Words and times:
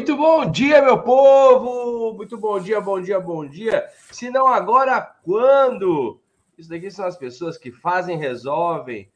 Muito 0.00 0.16
bom 0.16 0.50
dia, 0.50 0.80
meu 0.80 1.02
povo! 1.02 2.14
Muito 2.14 2.38
bom 2.38 2.58
dia, 2.58 2.80
bom 2.80 2.98
dia, 3.02 3.20
bom 3.20 3.46
dia. 3.46 3.86
Se 4.10 4.30
não 4.30 4.46
agora, 4.46 4.98
quando? 5.22 6.18
Isso 6.56 6.70
daqui 6.70 6.90
são 6.90 7.04
as 7.04 7.18
pessoas 7.18 7.58
que 7.58 7.70
fazem, 7.70 8.16
resolvem. 8.16 9.12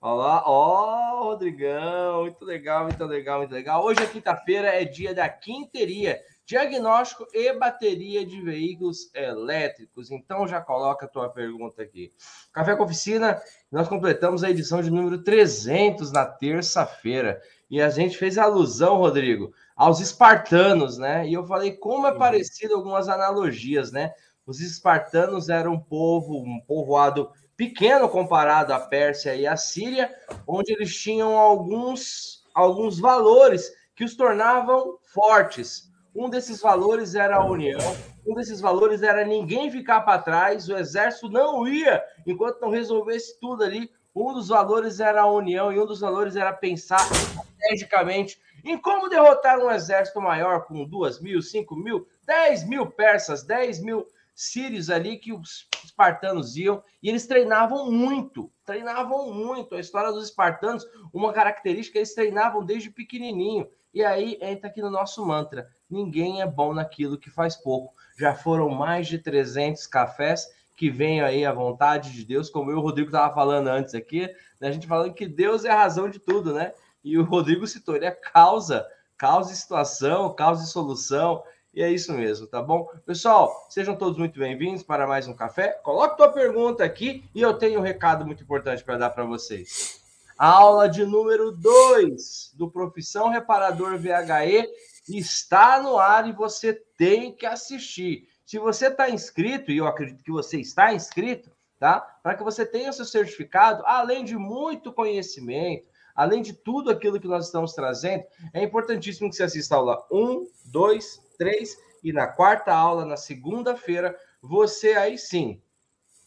Olha 0.00 0.14
lá, 0.14 0.42
ó, 0.44 1.20
oh, 1.20 1.24
Rodrigão, 1.26 2.22
muito 2.22 2.44
legal, 2.44 2.82
muito 2.86 3.04
legal, 3.04 3.38
muito 3.38 3.52
legal. 3.52 3.84
Hoje 3.84 4.02
é 4.02 4.06
quinta-feira, 4.08 4.66
é 4.66 4.84
dia 4.84 5.14
da 5.14 5.28
quinteria, 5.28 6.20
diagnóstico 6.44 7.28
e 7.32 7.52
bateria 7.52 8.26
de 8.26 8.40
veículos 8.42 9.14
elétricos. 9.14 10.10
Então 10.10 10.48
já 10.48 10.60
coloca 10.60 11.06
a 11.06 11.08
tua 11.08 11.28
pergunta 11.28 11.82
aqui. 11.82 12.10
Café 12.52 12.74
com 12.74 12.82
Oficina, 12.82 13.40
nós 13.70 13.86
completamos 13.86 14.42
a 14.42 14.50
edição 14.50 14.82
de 14.82 14.90
número 14.90 15.22
300 15.22 16.10
na 16.10 16.26
terça-feira. 16.26 17.40
E 17.70 17.80
a 17.80 17.88
gente 17.88 18.18
fez 18.18 18.36
alusão, 18.36 18.96
Rodrigo, 18.96 19.54
aos 19.76 20.00
espartanos, 20.00 20.98
né? 20.98 21.26
E 21.26 21.34
eu 21.34 21.44
falei 21.44 21.72
como 21.72 22.06
é 22.06 22.12
uhum. 22.12 22.18
parecido 22.18 22.74
algumas 22.74 23.08
analogias, 23.08 23.90
né? 23.90 24.12
Os 24.46 24.60
espartanos 24.60 25.48
eram 25.48 25.74
um 25.74 25.80
povo, 25.80 26.38
um 26.38 26.60
povoado 26.60 27.30
pequeno 27.56 28.08
comparado 28.08 28.72
à 28.72 28.80
Pérsia 28.80 29.34
e 29.34 29.46
à 29.46 29.56
Síria, 29.56 30.14
onde 30.46 30.72
eles 30.72 30.94
tinham 30.94 31.36
alguns, 31.36 32.44
alguns 32.54 32.98
valores 32.98 33.72
que 33.94 34.04
os 34.04 34.16
tornavam 34.16 34.98
fortes. 35.12 35.90
Um 36.14 36.28
desses 36.28 36.60
valores 36.60 37.14
era 37.14 37.36
a 37.36 37.44
união, 37.44 37.80
um 38.26 38.34
desses 38.34 38.60
valores 38.60 39.02
era 39.02 39.24
ninguém 39.24 39.70
ficar 39.70 40.02
para 40.02 40.22
trás, 40.22 40.68
o 40.68 40.76
exército 40.76 41.28
não 41.28 41.66
ia 41.66 42.02
enquanto 42.26 42.60
não 42.60 42.70
resolvesse 42.70 43.38
tudo 43.40 43.64
ali. 43.64 43.90
Um 44.14 44.32
dos 44.32 44.48
valores 44.48 45.00
era 45.00 45.22
a 45.22 45.26
união 45.26 45.72
e 45.72 45.78
um 45.78 45.86
dos 45.86 46.00
valores 46.00 46.36
era 46.36 46.52
pensar 46.52 47.00
estrategicamente 47.10 48.38
em 48.64 48.78
como 48.78 49.08
derrotar 49.08 49.58
um 49.58 49.70
exército 49.70 50.20
maior 50.20 50.64
com 50.64 50.84
duas 50.84 51.20
mil, 51.20 51.42
cinco 51.42 51.76
mil, 51.76 52.08
dez 52.24 52.66
mil 52.66 52.86
persas, 52.86 53.42
dez 53.42 53.80
mil 53.80 54.06
sírios 54.34 54.90
ali 54.90 55.16
que 55.18 55.32
os 55.32 55.68
espartanos 55.84 56.56
iam 56.56 56.82
e 57.02 57.08
eles 57.08 57.26
treinavam 57.26 57.90
muito, 57.90 58.50
treinavam 58.64 59.32
muito. 59.32 59.74
A 59.74 59.80
história 59.80 60.10
dos 60.10 60.24
espartanos, 60.24 60.84
uma 61.12 61.32
característica, 61.32 61.98
eles 61.98 62.14
treinavam 62.14 62.64
desde 62.64 62.90
pequenininho. 62.90 63.68
E 63.92 64.04
aí 64.04 64.38
entra 64.40 64.68
aqui 64.68 64.82
no 64.82 64.90
nosso 64.90 65.24
mantra: 65.24 65.68
ninguém 65.88 66.42
é 66.42 66.46
bom 66.46 66.74
naquilo 66.74 67.18
que 67.18 67.30
faz 67.30 67.54
pouco. 67.54 67.94
Já 68.18 68.34
foram 68.34 68.68
mais 68.68 69.06
de 69.06 69.18
300 69.18 69.86
cafés 69.86 70.48
que 70.76 70.90
venham 70.90 71.24
aí 71.24 71.44
à 71.44 71.52
vontade 71.52 72.12
de 72.12 72.24
Deus, 72.24 72.50
como 72.50 72.70
eu 72.70 72.78
o 72.78 72.80
Rodrigo 72.80 73.08
estava 73.08 73.32
falando 73.32 73.68
antes 73.68 73.94
aqui, 73.94 74.26
né? 74.60 74.68
a 74.68 74.72
gente 74.72 74.88
falando 74.88 75.14
que 75.14 75.26
Deus 75.26 75.64
é 75.64 75.70
a 75.70 75.76
razão 75.76 76.08
de 76.10 76.18
tudo, 76.18 76.52
né? 76.52 76.72
E 77.04 77.18
o 77.18 77.22
Rodrigo 77.22 77.66
citou, 77.66 77.94
ele 77.94 78.06
é 78.06 78.10
causa, 78.10 78.88
causa 79.18 79.52
e 79.52 79.56
situação, 79.56 80.34
causa 80.34 80.64
e 80.64 80.66
solução, 80.66 81.44
e 81.74 81.82
é 81.82 81.90
isso 81.90 82.14
mesmo, 82.14 82.46
tá 82.46 82.62
bom? 82.62 82.88
Pessoal, 83.04 83.66
sejam 83.68 83.94
todos 83.94 84.16
muito 84.16 84.38
bem-vindos 84.38 84.82
para 84.82 85.06
mais 85.06 85.28
um 85.28 85.34
café. 85.34 85.78
Coloque 85.82 86.16
tua 86.16 86.32
pergunta 86.32 86.82
aqui 86.82 87.22
e 87.34 87.42
eu 87.42 87.52
tenho 87.52 87.80
um 87.80 87.82
recado 87.82 88.24
muito 88.24 88.42
importante 88.42 88.82
para 88.82 88.96
dar 88.96 89.10
para 89.10 89.24
vocês. 89.24 90.00
A 90.38 90.48
aula 90.48 90.88
de 90.88 91.04
número 91.04 91.52
2 91.52 92.54
do 92.54 92.70
Profissão 92.70 93.28
Reparador 93.28 93.98
VHE 93.98 94.66
está 95.06 95.82
no 95.82 95.98
ar 95.98 96.26
e 96.26 96.32
você 96.32 96.72
tem 96.96 97.32
que 97.32 97.44
assistir. 97.44 98.26
Se 98.46 98.58
você 98.58 98.86
está 98.86 99.10
inscrito, 99.10 99.70
e 99.70 99.76
eu 99.76 99.86
acredito 99.86 100.24
que 100.24 100.32
você 100.32 100.58
está 100.58 100.94
inscrito, 100.94 101.50
tá? 101.78 102.00
Para 102.22 102.34
que 102.34 102.42
você 102.42 102.64
tenha 102.64 102.92
seu 102.94 103.04
certificado, 103.04 103.82
além 103.84 104.24
de 104.24 104.38
muito 104.38 104.90
conhecimento, 104.90 105.92
além 106.14 106.42
de 106.42 106.52
tudo 106.52 106.90
aquilo 106.90 107.20
que 107.20 107.26
nós 107.26 107.46
estamos 107.46 107.72
trazendo, 107.72 108.24
é 108.52 108.62
importantíssimo 108.62 109.28
que 109.28 109.36
você 109.36 109.42
assista 109.42 109.74
a 109.74 109.78
aula 109.78 110.06
1, 110.10 110.46
2, 110.66 111.22
3 111.38 111.76
e 112.02 112.12
na 112.12 112.26
quarta 112.26 112.72
aula, 112.72 113.04
na 113.04 113.16
segunda-feira, 113.16 114.16
você 114.40 114.92
aí 114.92 115.18
sim 115.18 115.60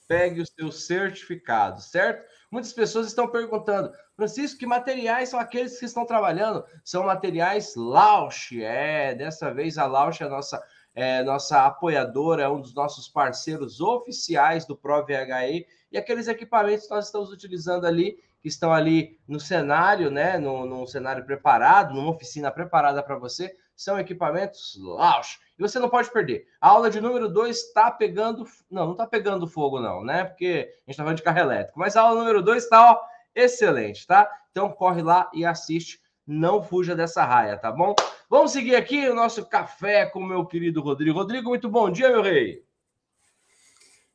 pegue 0.08 0.42
o 0.42 0.46
seu 0.46 0.72
certificado, 0.72 1.82
certo? 1.82 2.26
Muitas 2.50 2.72
pessoas 2.72 3.08
estão 3.08 3.28
perguntando, 3.28 3.92
Francisco, 4.16 4.58
que 4.58 4.66
materiais 4.66 5.30
são 5.30 5.40
aqueles 5.40 5.78
que 5.78 5.86
estão 5.86 6.06
trabalhando? 6.06 6.64
São 6.84 7.04
materiais 7.04 7.76
Lausch, 7.76 8.54
é, 8.54 9.14
dessa 9.14 9.54
vez 9.54 9.78
a 9.78 9.86
Lausch 9.86 10.22
é 10.22 10.26
a 10.26 10.30
nossa, 10.30 10.64
é, 10.96 11.24
nossa 11.24 11.66
apoiadora, 11.66 12.44
é 12.44 12.50
um 12.50 12.62
dos 12.62 12.74
nossos 12.74 13.10
parceiros 13.10 13.82
oficiais 13.82 14.66
do 14.66 14.78
ProVHE, 14.78 15.68
e 15.92 15.98
aqueles 15.98 16.28
equipamentos 16.28 16.88
que 16.88 16.94
nós 16.94 17.06
estamos 17.06 17.32
utilizando 17.32 17.86
ali 17.86 18.18
que 18.42 18.48
estão 18.48 18.74
ali 18.74 19.20
no 19.28 19.40
cenário, 19.40 20.10
né, 20.10 20.38
no, 20.38 20.66
num 20.66 20.86
cenário 20.86 21.26
preparado, 21.26 21.94
numa 21.94 22.12
oficina 22.12 22.52
preparada 22.52 23.02
para 23.02 23.18
você, 23.18 23.54
são 23.76 24.00
equipamentos 24.00 24.78
Lausch. 24.80 25.38
E 25.58 25.62
você 25.62 25.80
não 25.80 25.90
pode 25.90 26.12
perder. 26.12 26.48
A 26.60 26.70
aula 26.70 26.90
de 26.90 27.00
número 27.00 27.30
2 27.30 27.56
está 27.56 27.92
pegando. 27.92 28.46
Não, 28.70 28.86
não 28.86 28.92
está 28.94 29.06
pegando 29.06 29.48
fogo, 29.48 29.80
não, 29.80 30.04
né? 30.04 30.24
Porque 30.24 30.68
a 30.70 30.80
gente 30.82 30.90
está 30.90 31.04
falando 31.04 31.18
de 31.18 31.24
carro 31.24 31.40
elétrico. 31.40 31.80
Mas 31.80 31.96
a 31.96 32.02
aula 32.02 32.20
número 32.20 32.42
2 32.42 32.64
está, 32.64 33.00
excelente, 33.36 34.06
tá? 34.06 34.30
Então 34.52 34.72
corre 34.72 35.02
lá 35.02 35.30
e 35.34 35.46
assiste. 35.46 36.02
Não 36.26 36.62
fuja 36.62 36.96
dessa 36.96 37.24
raia, 37.24 37.58
tá 37.58 37.72
bom? 37.72 37.96
Vamos 38.30 38.52
seguir 38.52 38.76
aqui 38.76 39.08
o 39.08 39.16
nosso 39.16 39.46
café 39.46 40.06
com 40.06 40.20
o 40.20 40.26
meu 40.26 40.46
querido 40.46 40.82
Rodrigo. 40.82 41.18
Rodrigo, 41.18 41.50
muito 41.50 41.70
bom 41.70 41.90
dia, 41.90 42.10
meu 42.10 42.22
rei. 42.22 42.64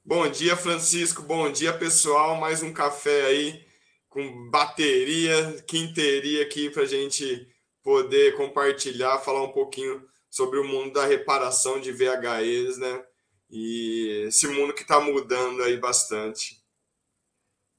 Bom 0.04 0.28
dia, 0.28 0.56
Francisco. 0.56 1.22
Bom 1.22 1.50
dia, 1.50 1.72
pessoal. 1.72 2.36
Mais 2.36 2.62
um 2.62 2.72
café 2.72 3.26
aí 3.26 3.71
com 4.12 4.50
bateria, 4.50 5.62
quinteria 5.66 6.42
aqui 6.42 6.68
para 6.68 6.82
a 6.82 6.86
gente 6.86 7.48
poder 7.82 8.36
compartilhar, 8.36 9.18
falar 9.18 9.42
um 9.42 9.52
pouquinho 9.52 10.06
sobre 10.30 10.58
o 10.58 10.64
mundo 10.64 10.92
da 10.92 11.06
reparação 11.06 11.80
de 11.80 11.90
VHEs, 11.92 12.76
né? 12.78 13.04
E 13.50 14.24
esse 14.26 14.46
mundo 14.48 14.74
que 14.74 14.82
está 14.82 15.00
mudando 15.00 15.62
aí 15.62 15.78
bastante. 15.78 16.62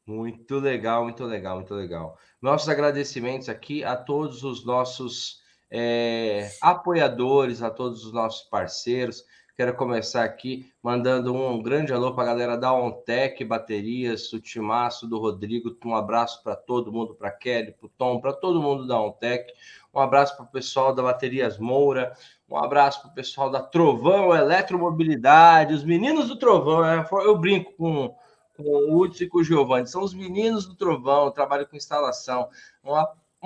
Muito 0.06 0.58
legal, 0.58 1.04
muito 1.04 1.24
legal, 1.24 1.58
muito 1.58 1.74
legal. 1.76 2.18
Nossos 2.42 2.68
agradecimentos 2.68 3.48
aqui 3.48 3.84
a 3.84 3.96
todos 3.96 4.44
os 4.44 4.66
nossos 4.66 5.40
é, 5.72 6.52
apoiadores, 6.62 7.62
a 7.62 7.70
todos 7.70 8.06
os 8.06 8.12
nossos 8.12 8.50
parceiros, 8.50 9.24
Quero 9.56 9.76
começar 9.76 10.24
aqui 10.24 10.74
mandando 10.82 11.32
um 11.32 11.62
grande 11.62 11.94
alô 11.94 12.16
para 12.16 12.24
a 12.24 12.26
galera 12.26 12.58
da 12.58 12.74
Ontec 12.74 13.46
Baterias, 13.46 14.34
o 14.34 14.40
timaço 14.40 15.06
do 15.08 15.20
Rodrigo. 15.20 15.78
Um 15.86 15.96
abraço 15.96 16.42
para 16.42 16.56
todo 16.56 16.92
mundo, 16.92 17.14
para 17.14 17.30
Kelly, 17.30 17.72
para 17.72 17.86
o 17.86 17.90
Tom, 17.90 18.20
para 18.20 18.34
todo 18.34 18.60
mundo 18.60 18.88
da 18.88 19.00
Ontec. 19.00 19.54
Um 19.94 20.00
abraço 20.00 20.36
para 20.36 20.46
o 20.46 20.52
pessoal 20.52 20.92
da 20.96 21.04
Baterias 21.04 21.60
Moura. 21.60 22.14
Um 22.50 22.58
abraço 22.58 23.04
para 23.04 23.12
o 23.12 23.14
pessoal 23.14 23.52
da 23.52 23.62
Trovão 23.62 24.36
Eletromobilidade, 24.36 25.76
os 25.76 25.84
meninos 25.84 26.30
do 26.30 26.36
Trovão. 26.36 26.82
Né? 26.82 27.08
Eu 27.12 27.38
brinco 27.38 27.74
com, 27.74 28.16
com 28.58 28.64
o 28.64 28.98
Hudson 28.98 29.26
e 29.26 29.30
com 29.30 29.38
o 29.38 29.44
Giovanni. 29.44 29.86
São 29.86 30.02
os 30.02 30.16
meninos 30.16 30.66
do 30.66 30.74
Trovão, 30.74 31.30
trabalho 31.30 31.68
com 31.68 31.78
instalação. 31.78 32.50
Um, 32.84 32.94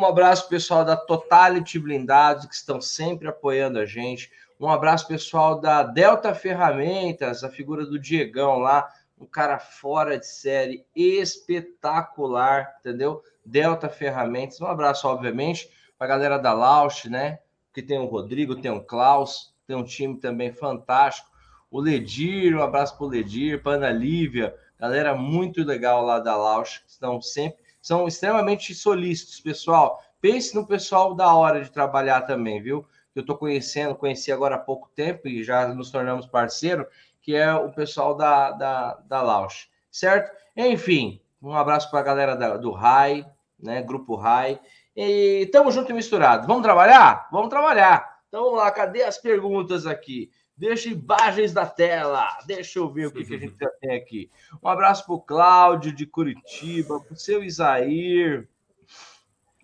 um 0.02 0.06
abraço 0.06 0.48
pessoal 0.48 0.86
da 0.86 0.96
Totality 0.96 1.78
Blindados, 1.78 2.46
que 2.46 2.56
estão 2.56 2.80
sempre 2.80 3.28
apoiando 3.28 3.78
a 3.78 3.86
gente. 3.86 4.32
Um 4.60 4.68
abraço 4.68 5.08
pessoal 5.08 5.62
da 5.62 5.84
Delta 5.84 6.34
Ferramentas, 6.34 7.44
a 7.44 7.50
figura 7.50 7.86
do 7.86 8.00
Diegão 8.00 8.58
lá, 8.58 8.90
um 9.20 9.26
cara 9.26 9.60
fora 9.60 10.18
de 10.18 10.26
série, 10.26 10.84
espetacular, 10.96 12.76
entendeu? 12.80 13.22
Delta 13.46 13.88
Ferramentas. 13.88 14.60
Um 14.60 14.66
abraço, 14.66 15.08
obviamente, 15.08 15.70
para 15.96 16.08
a 16.08 16.10
galera 16.10 16.38
da 16.40 16.54
Lausch, 16.54 17.06
né? 17.06 17.38
Que 17.72 17.84
tem 17.84 18.00
o 18.00 18.06
Rodrigo, 18.06 18.56
tem 18.56 18.72
o 18.72 18.84
Klaus, 18.84 19.54
tem 19.68 19.76
um 19.76 19.84
time 19.84 20.18
também 20.18 20.52
fantástico. 20.52 21.30
O 21.70 21.80
Ledir, 21.80 22.56
um 22.56 22.64
abraço 22.64 22.98
para 22.98 23.06
o 23.06 23.10
Ledir, 23.10 23.62
para 23.62 23.74
Ana 23.74 23.92
Lívia, 23.92 24.56
galera 24.80 25.14
muito 25.14 25.64
legal 25.64 26.04
lá 26.04 26.20
da 26.20 26.36
Lausch, 26.36 26.82
estão 26.88 27.22
sempre, 27.22 27.60
são 27.80 28.08
extremamente 28.08 28.74
solícitos, 28.74 29.40
pessoal. 29.40 30.02
Pense 30.20 30.56
no 30.56 30.66
pessoal 30.66 31.14
da 31.14 31.32
hora 31.36 31.64
de 31.64 31.70
trabalhar 31.70 32.22
também, 32.22 32.60
viu? 32.60 32.88
Que 33.18 33.20
eu 33.20 33.24
estou 33.24 33.38
conhecendo, 33.38 33.96
conheci 33.96 34.32
agora 34.32 34.56
há 34.56 34.60
pouco 34.60 34.92
tempo 34.94 35.28
e 35.28 35.44
já 35.44 35.68
nos 35.68 35.90
tornamos 35.90 36.28
parceiro, 36.28 36.86
que 37.20 37.36
é 37.36 37.52
o 37.52 37.72
pessoal 37.72 38.16
da, 38.16 38.52
da, 38.52 38.94
da 39.08 39.22
Lausch, 39.24 39.68
certo? 39.90 40.32
Enfim, 40.56 41.20
um 41.42 41.52
abraço 41.54 41.90
para 41.90 42.00
a 42.00 42.04
galera 42.04 42.36
da, 42.36 42.58
do 42.58 42.72
RAI, 42.72 43.26
né? 43.60 43.82
Grupo 43.82 44.16
RAI. 44.16 44.60
E 44.96 45.42
estamos 45.46 45.74
junto 45.74 45.92
e 45.92 45.96
misturado. 45.96 46.46
Vamos 46.46 46.62
trabalhar? 46.62 47.28
Vamos 47.32 47.50
trabalhar. 47.50 48.20
Então 48.28 48.44
vamos 48.44 48.60
lá, 48.60 48.70
cadê 48.70 49.02
as 49.02 49.18
perguntas 49.18 49.88
aqui? 49.88 50.30
Deixa 50.56 50.90
imagens 50.90 51.52
da 51.54 51.66
tela. 51.66 52.38
Deixa 52.46 52.78
eu 52.78 52.88
ver 52.92 53.08
o 53.08 53.12
que, 53.12 53.26
que 53.26 53.34
a 53.34 53.40
gente 53.40 53.58
já 53.60 53.70
tem 53.82 53.96
aqui. 53.96 54.30
Um 54.62 54.68
abraço 54.68 55.06
para 55.06 55.16
o 55.16 55.22
Cláudio 55.22 55.92
de 55.92 56.06
Curitiba, 56.06 57.00
para 57.00 57.14
o 57.14 57.18
seu 57.18 57.44
Isair. 57.44 58.48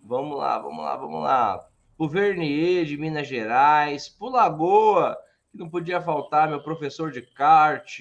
Vamos 0.02 0.40
lá, 0.40 0.58
vamos 0.58 0.84
lá, 0.84 0.98
vamos 0.98 1.22
lá 1.22 1.73
Vernier 1.98 2.86
de 2.86 2.98
Minas 2.98 3.28
Gerais, 3.28 4.10
por 4.10 4.32
Lagoa, 4.32 5.18
que 5.52 5.58
não 5.58 5.70
podia 5.70 6.02
faltar, 6.02 6.50
meu 6.50 6.62
professor 6.62 7.12
de 7.12 7.22
kart, 7.22 8.00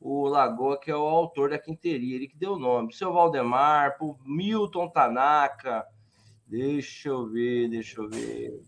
o 0.00 0.26
Lagoa, 0.26 0.78
que 0.78 0.90
é 0.90 0.96
o 0.96 1.06
autor 1.06 1.50
da 1.50 1.58
quinteria, 1.58 2.16
ele 2.16 2.28
que 2.28 2.36
deu 2.36 2.52
o 2.52 2.58
nome, 2.58 2.92
seu 2.92 3.12
Valdemar, 3.12 3.98
por 3.98 4.16
Milton 4.24 4.88
Tanaka, 4.88 5.86
deixa 6.46 7.08
eu 7.08 7.26
ver, 7.26 7.68
deixa 7.68 8.00
eu 8.00 8.08
ver. 8.08 8.62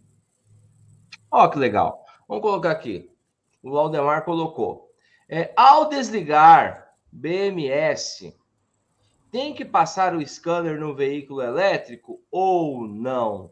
Ó, 1.31 1.49
que 1.49 1.59
legal. 1.59 2.05
Vamos 2.29 2.43
colocar 2.43 2.73
aqui. 2.73 3.11
O 3.63 3.71
Valdemar 3.71 4.25
colocou. 4.25 4.91
É, 5.29 5.53
ao 5.56 5.89
desligar 5.89 6.93
BMS, 7.13 8.37
tem 9.31 9.55
que 9.55 9.65
passar 9.65 10.15
o 10.15 10.27
scanner 10.27 10.79
no 10.79 10.95
veículo 10.95 11.41
elétrico 11.41 12.21
ou 12.31 12.87
não? 12.87 13.51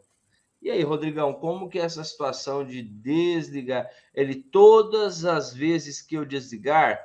E 0.61 0.69
aí, 0.69 0.83
Rodrigão, 0.83 1.33
como 1.33 1.69
que 1.69 1.79
é 1.79 1.83
essa 1.83 2.03
situação 2.03 2.65
de 2.65 2.81
desligar? 2.81 3.89
Ele 4.13 4.35
todas 4.35 5.23
as 5.23 5.53
vezes 5.53 6.01
que 6.01 6.15
eu 6.15 6.25
desligar, 6.25 6.99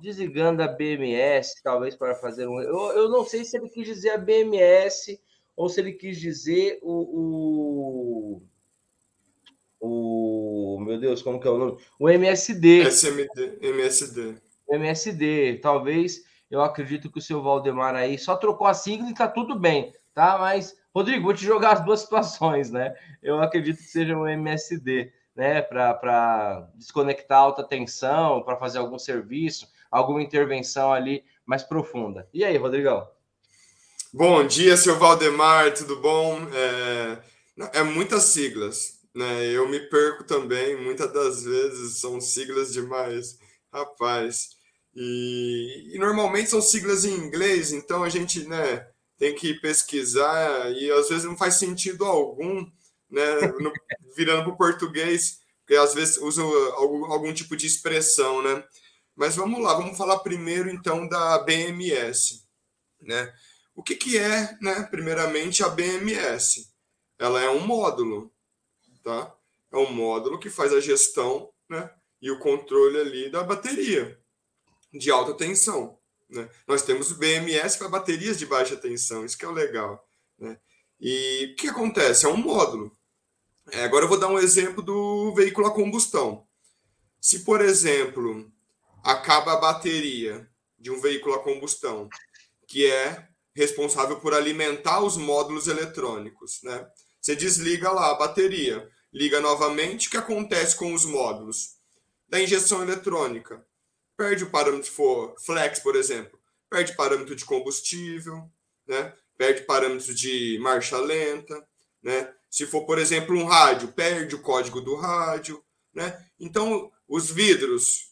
desligando 0.00 0.62
a 0.62 0.68
BMS, 0.68 1.62
talvez 1.62 1.94
para 1.94 2.14
fazer 2.14 2.46
um. 2.48 2.60
Eu, 2.60 2.92
eu 2.92 3.08
não 3.10 3.24
sei 3.24 3.44
se 3.44 3.58
ele 3.58 3.68
quis 3.68 3.86
dizer 3.86 4.10
a 4.10 4.18
BMS 4.18 5.20
ou 5.54 5.68
se 5.68 5.80
ele 5.80 5.92
quis 5.92 6.18
dizer 6.18 6.78
o, 6.82 8.40
o, 9.80 10.76
o 10.76 10.80
meu 10.80 10.98
Deus, 10.98 11.20
como 11.22 11.38
que 11.38 11.46
é 11.46 11.50
o 11.50 11.58
nome? 11.58 11.78
O 11.98 12.08
MSD. 12.08 12.88
SMD, 12.88 13.58
MSD. 13.60 14.36
MSD, 14.70 15.58
talvez. 15.62 16.24
Eu 16.50 16.62
acredito 16.62 17.10
que 17.10 17.18
o 17.18 17.22
seu 17.22 17.42
Valdemar 17.42 17.94
aí 17.94 18.18
só 18.18 18.36
trocou 18.36 18.66
a 18.66 18.74
sigla 18.74 19.10
e 19.10 19.14
tá 19.14 19.28
tudo 19.28 19.58
bem, 19.58 19.92
tá? 20.14 20.38
Mas 20.38 20.76
Rodrigo, 20.94 21.24
vou 21.24 21.34
te 21.34 21.44
jogar 21.44 21.72
as 21.72 21.84
duas 21.84 22.00
situações, 22.02 22.70
né? 22.70 22.94
Eu 23.22 23.40
acredito 23.42 23.78
que 23.78 23.84
seja 23.84 24.16
um 24.16 24.28
MSD, 24.28 25.12
né? 25.34 25.60
Para 25.60 26.68
desconectar 26.76 27.38
alta 27.38 27.64
tensão, 27.64 28.42
para 28.42 28.56
fazer 28.56 28.78
algum 28.78 28.98
serviço, 28.98 29.66
alguma 29.90 30.22
intervenção 30.22 30.92
ali 30.92 31.24
mais 31.44 31.64
profunda. 31.64 32.28
E 32.32 32.44
aí, 32.44 32.56
Rodrigão? 32.56 33.08
Bom 34.12 34.46
dia, 34.46 34.76
seu 34.76 34.96
Valdemar, 34.96 35.74
tudo 35.74 36.00
bom? 36.00 36.38
É, 36.52 37.18
é 37.80 37.82
muitas 37.82 38.22
siglas, 38.24 39.00
né? 39.12 39.46
Eu 39.48 39.68
me 39.68 39.80
perco 39.80 40.22
também, 40.22 40.80
muitas 40.80 41.12
das 41.12 41.42
vezes 41.42 41.98
são 41.98 42.20
siglas 42.20 42.72
demais, 42.72 43.36
rapaz. 43.72 44.50
E, 44.94 45.90
e 45.92 45.98
normalmente 45.98 46.50
são 46.50 46.62
siglas 46.62 47.04
em 47.04 47.12
inglês, 47.12 47.72
então 47.72 48.04
a 48.04 48.08
gente, 48.08 48.46
né? 48.46 48.86
Tem 49.18 49.34
que 49.34 49.54
pesquisar 49.54 50.70
e 50.72 50.90
às 50.90 51.08
vezes 51.08 51.24
não 51.24 51.36
faz 51.36 51.54
sentido 51.54 52.04
algum, 52.04 52.66
né? 53.10 53.40
No, 53.60 53.72
virando 54.16 54.44
para 54.44 54.52
o 54.52 54.56
português, 54.56 55.38
porque 55.60 55.76
às 55.76 55.94
vezes 55.94 56.18
usa 56.18 56.42
algum, 56.42 57.06
algum 57.06 57.32
tipo 57.32 57.56
de 57.56 57.66
expressão, 57.66 58.42
né? 58.42 58.64
Mas 59.16 59.36
vamos 59.36 59.62
lá, 59.62 59.74
vamos 59.74 59.96
falar 59.96 60.18
primeiro 60.18 60.68
então 60.68 61.08
da 61.08 61.38
BMS, 61.38 62.44
né? 63.00 63.32
O 63.74 63.82
que, 63.82 63.96
que 63.96 64.18
é, 64.18 64.56
né? 64.60 64.82
Primeiramente 64.90 65.62
a 65.62 65.68
BMS, 65.68 66.72
ela 67.18 67.40
é 67.40 67.48
um 67.48 67.66
módulo, 67.66 68.32
tá? 69.02 69.34
É 69.72 69.76
um 69.76 69.92
módulo 69.92 70.38
que 70.38 70.50
faz 70.50 70.72
a 70.72 70.80
gestão, 70.80 71.50
né? 71.68 71.90
E 72.20 72.30
o 72.30 72.38
controle 72.38 72.98
ali 72.98 73.30
da 73.30 73.42
bateria 73.42 74.18
de 74.92 75.10
alta 75.10 75.34
tensão. 75.34 75.98
Né? 76.28 76.48
Nós 76.66 76.82
temos 76.82 77.10
o 77.10 77.16
BMS 77.16 77.78
para 77.78 77.88
baterias 77.88 78.38
de 78.38 78.46
baixa 78.46 78.76
tensão, 78.76 79.24
isso 79.24 79.38
que 79.38 79.44
é 79.44 79.48
o 79.48 79.52
legal. 79.52 80.06
Né? 80.38 80.58
E 81.00 81.52
o 81.52 81.56
que 81.56 81.68
acontece? 81.68 82.26
É 82.26 82.28
um 82.28 82.36
módulo. 82.36 82.90
É, 83.70 83.84
agora 83.84 84.04
eu 84.04 84.08
vou 84.08 84.18
dar 84.18 84.28
um 84.28 84.38
exemplo 84.38 84.82
do 84.82 85.32
veículo 85.34 85.66
a 85.66 85.74
combustão. 85.74 86.46
Se, 87.20 87.40
por 87.40 87.60
exemplo, 87.60 88.50
acaba 89.02 89.54
a 89.54 89.60
bateria 89.60 90.48
de 90.78 90.90
um 90.90 91.00
veículo 91.00 91.34
a 91.34 91.42
combustão, 91.42 92.08
que 92.66 92.86
é 92.86 93.28
responsável 93.54 94.20
por 94.20 94.34
alimentar 94.34 95.00
os 95.00 95.16
módulos 95.16 95.68
eletrônicos, 95.68 96.60
né? 96.62 96.86
Você 97.20 97.34
desliga 97.34 97.90
lá 97.90 98.10
a 98.10 98.14
bateria, 98.16 98.86
liga 99.10 99.40
novamente, 99.40 100.08
o 100.08 100.10
que 100.10 100.16
acontece 100.16 100.76
com 100.76 100.92
os 100.92 101.06
módulos? 101.06 101.76
Da 102.28 102.40
injeção 102.40 102.82
eletrônica 102.82 103.64
perde 104.16 104.44
o 104.44 104.50
parâmetro 104.50 104.90
for 104.90 105.34
flex, 105.40 105.78
por 105.78 105.96
exemplo, 105.96 106.38
perde 106.70 106.94
parâmetro 106.94 107.34
de 107.34 107.44
combustível, 107.44 108.50
né? 108.86 109.12
Perde 109.36 109.62
parâmetro 109.62 110.14
de 110.14 110.58
marcha 110.60 110.98
lenta, 110.98 111.66
né? 112.02 112.32
Se 112.50 112.66
for, 112.66 112.86
por 112.86 112.98
exemplo, 112.98 113.36
um 113.36 113.44
rádio, 113.44 113.92
perde 113.92 114.34
o 114.34 114.42
código 114.42 114.80
do 114.80 114.94
rádio, 114.94 115.62
né? 115.92 116.24
Então, 116.38 116.90
os 117.08 117.30
vidros 117.30 118.10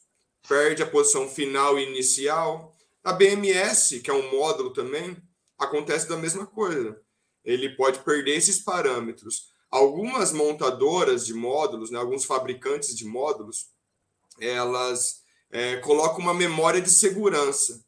perde 0.49 0.83
a 0.83 0.87
posição 0.87 1.29
final 1.29 1.79
e 1.79 1.89
inicial. 1.89 2.75
A 3.05 3.13
BMS, 3.13 4.01
que 4.01 4.11
é 4.11 4.15
um 4.15 4.31
módulo 4.31 4.73
também, 4.73 5.17
acontece 5.59 6.09
da 6.09 6.17
mesma 6.17 6.47
coisa. 6.47 7.01
Ele 7.45 7.71
pode 7.77 8.01
perder 8.01 8.37
esses 8.37 8.61
parâmetros. 8.61 9.53
Algumas 9.71 10.33
montadoras 10.33 11.25
de 11.25 11.35
módulos, 11.35 11.91
né, 11.91 11.99
alguns 11.99 12.25
fabricantes 12.25 12.97
de 12.97 13.05
módulos, 13.05 13.69
elas 14.39 15.22
é, 15.53 15.77
coloca 15.77 16.19
uma 16.19 16.33
memória 16.33 16.81
de 16.81 16.91
segurança. 16.91 17.85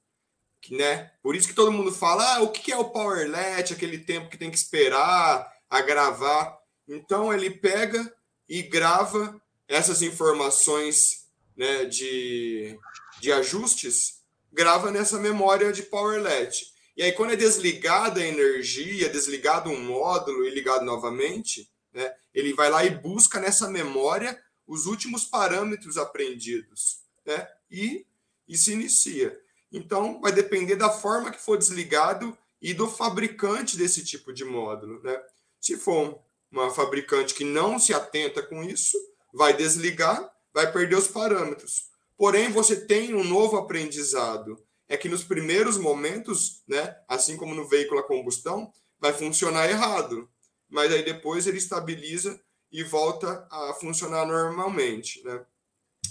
Né? 0.71 1.11
Por 1.23 1.35
isso 1.35 1.49
que 1.49 1.55
todo 1.55 1.73
mundo 1.73 1.91
fala: 1.91 2.37
ah, 2.37 2.43
o 2.43 2.51
que 2.51 2.71
é 2.71 2.77
o 2.77 2.91
powerlet, 2.91 3.73
aquele 3.73 3.99
tempo 3.99 4.29
que 4.29 4.39
tem 4.39 4.51
que 4.51 4.57
esperar 4.57 5.51
a 5.69 5.81
gravar. 5.81 6.59
Então 6.87 7.33
ele 7.33 7.51
pega 7.51 8.15
e 8.49 8.63
grava 8.63 9.41
essas 9.67 10.03
informações 10.03 11.27
né, 11.57 11.87
de, 11.87 12.79
de 13.21 13.33
ajustes, 13.33 14.23
grava 14.53 14.91
nessa 14.91 15.19
memória 15.19 15.73
de 15.73 15.83
powerlet. 15.83 16.73
E 16.97 17.03
aí, 17.03 17.13
quando 17.13 17.33
é 17.33 17.37
desligada 17.37 18.21
a 18.21 18.27
energia, 18.27 19.09
desligado 19.09 19.69
um 19.69 19.83
módulo 19.83 20.45
e 20.45 20.51
ligado 20.51 20.85
novamente, 20.85 21.69
né, 21.93 22.15
ele 22.33 22.55
vai 22.55 22.71
lá 22.71 22.85
e 22.85 22.91
busca 22.91 23.41
nessa 23.41 23.69
memória 23.69 24.41
os 24.67 24.87
últimos 24.87 25.25
parâmetros 25.25 25.99
aprendidos 25.99 27.04
né? 27.27 27.49
E, 27.71 28.07
e 28.47 28.57
se 28.57 28.73
inicia. 28.73 29.39
Então, 29.73 30.21
vai 30.21 30.33
depender 30.33 30.77
da 30.77 30.91
forma 30.91 31.31
que 31.31 31.41
for 31.41 31.59
desligado 31.59 32.37
e 32.61 32.73
do 32.73 32.89
fabricante 32.89 33.77
desse 33.77 34.05
tipo 34.05 34.33
de 34.33 34.45
módulo, 34.45 35.03
né? 35.03 35.21
Se 35.61 35.77
for 35.77 36.19
uma 36.51 36.71
fabricante 36.71 37.35
que 37.35 37.45
não 37.45 37.79
se 37.79 37.93
atenta 37.93 38.43
com 38.43 38.63
isso, 38.63 38.97
vai 39.33 39.57
desligar, 39.57 40.33
vai 40.53 40.71
perder 40.73 40.97
os 40.97 41.09
parâmetros. 41.09 41.89
Porém, 42.17 42.51
você 42.51 42.77
tem 42.77 43.15
um 43.15 43.25
novo 43.25 43.57
aprendizado. 43.57 44.63
É 44.89 44.97
que 44.97 45.09
nos 45.09 45.25
primeiros 45.25 45.77
momentos, 45.77 46.63
né, 46.69 46.97
assim 47.09 47.37
como 47.37 47.55
no 47.55 47.67
veículo 47.67 48.01
a 48.01 48.07
combustão, 48.07 48.73
vai 49.01 49.13
funcionar 49.13 49.69
errado. 49.69 50.29
Mas 50.69 50.93
aí 50.93 51.05
depois 51.05 51.47
ele 51.47 51.59
estabiliza 51.59 52.41
e 52.71 52.83
volta 52.83 53.47
a 53.51 53.75
funcionar 53.75 54.27
normalmente. 54.27 55.23
Né? 55.25 55.45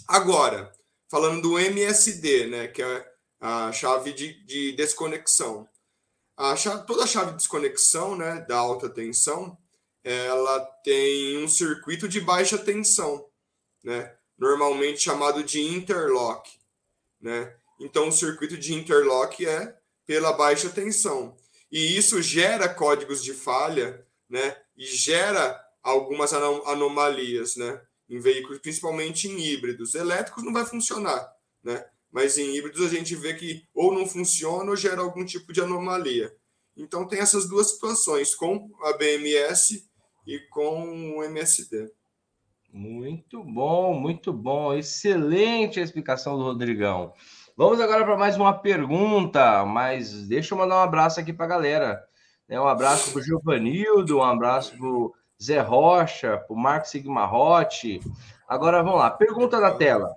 Agora, 0.08 0.74
falando 1.13 1.43
do 1.43 1.60
MSD, 1.60 2.48
né, 2.48 2.67
que 2.70 2.82
é 2.82 3.13
a 3.39 3.72
chave 3.72 4.13
de, 4.13 4.43
de 4.46 4.72
desconexão. 4.72 5.70
A 6.36 6.55
chave, 6.55 6.88
toda 6.88 7.03
a 7.03 7.08
chave 7.08 7.34
de 7.34 7.38
desconexão 7.38 8.15
né, 8.15 8.43
da 8.50 8.58
alta 8.58 8.89
tensão 8.89 9.55
ela 10.03 10.60
tem 10.84 11.38
um 11.38 11.48
circuito 11.48 12.08
de 12.08 12.20
baixa 12.20 12.58
tensão, 12.58 13.29
né, 13.84 14.12
normalmente 14.36 15.01
chamado 15.01 15.43
de 15.43 15.62
interlock. 15.62 16.50
Né? 17.22 17.55
Então, 17.79 18.08
o 18.08 18.12
circuito 18.12 18.58
de 18.58 18.74
interlock 18.74 19.46
é 19.46 19.77
pela 20.08 20.34
baixa 20.34 20.67
tensão. 20.67 21.38
E 21.72 21.96
isso 21.96 22.24
gera 22.24 22.67
códigos 22.67 23.24
de 23.24 23.36
falha 23.36 24.03
né, 24.27 24.58
e 24.75 24.84
gera 24.84 25.63
algumas 25.84 26.34
anomalias. 26.34 27.55
Né? 27.55 27.79
Em 28.13 28.20
veículos, 28.20 28.60
principalmente 28.60 29.27
em 29.27 29.39
híbridos. 29.39 29.96
Elétricos 29.96 30.43
não 30.43 30.53
vai 30.53 30.65
funcionar, 30.65 31.27
né? 31.63 31.84
Mas 32.12 32.38
em 32.38 32.55
híbridos 32.55 32.86
a 32.86 32.89
gente 32.89 33.15
vê 33.15 33.34
que 33.34 33.63
ou 33.74 33.91
não 33.91 34.05
funciona 34.05 34.70
ou 34.70 34.75
gera 34.75 35.01
algum 35.01 35.25
tipo 35.25 35.51
de 35.51 35.62
anomalia. 35.62 36.32
Então 36.77 37.08
tem 37.08 37.20
essas 37.20 37.50
duas 37.50 37.72
situações, 37.72 38.36
com 38.36 38.70
a 38.84 38.93
BMS 38.93 39.89
e 40.27 40.39
com 40.51 41.17
o 41.17 41.24
MSD. 41.24 41.91
Muito 42.72 43.43
bom, 43.43 43.93
muito 43.96 44.32
bom. 44.32 44.75
Excelente 44.75 45.79
a 45.79 45.84
explicação 45.84 46.38
do 46.38 46.43
Rodrigão. 46.43 47.13
Vamos 47.58 47.79
agora 47.79 48.05
para 48.05 48.17
mais 48.17 48.36
uma 48.36 48.53
pergunta, 48.53 49.65
mas 49.65 50.27
deixa 50.27 50.53
eu 50.53 50.58
mandar 50.58 50.77
um 50.77 50.84
abraço 50.84 51.20
aqui 51.20 51.34
para 51.34 51.46
a 51.46 51.50
galera. 51.50 52.08
Né? 52.48 52.60
Um 52.60 52.67
abraço 52.67 53.12
para 53.12 53.22
o 53.22 53.24
Giovanildo, 53.24 54.17
um 54.17 54.24
abraço 54.24 54.77
para 54.77 54.88
Zé 55.42 55.60
Rocha, 55.60 56.44
o 56.50 56.56
Marcos 56.56 56.92
Sigmarotti. 56.92 58.00
Agora 58.48 58.84
vamos 58.84 59.00
lá, 59.00 59.12
pergunta 59.12 59.60
da 59.60 59.75
tela. 59.75 60.16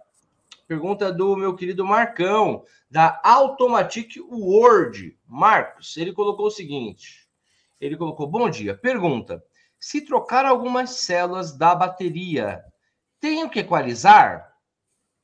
Pergunta 0.67 1.13
do 1.13 1.37
meu 1.37 1.55
querido 1.55 1.85
Marcão, 1.85 2.65
da 2.91 3.21
Automatic 3.23 4.17
Word. 4.31 5.17
Marcos, 5.27 5.97
ele 5.97 6.13
colocou 6.13 6.47
o 6.47 6.51
seguinte: 6.51 7.29
ele 7.81 7.97
colocou: 7.97 8.27
Bom 8.27 8.51
dia. 8.51 8.77
Pergunta: 8.77 9.43
se 9.79 10.01
trocar 10.01 10.45
algumas 10.45 10.91
células 10.91 11.57
da 11.57 11.75
bateria, 11.75 12.65
tenho 13.21 13.49
que 13.49 13.61
equalizar? 13.61 14.53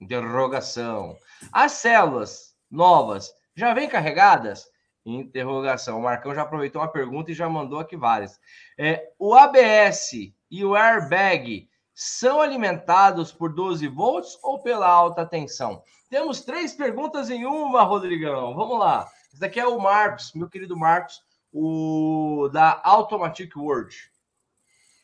Interrogação. 0.00 1.16
As 1.52 1.72
células 1.72 2.54
novas 2.70 3.32
já 3.54 3.74
vêm 3.74 3.88
carregadas? 3.88 4.66
Interrogação. 5.04 5.98
O 5.98 6.02
Marcão 6.02 6.34
já 6.34 6.42
aproveitou 6.42 6.80
uma 6.80 6.88
pergunta 6.88 7.30
e 7.30 7.34
já 7.34 7.48
mandou 7.48 7.78
aqui 7.78 7.96
várias. 7.96 8.38
É, 8.78 9.10
o 9.18 9.34
ABS 9.34 10.10
e 10.50 10.64
o 10.64 10.74
airbag 10.74 11.68
são 11.94 12.40
alimentados 12.40 13.32
por 13.32 13.52
12 13.52 13.86
volts 13.88 14.38
ou 14.42 14.60
pela 14.60 14.88
alta 14.88 15.26
tensão? 15.26 15.82
Temos 16.08 16.42
três 16.42 16.72
perguntas 16.74 17.30
em 17.30 17.44
uma, 17.44 17.82
Rodrigão. 17.82 18.54
Vamos 18.54 18.78
lá. 18.78 19.08
Esse 19.32 19.40
daqui 19.40 19.58
é 19.58 19.66
o 19.66 19.78
Marcos, 19.78 20.32
meu 20.34 20.48
querido 20.48 20.76
Marcos, 20.76 21.22
o 21.52 22.48
da 22.52 22.80
Automatic 22.84 23.56
World. 23.56 23.96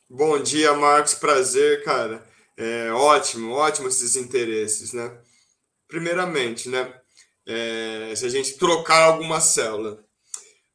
Bom 0.08 0.40
dia, 0.42 0.72
Marcos. 0.74 1.14
Prazer, 1.14 1.82
cara. 1.84 2.22
É 2.56 2.90
ótimo, 2.92 3.52
ótimo 3.52 3.88
esses 3.88 4.16
interesses, 4.16 4.92
né? 4.92 5.16
Primeiramente, 5.86 6.68
né? 6.68 6.97
É, 7.50 8.14
se 8.14 8.26
a 8.26 8.28
gente 8.28 8.58
trocar 8.58 9.04
alguma 9.04 9.40
célula. 9.40 10.04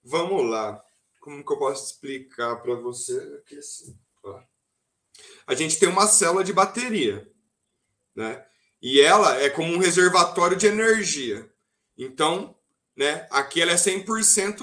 Vamos 0.03 0.49
lá. 0.49 0.83
Como 1.21 1.45
que 1.45 1.53
eu 1.53 1.59
posso 1.59 1.85
explicar 1.85 2.55
para 2.63 2.73
você? 2.73 3.15
Aqui 3.37 3.59
assim, 3.59 3.95
A 5.45 5.53
gente 5.53 5.77
tem 5.77 5.87
uma 5.87 6.07
célula 6.07 6.43
de 6.43 6.51
bateria, 6.51 7.31
né? 8.15 8.43
E 8.81 8.99
ela 8.99 9.39
é 9.39 9.51
como 9.51 9.71
um 9.71 9.77
reservatório 9.77 10.57
de 10.57 10.65
energia. 10.65 11.47
Então, 11.95 12.57
né, 12.97 13.27
aqui 13.29 13.61
ela 13.61 13.71
é 13.71 13.75
100% 13.75 14.61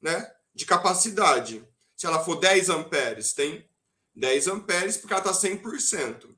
né, 0.00 0.30
de 0.54 0.66
capacidade. 0.66 1.66
Se 1.96 2.06
ela 2.06 2.22
for 2.22 2.36
10 2.36 2.68
amperes, 2.68 3.32
tem 3.32 3.66
10 4.14 4.46
amperes 4.46 4.98
porque 4.98 5.14
ela 5.14 5.22
está 5.22 5.48
100%. 5.48 6.28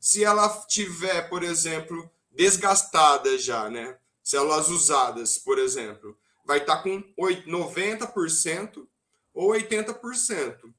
Se 0.00 0.24
ela 0.24 0.48
tiver, 0.68 1.28
por 1.28 1.42
exemplo, 1.42 2.08
desgastada 2.30 3.36
já, 3.36 3.68
né, 3.68 3.98
células 4.26 4.68
usadas, 4.68 5.38
por 5.38 5.56
exemplo, 5.56 6.18
vai 6.44 6.58
estar 6.58 6.78
tá 6.78 6.82
com 6.82 7.00
90% 7.16 8.84
ou 9.32 9.52
80%. 9.52 10.74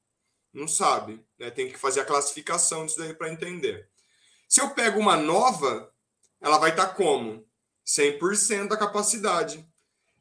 Não 0.52 0.68
sabe, 0.68 1.24
né? 1.38 1.50
Tem 1.50 1.70
que 1.70 1.78
fazer 1.78 2.00
a 2.00 2.04
classificação 2.04 2.84
disso 2.84 2.98
daí 2.98 3.14
para 3.14 3.32
entender. 3.32 3.88
Se 4.46 4.60
eu 4.60 4.74
pego 4.74 5.00
uma 5.00 5.16
nova, 5.16 5.90
ela 6.42 6.58
vai 6.58 6.70
estar 6.70 6.88
tá 6.88 6.94
como? 6.94 7.48
100% 7.86 8.68
da 8.68 8.76
capacidade. 8.76 9.66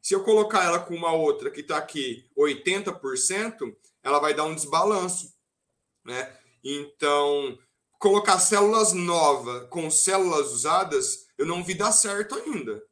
Se 0.01 0.15
eu 0.15 0.23
colocar 0.23 0.63
ela 0.63 0.79
com 0.79 0.95
uma 0.95 1.11
outra 1.11 1.51
que 1.51 1.59
está 1.59 1.77
aqui 1.77 2.29
80%, 2.37 3.75
ela 4.03 4.19
vai 4.19 4.33
dar 4.33 4.45
um 4.45 4.55
desbalanço. 4.55 5.33
Né? 6.05 6.33
Então, 6.63 7.59
colocar 7.99 8.39
células 8.39 8.93
novas 8.93 9.67
com 9.69 9.91
células 9.91 10.53
usadas, 10.53 11.27
eu 11.37 11.45
não 11.45 11.61
vi 11.61 11.73
dar 11.73 11.91
certo 11.91 12.33
ainda. 12.35 12.86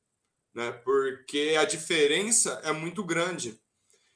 Né? 0.56 0.72
Porque 0.72 1.58
a 1.60 1.66
diferença 1.66 2.62
é 2.64 2.72
muito 2.72 3.04
grande. 3.04 3.60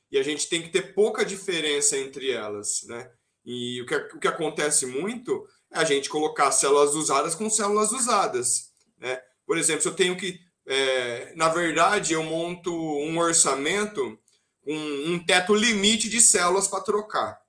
E 0.10 0.17
a 0.17 0.24
gente 0.24 0.48
tem 0.48 0.62
que 0.62 0.69
ter 0.69 0.93
pouca 0.93 1.25
diferença 1.25 1.98
entre 1.98 2.31
elas. 2.31 2.84
Né? 2.84 3.12
E 3.46 3.81
o 3.81 3.86
que, 3.86 3.96
o 3.96 4.19
que 4.19 4.27
acontece 4.27 4.86
muito 4.86 5.46
é 5.69 5.79
a 5.79 5.84
gente 5.84 6.10
colocar 6.10 6.51
células 6.51 6.96
usadas 6.96 7.36
com 7.36 7.50
células 7.50 7.91
usadas. 7.91 8.72
Né? 8.98 9.22
Por 9.46 9.58
exemplo, 9.58 9.81
se 9.81 9.89
eu 9.89 9.96
tenho 9.96 10.15
que. 10.15 10.39
É, 10.65 11.34
na 11.36 11.50
verdade, 11.50 12.13
eu 12.13 12.24
monto 12.24 12.74
um 12.74 13.17
orçamento 13.17 14.17
com 14.62 14.74
um 14.74 15.24
teto 15.24 15.53
limite 15.53 16.08
de 16.08 16.22
células 16.22 16.67
para 16.67 16.84
trocar. 16.84 17.41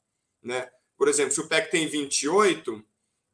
Né? 0.42 0.68
Por 0.97 1.06
exemplo, 1.06 1.32
se 1.32 1.40
o 1.40 1.47
PEC 1.47 1.70
tem 1.70 1.87
28, 1.87 2.82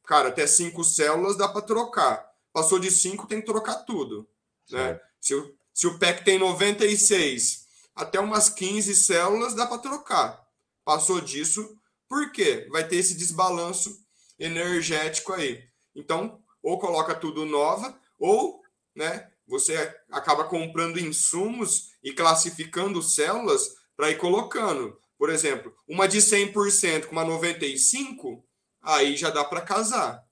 cara, 0.04 0.28
até 0.28 0.46
5 0.46 0.82
células 0.84 1.36
dá 1.36 1.48
para 1.48 1.62
trocar. 1.62 2.28
Passou 2.52 2.78
de 2.78 2.90
5, 2.90 3.26
tem 3.26 3.40
que 3.40 3.46
trocar 3.46 3.84
tudo. 3.84 4.28
Né? 4.70 5.00
Se, 5.26 5.34
o, 5.34 5.58
se 5.74 5.88
o 5.88 5.98
PEC 5.98 6.24
tem 6.24 6.38
96, 6.38 7.66
até 7.96 8.20
umas 8.20 8.48
15 8.48 8.94
células 8.94 9.54
dá 9.54 9.66
para 9.66 9.78
trocar. 9.78 10.40
Passou 10.84 11.20
disso, 11.20 11.76
por 12.08 12.30
quê? 12.30 12.68
Vai 12.70 12.86
ter 12.86 12.94
esse 12.94 13.16
desbalanço 13.16 13.98
energético 14.38 15.32
aí. 15.32 15.64
Então, 15.96 16.40
ou 16.62 16.78
coloca 16.78 17.12
tudo 17.12 17.44
nova, 17.44 17.98
ou 18.16 18.62
né, 18.94 19.28
você 19.48 19.76
acaba 20.12 20.44
comprando 20.44 21.00
insumos 21.00 21.90
e 22.04 22.12
classificando 22.12 23.02
células 23.02 23.74
para 23.96 24.12
ir 24.12 24.18
colocando. 24.18 24.96
Por 25.18 25.28
exemplo, 25.28 25.74
uma 25.88 26.06
de 26.06 26.18
100% 26.18 27.06
com 27.06 27.12
uma 27.12 27.24
95, 27.24 28.46
aí 28.80 29.16
já 29.16 29.30
dá 29.30 29.42
para 29.44 29.60
casar. 29.60 30.24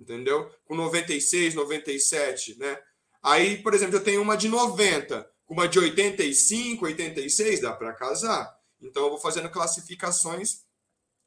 Entendeu? 0.00 0.50
Com 0.64 0.74
96, 0.74 1.54
97, 1.54 2.58
né? 2.58 2.78
Aí, 3.22 3.62
por 3.62 3.72
exemplo, 3.72 3.96
eu 3.96 4.02
tenho 4.04 4.20
uma 4.20 4.36
de 4.36 4.48
90, 4.48 5.30
com 5.46 5.54
uma 5.54 5.68
de 5.68 5.78
85, 5.78 6.84
86, 6.86 7.60
dá 7.60 7.72
para 7.72 7.92
casar. 7.92 8.52
Então, 8.80 9.04
eu 9.04 9.10
vou 9.10 9.20
fazendo 9.20 9.48
classificações 9.48 10.62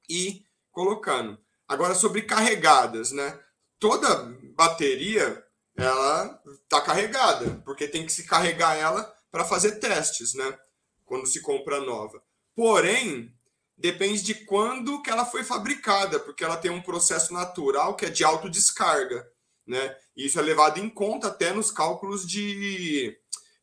e 0.09 0.43
colocando. 0.71 1.39
Agora, 1.67 1.95
sobre 1.95 2.23
carregadas, 2.23 3.11
né? 3.11 3.39
Toda 3.79 4.37
bateria, 4.55 5.43
ela 5.75 6.41
está 6.63 6.81
carregada, 6.81 7.61
porque 7.65 7.87
tem 7.87 8.05
que 8.05 8.11
se 8.11 8.25
carregar 8.25 8.75
ela 8.75 9.15
para 9.31 9.45
fazer 9.45 9.79
testes, 9.79 10.33
né? 10.33 10.57
Quando 11.05 11.27
se 11.27 11.41
compra 11.41 11.79
nova. 11.79 12.21
Porém, 12.55 13.33
depende 13.77 14.21
de 14.21 14.33
quando 14.45 15.01
que 15.01 15.09
ela 15.09 15.25
foi 15.25 15.43
fabricada, 15.43 16.19
porque 16.19 16.43
ela 16.43 16.57
tem 16.57 16.71
um 16.71 16.81
processo 16.81 17.33
natural 17.33 17.95
que 17.95 18.05
é 18.05 18.09
de 18.09 18.23
autodescarga, 18.23 19.27
né? 19.65 19.95
E 20.15 20.25
isso 20.25 20.39
é 20.39 20.41
levado 20.41 20.79
em 20.79 20.89
conta 20.89 21.27
até 21.27 21.51
nos 21.51 21.71
cálculos 21.71 22.25
de 22.25 23.17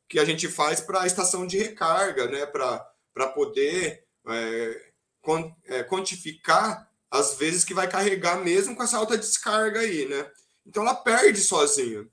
que 0.08 0.18
a 0.18 0.24
gente 0.24 0.48
faz 0.48 0.80
para 0.80 1.02
a 1.02 1.06
estação 1.06 1.46
de 1.46 1.58
recarga, 1.58 2.26
né? 2.26 2.44
Para 2.46 3.28
poder 3.34 4.04
é, 4.26 4.92
é, 5.66 5.82
quantificar 5.84 6.90
as 7.10 7.36
vezes 7.36 7.64
que 7.64 7.74
vai 7.74 7.88
carregar 7.88 8.36
mesmo 8.42 8.74
com 8.74 8.82
essa 8.82 8.96
alta 8.96 9.16
descarga 9.16 9.80
aí, 9.80 10.06
né? 10.06 10.30
Então 10.66 10.82
ela 10.82 10.94
perde 10.94 11.40
sozinha. 11.40 12.06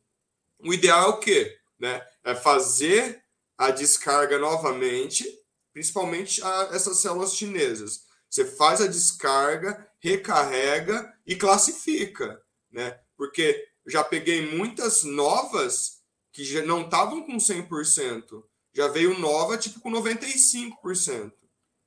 O 0.60 0.74
ideal 0.74 1.06
é 1.06 1.14
o 1.14 1.20
quê? 1.20 1.58
Né? 1.80 2.06
É 2.24 2.36
fazer 2.36 3.24
a 3.58 3.72
descarga 3.72 4.38
novamente, 4.38 5.26
principalmente 5.72 6.44
a, 6.44 6.70
essas 6.74 7.00
células 7.02 7.36
chinesas. 7.36 8.04
Você 8.30 8.46
faz 8.46 8.82
a 8.82 8.88
descarga, 8.88 9.88
recarrega 10.00 11.14
e 11.26 11.36
classifica, 11.36 12.42
né? 12.72 13.00
Porque 13.18 13.69
já 13.90 14.04
peguei 14.04 14.56
muitas 14.56 15.04
novas 15.04 16.00
que 16.32 16.44
já 16.44 16.64
não 16.64 16.84
estavam 16.84 17.24
com 17.24 17.38
100%. 17.38 18.44
Já 18.74 18.88
veio 18.88 19.18
nova 19.20 19.58
tipo 19.58 19.80
com 19.80 19.92
95%, 19.92 21.34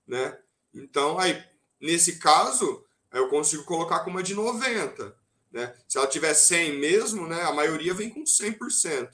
né? 0.07 0.39
Então, 0.75 1.19
aí, 1.19 1.43
nesse 1.81 2.19
caso, 2.19 2.85
eu 3.13 3.29
consigo 3.29 3.65
colocar 3.65 4.01
com 4.01 4.11
uma 4.11 4.23
de 4.23 4.35
90, 4.35 5.15
né? 5.53 5.75
Se 5.87 5.99
ela 5.99 6.07
tiver 6.07 6.35
100 6.35 6.79
mesmo, 6.79 7.27
né, 7.27 7.43
a 7.43 7.53
maioria 7.53 7.95
vem 7.95 8.11
com 8.11 8.25
100%. 8.25 9.11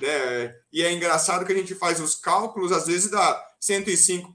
Né? 0.00 0.54
E 0.72 0.82
é 0.82 0.92
engraçado 0.92 1.44
que 1.44 1.52
a 1.52 1.56
gente 1.56 1.74
faz 1.74 2.00
os 2.00 2.14
cálculos, 2.14 2.70
às 2.72 2.86
vezes 2.86 3.10
dá 3.10 3.44
105%, 3.60 4.32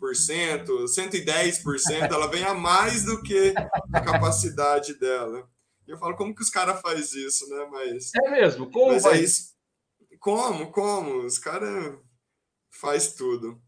110%, 0.86 2.12
ela 2.12 2.28
vem 2.28 2.44
a 2.44 2.54
mais 2.54 3.04
do 3.04 3.22
que 3.24 3.54
a 3.94 4.02
capacidade 4.02 4.94
dela. 4.96 5.50
Eu 5.88 5.98
falo, 5.98 6.16
como 6.16 6.34
que 6.34 6.42
os 6.42 6.50
caras 6.50 6.82
fazem 6.82 7.26
isso, 7.26 7.48
né? 7.50 7.68
Mas, 7.72 8.12
é 8.16 8.32
mesmo, 8.32 8.72
como 8.72 8.92
mas 8.92 9.06
é 9.06 9.22
isso? 9.22 9.54
Como, 10.20 10.72
como? 10.72 11.26
Os 11.26 11.38
caras 11.38 11.98
faz 12.72 13.14
tudo. 13.14 13.62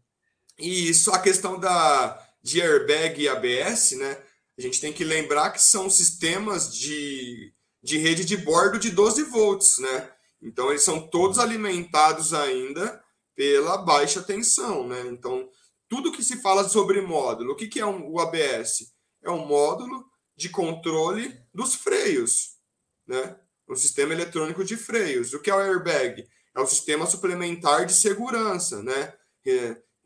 E 0.58 0.88
isso, 0.88 1.12
a 1.12 1.20
questão 1.20 1.58
da, 1.58 2.20
de 2.42 2.60
airbag 2.60 3.22
e 3.22 3.28
ABS, 3.28 3.92
né? 3.92 4.22
A 4.58 4.62
gente 4.62 4.80
tem 4.80 4.92
que 4.92 5.04
lembrar 5.04 5.50
que 5.50 5.62
são 5.62 5.88
sistemas 5.88 6.74
de, 6.74 7.54
de 7.82 7.98
rede 7.98 8.24
de 8.24 8.36
bordo 8.36 8.78
de 8.78 8.90
12 8.90 9.22
volts, 9.24 9.78
né? 9.78 10.12
Então, 10.42 10.70
eles 10.70 10.82
são 10.82 11.08
todos 11.08 11.38
alimentados 11.38 12.34
ainda 12.34 13.02
pela 13.36 13.78
baixa 13.78 14.20
tensão, 14.20 14.86
né? 14.86 15.00
Então, 15.06 15.48
tudo 15.88 16.12
que 16.12 16.22
se 16.22 16.42
fala 16.42 16.68
sobre 16.68 17.00
módulo, 17.00 17.52
o 17.52 17.56
que, 17.56 17.68
que 17.68 17.80
é 17.80 17.86
um, 17.86 18.10
o 18.10 18.18
ABS? 18.20 18.92
É 19.22 19.30
um 19.30 19.46
módulo 19.46 20.04
de 20.36 20.48
controle 20.48 21.36
dos 21.58 21.74
freios, 21.74 22.56
né? 23.04 23.36
Um 23.68 23.74
sistema 23.74 24.14
eletrônico 24.14 24.64
de 24.64 24.76
freios. 24.76 25.34
O 25.34 25.40
que 25.40 25.50
é 25.50 25.54
o 25.54 25.58
airbag? 25.58 26.24
É 26.54 26.60
um 26.60 26.66
sistema 26.66 27.04
suplementar 27.04 27.84
de 27.84 27.92
segurança, 27.92 28.80
né? 28.80 29.12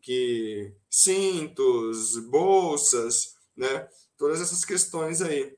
Que 0.00 0.72
cintos, 0.88 2.16
bolsas, 2.16 3.36
né? 3.54 3.86
Todas 4.16 4.40
essas 4.40 4.64
questões 4.64 5.20
aí 5.20 5.54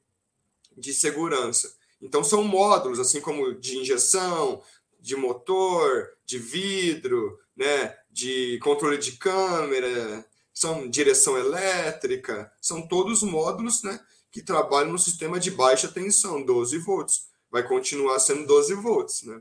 de 0.77 0.93
segurança. 0.93 1.73
Então, 2.03 2.25
são 2.25 2.43
módulos, 2.43 2.99
assim 2.99 3.21
como 3.21 3.55
de 3.55 3.79
injeção, 3.79 4.61
de 5.01 5.15
motor, 5.15 6.11
de 6.27 6.39
vidro, 6.39 7.39
né, 7.57 7.97
de 8.11 8.59
controle 8.59 8.99
de 8.99 9.13
câmera, 9.13 10.27
são 10.53 10.91
direção 10.91 11.39
elétrica, 11.39 12.53
são 12.61 12.87
todos 12.87 13.23
módulos 13.23 13.83
né, 13.83 14.01
que 14.35 14.43
trabalham 14.43 14.91
no 14.91 14.99
sistema 14.99 15.39
de 15.39 15.53
baixa 15.53 15.87
tensão, 15.87 16.45
12 16.45 16.77
volts. 16.79 17.29
Vai 17.49 17.63
continuar 17.63 18.19
sendo 18.19 18.45
12 18.49 18.75
volts. 18.75 19.23
Né? 19.23 19.41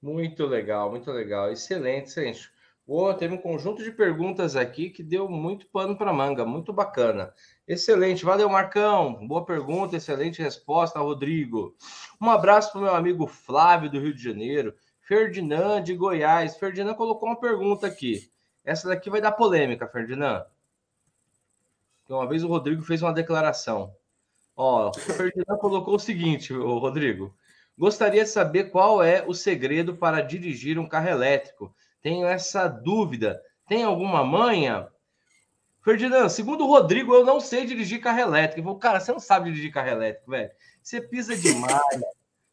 Muito 0.00 0.46
legal, 0.46 0.92
muito 0.92 1.10
legal. 1.10 1.50
Excelente, 1.50 2.06
excelente. 2.06 2.52
Oh, 2.86 3.12
teve 3.12 3.34
um 3.34 3.38
conjunto 3.38 3.82
de 3.82 3.90
perguntas 3.90 4.54
aqui 4.54 4.90
que 4.90 5.02
deu 5.02 5.28
muito 5.28 5.66
pano 5.66 5.98
para 5.98 6.12
manga, 6.12 6.46
muito 6.46 6.72
bacana. 6.72 7.34
Excelente, 7.66 8.24
valeu, 8.24 8.48
Marcão. 8.48 9.26
Boa 9.26 9.44
pergunta, 9.44 9.96
excelente 9.96 10.40
resposta, 10.40 11.00
Rodrigo. 11.00 11.74
Um 12.20 12.30
abraço 12.30 12.70
para 12.70 12.80
o 12.80 12.84
meu 12.84 12.94
amigo 12.94 13.26
Flávio, 13.26 13.90
do 13.90 13.98
Rio 13.98 14.14
de 14.14 14.22
Janeiro. 14.22 14.72
Ferdinand, 15.00 15.82
de 15.82 15.96
Goiás. 15.96 16.56
Ferdinand 16.58 16.94
colocou 16.94 17.28
uma 17.28 17.40
pergunta 17.40 17.88
aqui. 17.88 18.30
Essa 18.64 18.86
daqui 18.86 19.10
vai 19.10 19.20
dar 19.20 19.32
polêmica, 19.32 19.88
Ferdinand. 19.88 20.46
Uma 22.08 22.28
vez 22.28 22.44
o 22.44 22.48
Rodrigo 22.48 22.82
fez 22.82 23.02
uma 23.02 23.12
declaração. 23.12 23.94
Ó, 24.56 24.90
o 24.90 24.94
Ferdinand 24.94 25.58
colocou 25.58 25.96
o 25.96 25.98
seguinte, 25.98 26.52
o 26.52 26.78
Rodrigo. 26.78 27.34
Gostaria 27.76 28.22
de 28.22 28.30
saber 28.30 28.70
qual 28.70 29.02
é 29.02 29.24
o 29.26 29.34
segredo 29.34 29.96
para 29.96 30.20
dirigir 30.20 30.78
um 30.78 30.88
carro 30.88 31.08
elétrico. 31.08 31.74
Tenho 32.00 32.26
essa 32.26 32.68
dúvida. 32.68 33.40
Tem 33.66 33.82
alguma 33.82 34.22
manha? 34.22 34.88
Ferdinand, 35.82 36.28
segundo 36.28 36.64
o 36.64 36.68
Rodrigo, 36.68 37.12
eu 37.12 37.24
não 37.24 37.40
sei 37.40 37.66
dirigir 37.66 38.00
carro 38.00 38.20
elétrico. 38.20 38.68
Eu 38.68 38.76
cara, 38.76 39.00
você 39.00 39.12
não 39.12 39.18
sabe 39.18 39.50
dirigir 39.50 39.72
carro 39.72 39.88
elétrico, 39.88 40.30
velho. 40.30 40.50
Você 40.82 41.00
pisa 41.00 41.36
demais. 41.36 41.82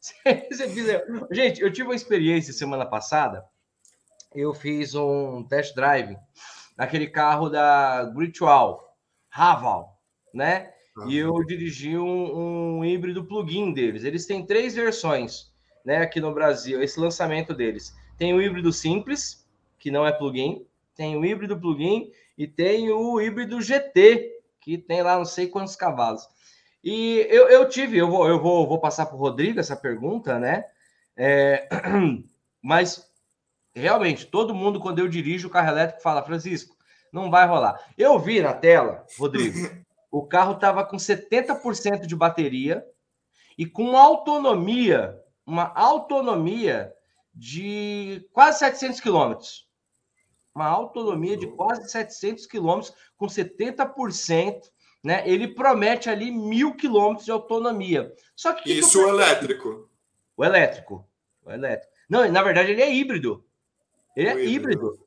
você 0.00 0.68
pisa... 0.68 1.04
Gente, 1.30 1.60
eu 1.60 1.72
tive 1.72 1.88
uma 1.88 1.94
experiência 1.94 2.52
semana 2.52 2.84
passada. 2.84 3.44
Eu 4.34 4.52
fiz 4.52 4.94
um 4.94 5.44
test 5.44 5.74
drive 5.74 6.16
naquele 6.76 7.06
carro 7.06 7.48
da 7.48 8.04
Gritual, 8.04 8.91
Raval, 9.34 9.98
né? 10.34 10.70
Uhum. 10.94 11.08
E 11.08 11.16
eu 11.16 11.42
dirigi 11.46 11.96
um, 11.96 12.80
um 12.80 12.84
híbrido 12.84 13.24
plug-in 13.24 13.72
deles. 13.72 14.04
Eles 14.04 14.26
têm 14.26 14.44
três 14.44 14.74
versões, 14.74 15.50
né, 15.82 15.96
aqui 15.96 16.20
no 16.20 16.34
Brasil, 16.34 16.82
esse 16.82 17.00
lançamento 17.00 17.54
deles. 17.54 17.96
Tem 18.18 18.34
o 18.34 18.42
híbrido 18.42 18.70
simples, 18.74 19.48
que 19.78 19.90
não 19.90 20.06
é 20.06 20.12
plugin, 20.12 20.66
tem 20.94 21.16
o 21.16 21.24
híbrido 21.24 21.58
plugin 21.58 22.12
e 22.36 22.46
tem 22.46 22.90
o 22.90 23.18
híbrido 23.22 23.58
GT, 23.62 24.30
que 24.60 24.76
tem 24.76 25.02
lá 25.02 25.16
não 25.16 25.24
sei 25.24 25.46
quantos 25.46 25.76
cavalos. 25.76 26.28
E 26.84 27.26
eu, 27.30 27.48
eu 27.48 27.66
tive, 27.66 27.96
eu 27.96 28.10
vou, 28.10 28.28
eu 28.28 28.38
vou, 28.38 28.68
vou 28.68 28.78
passar 28.78 29.06
para 29.06 29.16
o 29.16 29.18
Rodrigo 29.18 29.58
essa 29.58 29.74
pergunta, 29.74 30.38
né? 30.38 30.66
É, 31.16 31.68
mas 32.60 33.10
realmente, 33.74 34.26
todo 34.26 34.54
mundo, 34.54 34.78
quando 34.78 34.98
eu 34.98 35.08
dirijo 35.08 35.48
o 35.48 35.50
carro 35.50 35.70
elétrico, 35.70 36.02
fala, 36.02 36.22
Francisco, 36.22 36.71
não 37.12 37.30
vai 37.30 37.46
rolar. 37.46 37.78
Eu 37.96 38.18
vi 38.18 38.40
na 38.40 38.54
tela, 38.54 39.06
Rodrigo, 39.18 39.68
o 40.10 40.26
carro 40.26 40.54
estava 40.54 40.84
com 40.84 40.96
70% 40.96 42.06
de 42.06 42.16
bateria 42.16 42.84
e 43.56 43.66
com 43.66 43.96
autonomia, 43.96 45.20
uma 45.46 45.72
autonomia 45.74 46.92
de 47.34 48.26
quase 48.32 48.60
700 48.60 49.00
quilômetros 49.00 49.70
uma 50.54 50.66
autonomia 50.66 51.36
de 51.36 51.46
quase 51.46 51.88
700 51.88 52.46
quilômetros, 52.46 52.94
com 53.16 53.26
70%. 53.26 54.60
Né? 55.02 55.28
Ele 55.28 55.48
promete 55.48 56.08
ali 56.08 56.30
mil 56.30 56.76
quilômetros 56.76 57.24
de 57.24 57.32
autonomia. 57.32 58.12
Só 58.36 58.52
que 58.52 58.72
isso 58.72 59.00
o 59.00 59.08
elétrico. 59.08 59.90
O 60.36 60.44
elétrico. 60.44 61.08
O 61.44 61.50
elétrico. 61.50 61.92
Não, 62.08 62.30
na 62.30 62.42
verdade, 62.42 62.72
ele 62.72 62.82
é 62.82 62.94
híbrido. 62.94 63.44
Ele 64.14 64.28
é 64.28 64.32
híbrido. 64.32 64.50
Híbrido. 64.50 65.06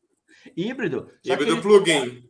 Híbrido 1.23 1.61
plug-in. 1.61 2.29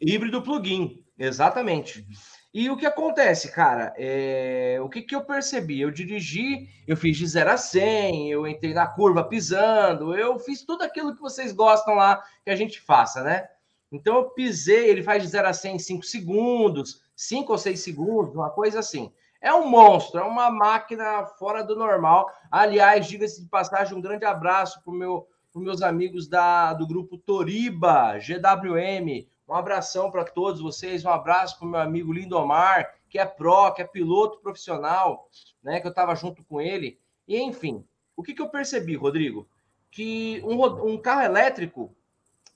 Híbrido 0.00 0.42
plug-in, 0.42 1.04
exatamente. 1.18 2.06
E 2.52 2.70
o 2.70 2.76
que 2.76 2.86
acontece, 2.86 3.50
cara? 3.50 3.92
É... 3.96 4.78
O 4.80 4.88
que, 4.88 5.02
que 5.02 5.14
eu 5.14 5.24
percebi? 5.24 5.80
Eu 5.80 5.90
dirigi, 5.90 6.68
eu 6.86 6.96
fiz 6.96 7.16
de 7.16 7.26
0 7.26 7.50
a 7.50 7.56
100, 7.56 8.30
eu 8.30 8.46
entrei 8.46 8.72
na 8.72 8.86
curva 8.86 9.24
pisando, 9.24 10.16
eu 10.16 10.38
fiz 10.38 10.64
tudo 10.64 10.82
aquilo 10.82 11.14
que 11.14 11.20
vocês 11.20 11.52
gostam 11.52 11.94
lá 11.94 12.22
que 12.44 12.50
a 12.50 12.56
gente 12.56 12.80
faça, 12.80 13.24
né? 13.24 13.48
Então 13.90 14.16
eu 14.16 14.30
pisei, 14.30 14.88
ele 14.88 15.02
faz 15.02 15.22
de 15.22 15.28
0 15.28 15.48
a 15.48 15.52
100 15.52 15.74
em 15.74 15.78
5 15.78 16.04
segundos, 16.04 17.00
5 17.16 17.50
ou 17.50 17.58
6 17.58 17.80
segundos, 17.80 18.34
uma 18.34 18.50
coisa 18.50 18.78
assim. 18.78 19.12
É 19.40 19.52
um 19.52 19.68
monstro, 19.68 20.20
é 20.20 20.24
uma 20.24 20.50
máquina 20.50 21.26
fora 21.38 21.62
do 21.62 21.76
normal. 21.76 22.30
Aliás, 22.50 23.06
diga-se 23.06 23.42
de 23.42 23.48
passagem, 23.48 23.96
um 23.96 24.00
grande 24.00 24.24
abraço 24.24 24.82
para 24.82 24.94
meu, 24.94 25.26
os 25.54 25.62
meus 25.62 25.82
amigos 25.82 26.26
da, 26.26 26.74
do 26.74 26.84
grupo 26.84 27.16
Toriba, 27.16 28.18
GWM, 28.18 29.28
um 29.48 29.54
abração 29.54 30.10
para 30.10 30.24
todos 30.24 30.60
vocês, 30.60 31.04
um 31.04 31.10
abraço 31.10 31.56
para 31.56 31.66
o 31.66 31.70
meu 31.70 31.80
amigo 31.80 32.12
Lindomar, 32.12 32.92
que 33.08 33.20
é 33.20 33.24
pró, 33.24 33.70
que 33.70 33.80
é 33.80 33.86
piloto 33.86 34.40
profissional, 34.40 35.30
né? 35.62 35.80
Que 35.80 35.86
eu 35.86 35.90
estava 35.90 36.14
junto 36.16 36.44
com 36.44 36.60
ele. 36.60 36.98
E 37.28 37.40
enfim, 37.40 37.86
o 38.16 38.22
que, 38.22 38.34
que 38.34 38.42
eu 38.42 38.48
percebi, 38.48 38.96
Rodrigo? 38.96 39.48
Que 39.92 40.42
um, 40.44 40.64
um 40.92 40.98
carro 40.98 41.22
elétrico 41.22 41.94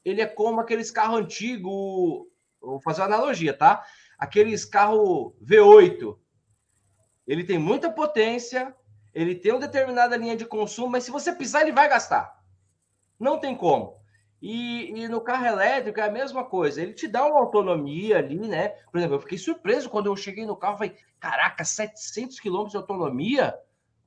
ele 0.04 0.20
é 0.20 0.26
como 0.26 0.60
aqueles 0.60 0.90
carros 0.90 1.20
antigos. 1.20 2.26
Vou 2.60 2.80
fazer 2.82 3.02
uma 3.02 3.06
analogia, 3.06 3.54
tá? 3.54 3.86
Aqueles 4.18 4.64
carro 4.64 5.36
V8. 5.40 6.18
Ele 7.26 7.44
tem 7.44 7.58
muita 7.58 7.90
potência, 7.90 8.74
ele 9.14 9.36
tem 9.36 9.52
uma 9.52 9.60
determinada 9.60 10.16
linha 10.16 10.36
de 10.36 10.46
consumo, 10.46 10.88
mas 10.88 11.04
se 11.04 11.10
você 11.10 11.32
pisar, 11.32 11.62
ele 11.62 11.72
vai 11.72 11.88
gastar. 11.88 12.37
Não 13.18 13.38
tem 13.38 13.56
como. 13.56 13.98
E, 14.40 14.92
e, 14.92 15.08
no 15.08 15.20
carro 15.20 15.46
elétrico 15.46 15.98
é 15.98 16.04
a 16.04 16.10
mesma 16.10 16.44
coisa, 16.44 16.80
ele 16.80 16.92
te 16.92 17.08
dá 17.08 17.26
uma 17.26 17.40
autonomia 17.40 18.18
ali, 18.18 18.38
né? 18.38 18.68
Por 18.90 18.98
exemplo, 18.98 19.16
eu 19.16 19.20
fiquei 19.20 19.36
surpreso 19.36 19.90
quando 19.90 20.06
eu 20.06 20.14
cheguei 20.14 20.46
no 20.46 20.56
carro, 20.56 20.78
falei, 20.78 20.96
caraca, 21.18 21.64
700 21.64 22.38
km 22.38 22.66
de 22.68 22.76
autonomia 22.76 23.52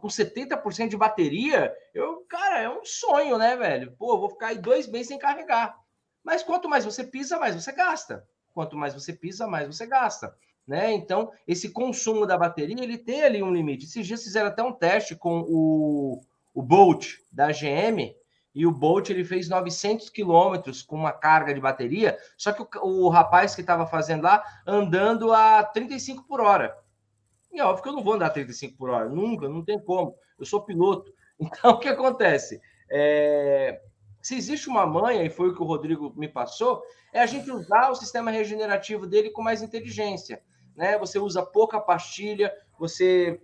com 0.01 0.07
70% 0.07 0.87
de 0.89 0.97
bateria, 0.97 1.71
eu, 1.93 2.25
cara, 2.27 2.59
é 2.59 2.69
um 2.69 2.83
sonho, 2.83 3.37
né, 3.37 3.55
velho? 3.55 3.91
Pô, 3.97 4.17
vou 4.19 4.29
ficar 4.29 4.47
aí 4.47 4.57
dois 4.57 4.87
meses 4.87 5.07
sem 5.07 5.19
carregar. 5.19 5.77
Mas 6.23 6.41
quanto 6.41 6.67
mais 6.67 6.83
você 6.83 7.03
pisa, 7.03 7.37
mais 7.37 7.55
você 7.55 7.71
gasta. 7.71 8.27
Quanto 8.53 8.75
mais 8.75 8.93
você 8.95 9.13
pisa, 9.13 9.47
mais 9.47 9.67
você 9.67 9.85
gasta. 9.85 10.35
Né? 10.67 10.91
Então, 10.93 11.31
esse 11.47 11.69
consumo 11.69 12.25
da 12.25 12.37
bateria, 12.37 12.83
ele 12.83 12.97
tem 12.97 13.23
ali 13.23 13.43
um 13.43 13.53
limite. 13.53 13.85
Esses 13.85 14.05
dias 14.05 14.23
fizeram 14.23 14.47
até 14.47 14.63
um 14.63 14.73
teste 14.73 15.15
com 15.15 15.41
o, 15.47 16.21
o 16.53 16.61
Bolt 16.63 17.17
da 17.31 17.51
GM, 17.51 18.15
e 18.53 18.65
o 18.65 18.71
Bolt 18.71 19.09
ele 19.09 19.23
fez 19.23 19.47
900 19.47 20.09
quilômetros 20.09 20.81
com 20.81 20.95
uma 20.95 21.11
carga 21.11 21.53
de 21.53 21.59
bateria, 21.59 22.17
só 22.37 22.51
que 22.51 22.61
o, 22.79 23.05
o 23.05 23.09
rapaz 23.09 23.55
que 23.55 23.61
estava 23.61 23.87
fazendo 23.87 24.23
lá 24.23 24.43
andando 24.67 25.31
a 25.33 25.63
35 25.63 26.23
por 26.23 26.41
hora. 26.41 26.77
E 27.51 27.59
é 27.59 27.65
óbvio 27.65 27.83
que 27.83 27.89
eu 27.89 27.93
não 27.93 28.03
vou 28.03 28.13
andar 28.13 28.27
a 28.27 28.31
35 28.31 28.77
por 28.77 28.89
hora, 28.89 29.09
nunca, 29.09 29.47
não 29.47 29.63
tem 29.63 29.79
como. 29.79 30.15
Eu 30.37 30.45
sou 30.45 30.61
piloto. 30.61 31.13
Então, 31.43 31.71
o 31.71 31.79
que 31.79 31.89
acontece? 31.89 32.61
É... 32.87 33.81
Se 34.21 34.35
existe 34.35 34.69
uma 34.69 34.85
manha, 34.85 35.23
e 35.23 35.29
foi 35.31 35.49
o 35.49 35.55
que 35.55 35.61
o 35.63 35.65
Rodrigo 35.65 36.13
me 36.15 36.27
passou, 36.27 36.83
é 37.11 37.19
a 37.19 37.25
gente 37.25 37.49
usar 37.49 37.89
o 37.89 37.95
sistema 37.95 38.29
regenerativo 38.29 39.07
dele 39.07 39.31
com 39.31 39.41
mais 39.41 39.63
inteligência. 39.63 40.39
Né? 40.75 40.99
Você 40.99 41.17
usa 41.17 41.43
pouca 41.43 41.79
pastilha, 41.79 42.53
você 42.77 43.41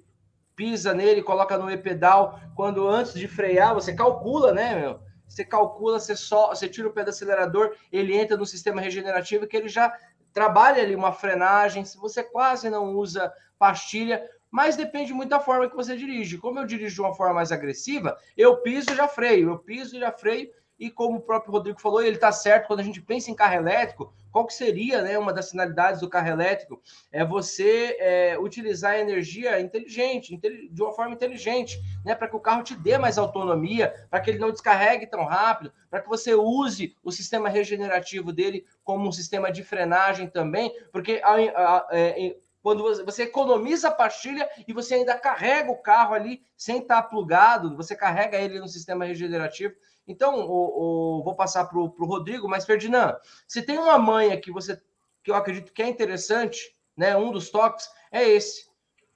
pisa 0.58 0.92
nele, 0.92 1.22
coloca 1.22 1.56
no 1.56 1.70
e-pedal, 1.70 2.40
quando 2.56 2.88
antes 2.88 3.14
de 3.14 3.28
frear, 3.28 3.76
você 3.76 3.94
calcula, 3.94 4.52
né, 4.52 4.76
meu? 4.76 5.00
Você 5.28 5.46
calcula, 5.46 6.00
você 6.00 6.16
só, 6.16 6.50
você 6.50 6.68
tira 6.68 6.88
o 6.88 6.92
pé 6.92 7.04
do 7.04 7.12
acelerador, 7.12 7.76
ele 7.92 8.18
entra 8.18 8.36
no 8.36 8.46
sistema 8.46 8.82
regenerativo 8.82 9.46
que 9.46 9.56
ele 9.56 9.70
já 9.70 9.96
trabalha 10.34 10.82
ali 10.82 10.96
uma 10.96 11.12
frenagem, 11.12 11.86
se 11.86 11.98
você 11.98 12.24
quase 12.24 12.70
não 12.72 12.96
usa 12.96 13.32
pastilha, 13.60 14.28
mas 14.50 14.76
depende 14.76 15.14
muito 15.14 15.30
da 15.30 15.40
forma 15.40 15.70
que 15.70 15.76
você 15.76 15.96
dirige. 15.96 16.40
Como 16.40 16.58
eu 16.58 16.66
dirijo 16.66 16.96
de 16.96 17.02
uma 17.02 17.14
forma 17.14 17.36
mais 17.36 17.52
agressiva, 17.52 18.18
eu 18.36 18.58
piso 18.58 18.92
e 18.92 18.96
já 18.96 19.08
freio, 19.08 19.52
eu 19.52 19.60
piso 19.60 19.96
e 19.96 20.00
já 20.00 20.12
freio, 20.12 20.50
e 20.80 20.92
como 20.92 21.18
o 21.18 21.22
próprio 21.22 21.52
Rodrigo 21.52 21.82
falou, 21.82 22.02
ele 22.02 22.16
está 22.16 22.32
certo, 22.32 22.68
quando 22.68 22.82
a 22.82 22.84
gente 22.84 23.02
pensa 23.02 23.32
em 23.32 23.36
carro 23.36 23.56
elétrico, 23.56 24.14
qual 24.32 24.46
que 24.46 24.54
seria 24.54 25.02
né, 25.02 25.18
uma 25.18 25.34
das 25.34 25.50
finalidades 25.50 26.02
do 26.02 26.10
carro 26.10 26.28
elétrico? 26.28 26.80
É 27.12 27.26
você 27.26 27.98
é, 28.00 28.38
utilizar 28.40 28.92
a 28.92 29.00
energia 29.00 29.60
inteligente, 29.60 30.38
de 30.38 30.82
uma 30.82 30.92
forma 30.92 31.16
inteligente, 31.16 31.82
né, 32.06 32.14
para 32.14 32.28
que 32.28 32.36
o 32.36 32.40
carro 32.40 32.62
te 32.62 32.76
dê 32.76 32.98
mais 32.98 33.18
autonomia, 33.18 33.94
para 34.10 34.20
que 34.20 34.30
ele 34.30 34.40
não 34.40 34.52
descarregue 34.52 35.08
tão 35.08 35.26
rápido, 35.26 35.72
para 35.90 36.02
que 36.02 36.10
você 36.10 36.36
use 36.36 36.96
o 37.04 37.12
sistema 37.12 37.50
regenerativo 37.50 38.32
dele 38.32 38.66
como 38.84 39.08
um 39.08 39.12
sistema 39.12 39.52
de 39.52 39.64
frenagem 39.64 40.30
também, 40.30 40.72
porque 40.92 41.20
a, 41.24 41.32
a, 41.32 41.78
a, 41.78 41.88
é, 41.92 42.36
quando 42.68 42.84
você 43.06 43.24
economiza 43.24 43.88
a 43.88 43.92
pastilha 43.92 44.46
e 44.68 44.74
você 44.74 44.96
ainda 44.96 45.18
carrega 45.18 45.72
o 45.72 45.82
carro 45.82 46.14
ali 46.14 46.42
sem 46.58 46.80
estar 46.80 47.02
plugado, 47.04 47.78
você 47.78 47.96
carrega 47.96 48.38
ele 48.38 48.60
no 48.60 48.68
sistema 48.68 49.06
regenerativo. 49.06 49.74
Então, 50.06 50.42
o, 50.42 51.20
o 51.20 51.24
vou 51.24 51.34
passar 51.34 51.64
para 51.64 51.80
o 51.80 52.06
Rodrigo, 52.06 52.46
mas 52.46 52.66
Ferdinand, 52.66 53.16
se 53.48 53.62
tem 53.62 53.78
uma 53.78 53.98
manha 53.98 54.38
que 54.38 54.52
você 54.52 54.78
que 55.24 55.32
eu 55.32 55.36
acredito 55.36 55.72
que 55.72 55.82
é 55.82 55.88
interessante, 55.88 56.76
né? 56.98 57.16
Um 57.16 57.32
dos 57.32 57.50
toques 57.50 57.88
é 58.12 58.28
esse. 58.28 58.66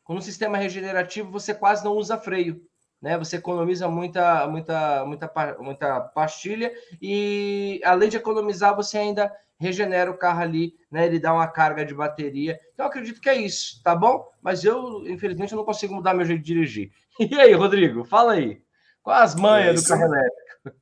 Com 0.02 0.16
o 0.16 0.22
sistema 0.22 0.58
regenerativo, 0.58 1.30
você 1.30 1.54
quase 1.54 1.84
não 1.84 1.98
usa 1.98 2.18
freio. 2.18 2.66
Né, 3.02 3.18
você 3.18 3.38
economiza 3.38 3.90
muita, 3.90 4.48
muita, 4.48 5.04
muita, 5.06 5.58
muita 5.60 6.00
pastilha 6.00 6.72
e 7.02 7.82
além 7.84 8.08
de 8.08 8.16
economizar, 8.16 8.76
você 8.76 9.00
ainda 9.00 9.36
regenera 9.62 10.10
o 10.10 10.18
carro 10.18 10.42
ali, 10.42 10.74
né? 10.92 11.06
Ele 11.06 11.20
dá 11.20 11.34
uma 11.34 11.48
carga 11.48 11.86
de 11.86 11.94
bateria. 11.94 12.60
Então, 12.74 12.88
acredito 12.88 13.22
que 13.22 13.30
é 13.30 13.36
isso, 13.36 13.82
tá 13.84 13.96
bom? 13.96 14.28
Mas 14.42 14.64
eu, 14.66 15.08
infelizmente, 15.08 15.52
eu 15.52 15.58
não 15.58 15.64
consigo 15.64 15.94
mudar 15.94 16.16
meu 16.16 16.26
jeito 16.26 16.42
de 16.42 16.54
dirigir. 16.54 16.92
E 17.20 17.40
aí, 17.40 17.54
Rodrigo, 17.54 18.04
fala 18.04 18.34
aí. 18.34 18.62
Qual 19.04 19.16
as 19.16 19.36
manhas 19.36 19.80
é 19.80 19.84
do 19.84 19.88
carro 19.88 20.14
elétrico? 20.14 20.82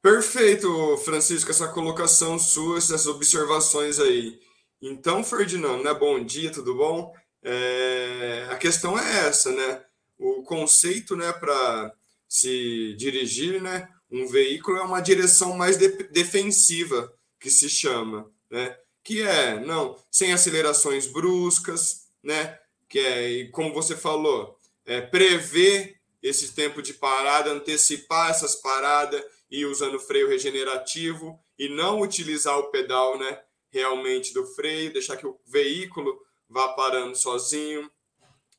Perfeito, 0.00 0.96
Francisco, 0.98 1.50
essa 1.50 1.68
colocação 1.68 2.38
sua, 2.38 2.78
essas 2.78 3.06
observações 3.06 3.98
aí. 3.98 4.38
Então, 4.80 5.24
Ferdinando, 5.24 5.82
né? 5.82 5.92
Bom 5.92 6.22
dia, 6.22 6.52
tudo 6.52 6.76
bom? 6.76 7.12
É, 7.42 8.46
a 8.50 8.56
questão 8.56 8.98
é 8.98 9.26
essa, 9.26 9.50
né? 9.50 9.82
O 10.18 10.42
conceito, 10.42 11.16
né, 11.16 11.32
para 11.32 11.92
se 12.28 12.94
dirigir, 12.96 13.60
né, 13.60 13.88
um 14.10 14.26
veículo 14.26 14.76
é 14.76 14.82
uma 14.82 15.00
direção 15.00 15.56
mais 15.56 15.76
de, 15.76 15.88
defensiva, 16.10 17.12
que 17.40 17.50
se 17.50 17.68
chama, 17.68 18.30
né? 18.50 18.78
Que 19.02 19.22
é, 19.22 19.58
não, 19.58 19.98
sem 20.10 20.32
acelerações 20.32 21.06
bruscas, 21.06 22.08
né? 22.22 22.58
Que 22.88 22.98
é, 22.98 23.44
como 23.46 23.72
você 23.72 23.96
falou, 23.96 24.58
é, 24.84 25.00
prever 25.00 25.98
esse 26.22 26.54
tempo 26.54 26.82
de 26.82 26.92
parada, 26.92 27.50
antecipar 27.50 28.30
essas 28.30 28.54
paradas 28.56 29.24
e 29.50 29.64
usando 29.64 29.98
freio 29.98 30.28
regenerativo 30.28 31.40
e 31.58 31.68
não 31.68 32.00
utilizar 32.00 32.58
o 32.58 32.70
pedal, 32.70 33.18
né? 33.18 33.42
Realmente 33.70 34.34
do 34.34 34.46
freio, 34.46 34.92
deixar 34.92 35.16
que 35.16 35.26
o 35.26 35.40
veículo 35.46 36.20
vá 36.48 36.68
parando 36.74 37.16
sozinho, 37.16 37.90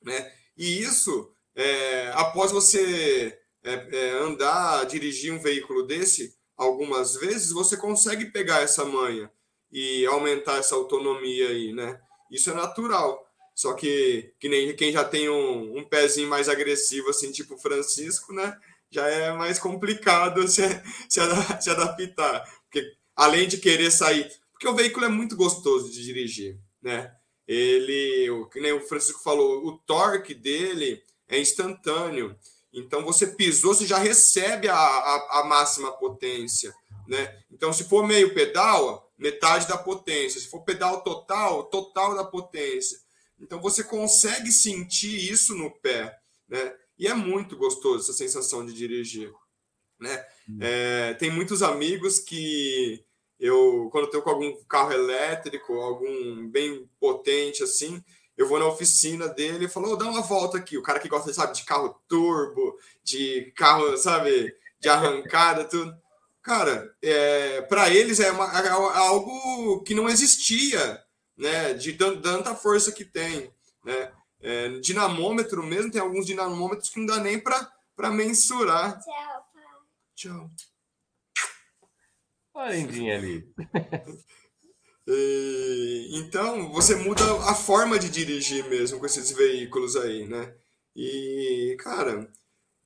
né? 0.01 0.33
E 0.57 0.79
isso, 0.79 1.31
é, 1.55 2.11
após 2.15 2.51
você 2.51 3.37
é, 3.63 3.73
é, 3.73 4.09
andar, 4.11 4.85
dirigir 4.85 5.31
um 5.31 5.39
veículo 5.39 5.83
desse 5.83 6.35
algumas 6.57 7.15
vezes, 7.15 7.51
você 7.51 7.75
consegue 7.77 8.25
pegar 8.25 8.61
essa 8.61 8.85
manha 8.85 9.31
e 9.71 10.05
aumentar 10.05 10.57
essa 10.57 10.75
autonomia 10.75 11.49
aí, 11.49 11.73
né? 11.73 11.99
Isso 12.29 12.49
é 12.49 12.53
natural. 12.53 13.25
Só 13.55 13.73
que, 13.73 14.33
que 14.39 14.49
nem 14.49 14.75
quem 14.75 14.91
já 14.91 15.03
tem 15.03 15.29
um, 15.29 15.77
um 15.77 15.83
pezinho 15.83 16.29
mais 16.29 16.49
agressivo, 16.49 17.09
assim, 17.09 17.31
tipo 17.31 17.57
Francisco, 17.57 18.33
né? 18.33 18.57
Já 18.89 19.07
é 19.07 19.31
mais 19.33 19.59
complicado 19.59 20.45
se, 20.49 20.61
se, 21.09 21.19
se 21.59 21.69
adaptar. 21.69 22.43
Porque 22.63 22.95
além 23.15 23.47
de 23.47 23.57
querer 23.57 23.91
sair. 23.91 24.31
Porque 24.51 24.67
o 24.67 24.75
veículo 24.75 25.05
é 25.05 25.09
muito 25.09 25.35
gostoso 25.35 25.91
de 25.91 26.03
dirigir, 26.03 26.57
né? 26.81 27.13
Ele, 27.47 28.47
que 28.51 28.61
nem 28.61 28.71
o 28.71 28.81
Francisco 28.81 29.21
falou, 29.21 29.65
o 29.65 29.77
torque 29.79 30.33
dele 30.33 31.01
é 31.27 31.39
instantâneo. 31.39 32.35
Então, 32.73 33.03
você 33.03 33.27
pisou, 33.27 33.73
você 33.73 33.85
já 33.85 33.97
recebe 33.97 34.69
a, 34.69 34.75
a, 34.75 35.39
a, 35.39 35.43
máxima 35.43 35.91
potência. 35.91 36.73
Né? 37.07 37.43
Então, 37.51 37.73
se 37.73 37.83
for 37.83 38.07
meio 38.07 38.33
pedal, 38.33 39.11
metade 39.17 39.67
da 39.67 39.77
potência. 39.77 40.39
Se 40.39 40.47
for 40.47 40.63
pedal 40.63 41.03
total, 41.03 41.65
total 41.65 42.15
da 42.15 42.23
potência. 42.23 42.97
Então, 43.39 43.59
você 43.59 43.83
consegue 43.83 44.51
sentir 44.51 45.31
isso 45.31 45.53
no 45.55 45.69
pé. 45.79 46.17
Né? 46.47 46.73
E 46.97 47.07
é 47.07 47.13
muito 47.13 47.57
gostoso 47.57 48.03
essa 48.03 48.13
sensação 48.13 48.65
de 48.65 48.73
dirigir. 48.73 49.31
Né? 49.99 50.25
Hum. 50.49 50.57
É, 50.61 51.13
tem 51.15 51.29
muitos 51.29 51.61
amigos 51.61 52.19
que 52.19 53.03
eu, 53.39 53.89
quando 53.91 54.05
eu 54.05 54.09
tenho 54.11 54.23
com 54.23 54.29
algum 54.29 54.63
carro 54.65 54.93
elétrico, 54.93 55.73
algum 55.73 56.47
bem 56.47 56.87
potente 56.99 57.63
assim, 57.63 58.03
eu 58.41 58.47
vou 58.47 58.59
na 58.59 58.65
oficina 58.65 59.27
dele 59.27 59.65
e 59.65 59.69
falo, 59.69 59.91
oh, 59.91 59.95
dá 59.95 60.05
uma 60.05 60.21
volta 60.21 60.57
aqui. 60.57 60.77
O 60.77 60.81
cara 60.81 60.99
que 60.99 61.07
gosta, 61.07 61.31
sabe, 61.31 61.53
de 61.53 61.63
carro 61.63 62.01
turbo, 62.07 62.75
de 63.03 63.51
carro, 63.55 63.95
sabe, 63.97 64.53
de 64.79 64.89
arrancada, 64.89 65.63
tudo. 65.63 65.95
Cara, 66.41 66.91
é, 67.03 67.61
para 67.61 67.89
eles 67.91 68.19
é, 68.19 68.31
uma, 68.31 68.45
é, 68.59 68.69
algo 68.69 69.83
que 69.83 69.93
não 69.93 70.09
existia, 70.09 71.03
né? 71.37 71.73
De 71.75 71.93
tanta 71.93 72.55
força 72.55 72.91
que 72.91 73.05
tem, 73.05 73.53
né? 73.85 74.11
É, 74.41 74.69
dinamômetro 74.79 75.61
mesmo, 75.61 75.91
tem 75.91 76.01
alguns 76.01 76.25
dinamômetros 76.25 76.89
que 76.89 76.99
não 76.99 77.05
dá 77.05 77.19
nem 77.19 77.39
para 77.39 78.09
mensurar. 78.09 78.99
Tchau, 78.99 79.45
pai. 79.53 79.63
Tchau. 80.15 80.51
Olha 82.55 83.15
ali. 83.15 83.53
então, 86.13 86.71
você 86.71 86.95
muda 86.95 87.23
a 87.49 87.55
forma 87.55 87.97
de 87.97 88.09
dirigir 88.09 88.67
mesmo 88.69 88.99
com 88.99 89.05
esses 89.05 89.31
veículos 89.31 89.95
aí, 89.95 90.27
né? 90.27 90.53
E, 90.95 91.75
cara, 91.79 92.29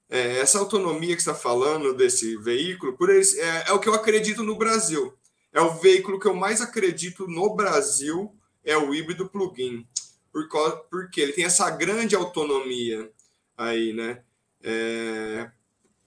é, 0.09 0.37
essa 0.39 0.59
autonomia 0.59 1.15
que 1.15 1.21
está 1.21 1.33
falando 1.33 1.93
desse 1.93 2.37
veículo, 2.37 2.97
por 2.97 3.09
eles, 3.09 3.37
é, 3.37 3.65
é, 3.67 3.71
o 3.73 3.79
que 3.79 3.89
eu 3.89 3.93
acredito 3.93 4.43
no 4.43 4.55
Brasil. 4.55 5.13
É 5.51 5.61
o 5.61 5.73
veículo 5.75 6.19
que 6.19 6.27
eu 6.27 6.35
mais 6.35 6.61
acredito 6.61 7.27
no 7.27 7.55
Brasil, 7.55 8.35
é 8.63 8.77
o 8.77 8.93
híbrido 8.93 9.29
plug-in. 9.29 9.87
Por, 10.31 10.47
porque 10.89 11.21
ele 11.21 11.33
tem 11.33 11.45
essa 11.45 11.69
grande 11.69 12.15
autonomia 12.15 13.09
aí, 13.57 13.93
né? 13.93 14.21
É, 14.61 15.49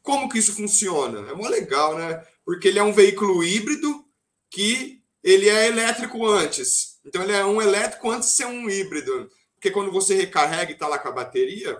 como 0.02 0.28
que 0.28 0.38
isso 0.38 0.54
funciona? 0.54 1.30
É 1.30 1.34
mó 1.34 1.48
legal, 1.48 1.96
né? 1.96 2.24
Porque 2.44 2.68
ele 2.68 2.78
é 2.78 2.82
um 2.82 2.92
veículo 2.92 3.42
híbrido 3.42 4.04
que 4.50 4.97
ele 5.22 5.48
é 5.48 5.66
elétrico 5.66 6.26
antes. 6.26 6.98
Então 7.04 7.22
ele 7.22 7.32
é 7.32 7.44
um 7.44 7.60
elétrico 7.60 8.10
antes 8.10 8.30
de 8.30 8.36
ser 8.36 8.46
um 8.46 8.68
híbrido. 8.68 9.30
Porque 9.54 9.70
quando 9.70 9.90
você 9.90 10.14
recarrega 10.14 10.70
e 10.70 10.74
está 10.74 10.86
lá 10.86 10.98
com 10.98 11.08
a 11.08 11.12
bateria, 11.12 11.76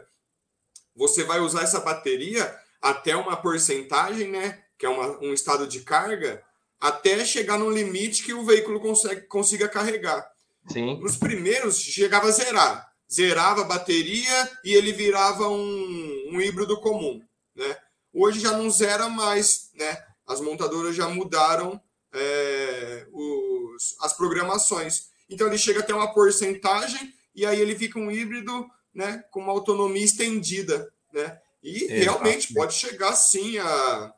você 0.94 1.22
vai 1.22 1.40
usar 1.40 1.62
essa 1.62 1.80
bateria 1.80 2.54
até 2.82 3.14
uma 3.14 3.36
porcentagem, 3.36 4.28
né? 4.28 4.62
Que 4.76 4.86
é 4.86 4.88
uma, 4.88 5.18
um 5.20 5.32
estado 5.32 5.66
de 5.66 5.80
carga, 5.80 6.42
até 6.80 7.24
chegar 7.24 7.58
no 7.58 7.70
limite 7.70 8.22
que 8.22 8.32
o 8.32 8.44
veículo 8.44 8.80
consegue, 8.80 9.22
consiga 9.22 9.68
carregar. 9.68 10.28
Sim. 10.68 11.00
Nos 11.00 11.16
primeiros, 11.16 11.78
chegava 11.80 12.28
a 12.28 12.32
zerar. 12.32 12.88
Zerava 13.10 13.62
a 13.62 13.64
bateria 13.64 14.50
e 14.62 14.74
ele 14.74 14.92
virava 14.92 15.48
um, 15.48 16.30
um 16.32 16.40
híbrido 16.40 16.78
comum. 16.80 17.22
Né? 17.54 17.76
Hoje 18.12 18.40
já 18.40 18.52
não 18.52 18.70
zera 18.70 19.08
mais, 19.08 19.70
né? 19.74 20.04
As 20.26 20.40
montadoras 20.40 20.94
já 20.94 21.08
mudaram 21.08 21.80
é, 22.12 23.06
os, 23.12 23.96
as 24.00 24.12
programações. 24.12 25.08
Então 25.28 25.46
ele 25.46 25.58
chega 25.58 25.80
até 25.80 25.94
uma 25.94 26.12
porcentagem 26.12 27.12
e 27.34 27.44
aí 27.44 27.60
ele 27.60 27.76
fica 27.76 27.98
um 27.98 28.10
híbrido 28.10 28.66
né, 28.94 29.22
com 29.30 29.40
uma 29.40 29.52
autonomia 29.52 30.04
estendida. 30.04 30.92
Né? 31.12 31.38
E 31.62 31.86
realmente 31.86 32.54
pode 32.54 32.74
chegar 32.74 33.14
sim 33.14 33.58
a, 33.58 34.14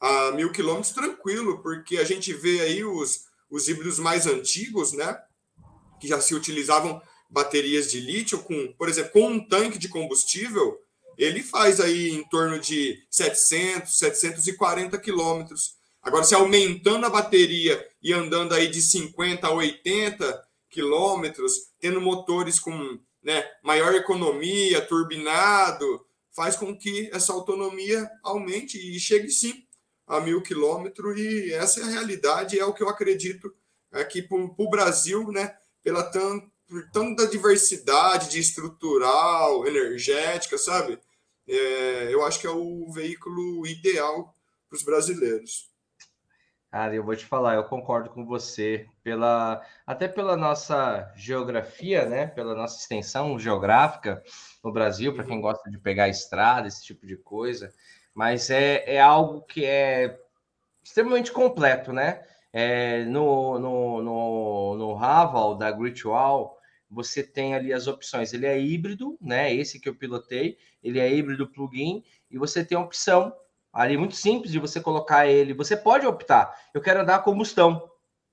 a 0.00 0.32
mil 0.32 0.50
quilômetros 0.50 0.92
tranquilo, 0.92 1.62
porque 1.62 1.98
a 1.98 2.04
gente 2.04 2.32
vê 2.32 2.60
aí 2.60 2.84
os, 2.84 3.26
os 3.50 3.68
híbridos 3.68 3.98
mais 3.98 4.26
antigos, 4.26 4.92
né? 4.92 5.18
Que 6.00 6.08
já 6.08 6.20
se 6.20 6.34
utilizavam 6.34 7.00
baterias 7.28 7.90
de 7.90 8.00
lítio 8.00 8.38
com, 8.40 8.72
por 8.78 8.88
exemplo, 8.88 9.12
com 9.12 9.28
um 9.28 9.46
tanque 9.46 9.78
de 9.78 9.88
combustível, 9.88 10.78
ele 11.16 11.42
faz 11.42 11.80
aí 11.80 12.10
em 12.10 12.24
torno 12.28 12.58
de 12.58 12.98
700, 13.10 13.98
740 13.98 14.98
quilômetros. 14.98 15.76
Agora, 16.02 16.24
se 16.24 16.34
aumentando 16.34 17.06
a 17.06 17.10
bateria 17.10 17.86
e 18.02 18.12
andando 18.12 18.54
aí 18.54 18.68
de 18.68 18.80
50 18.80 19.46
a 19.46 19.52
80 19.52 20.48
quilômetros, 20.70 21.70
tendo 21.78 22.00
motores 22.00 22.58
com 22.58 22.98
né, 23.22 23.44
maior 23.62 23.94
economia, 23.94 24.80
turbinado, 24.80 26.06
faz 26.30 26.56
com 26.56 26.76
que 26.76 27.10
essa 27.12 27.32
autonomia 27.32 28.10
aumente 28.22 28.78
e 28.78 28.98
chegue 28.98 29.30
sim 29.30 29.64
a 30.06 30.20
mil 30.20 30.42
quilômetros. 30.42 31.18
E 31.18 31.52
essa 31.52 31.80
é 31.80 31.82
a 31.84 31.88
realidade, 31.88 32.58
é 32.58 32.64
o 32.64 32.72
que 32.72 32.82
eu 32.82 32.88
acredito 32.88 33.52
aqui 33.92 34.22
para 34.22 34.38
o 34.38 34.70
Brasil, 34.70 35.30
né, 35.30 35.56
pela 35.82 36.02
tan, 36.04 36.40
tanta 36.92 37.26
diversidade 37.26 38.30
de 38.30 38.38
estrutural, 38.38 39.66
energética, 39.66 40.56
sabe? 40.56 40.98
É, 41.46 42.08
eu 42.14 42.24
acho 42.24 42.40
que 42.40 42.46
é 42.46 42.50
o 42.50 42.90
veículo 42.92 43.66
ideal 43.66 44.34
para 44.68 44.76
os 44.76 44.82
brasileiros. 44.84 45.69
Cara, 46.70 46.94
eu 46.94 47.02
vou 47.02 47.16
te 47.16 47.26
falar, 47.26 47.56
eu 47.56 47.64
concordo 47.64 48.10
com 48.10 48.24
você, 48.24 48.86
pela 49.02 49.60
até 49.84 50.06
pela 50.06 50.36
nossa 50.36 51.12
geografia, 51.16 52.06
né? 52.06 52.28
Pela 52.28 52.54
nossa 52.54 52.78
extensão 52.78 53.36
geográfica 53.40 54.22
no 54.62 54.72
Brasil, 54.72 55.12
para 55.12 55.24
quem 55.24 55.36
uhum. 55.36 55.42
gosta 55.42 55.68
de 55.68 55.78
pegar 55.78 56.08
estrada, 56.08 56.68
esse 56.68 56.84
tipo 56.84 57.04
de 57.08 57.16
coisa. 57.16 57.72
Mas 58.14 58.50
é, 58.50 58.84
é 58.86 59.00
algo 59.00 59.42
que 59.42 59.64
é 59.64 60.16
extremamente 60.80 61.32
completo, 61.32 61.92
né? 61.92 62.22
É, 62.52 63.04
no, 63.04 63.58
no, 63.58 64.02
no, 64.02 64.76
no 64.76 64.94
Raval 64.94 65.56
da 65.56 65.72
Great 65.72 66.06
Wall, 66.06 66.56
você 66.88 67.22
tem 67.24 67.52
ali 67.52 67.72
as 67.72 67.88
opções. 67.88 68.32
Ele 68.32 68.46
é 68.46 68.60
híbrido, 68.60 69.18
né? 69.20 69.52
Esse 69.52 69.80
que 69.80 69.88
eu 69.88 69.94
pilotei, 69.96 70.56
ele 70.82 71.00
é 71.00 71.12
híbrido 71.12 71.50
plug-in, 71.50 72.04
e 72.30 72.38
você 72.38 72.64
tem 72.64 72.78
a 72.78 72.80
opção 72.80 73.32
Ali 73.72 73.96
muito 73.96 74.16
simples 74.16 74.52
de 74.52 74.58
você 74.58 74.80
colocar 74.80 75.26
ele. 75.26 75.54
Você 75.54 75.76
pode 75.76 76.06
optar. 76.06 76.54
Eu 76.74 76.80
quero 76.80 77.00
andar 77.00 77.16
a 77.16 77.20
combustão. 77.20 77.88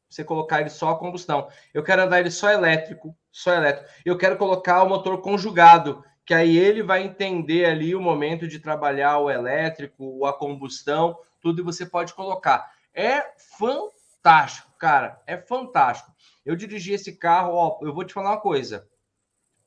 Você 0.10 0.24
colocar 0.24 0.62
ele 0.62 0.70
só 0.70 0.92
a 0.92 0.98
combustão. 0.98 1.48
Eu 1.74 1.84
quero 1.84 2.04
andar 2.04 2.20
ele 2.20 2.32
só 2.32 2.50
elétrico, 2.50 3.16
só 3.32 3.54
elétrico. 3.54 3.90
Eu 4.06 4.18
quero 4.18 4.38
colocar 4.38 4.84
o 4.84 4.90
motor 4.90 5.22
conjugado, 5.22 6.04
que 6.26 6.34
aí 6.34 6.58
ele 6.58 6.82
vai 6.82 7.04
entender 7.04 7.66
ali 7.66 7.94
o 7.94 8.02
momento 8.02 8.48
de 8.48 8.60
trabalhar 8.60 9.20
o 9.20 9.30
elétrico, 9.30 10.26
a 10.26 10.34
combustão, 10.34 11.18
tudo 11.42 11.62
e 11.62 11.64
você 11.64 11.86
pode 11.86 12.14
colocar. 12.14 12.72
É 12.94 13.34
fantástico, 13.58 14.72
cara. 14.80 15.22
É 15.28 15.38
fantástico. 15.38 16.12
Eu 16.46 16.56
dirigi 16.56 16.94
esse 16.94 17.18
carro, 17.18 17.54
ó, 17.54 17.80
eu 17.82 17.94
vou 17.94 18.06
te 18.06 18.14
falar 18.14 18.32
uma 18.32 18.42
coisa. 18.42 18.88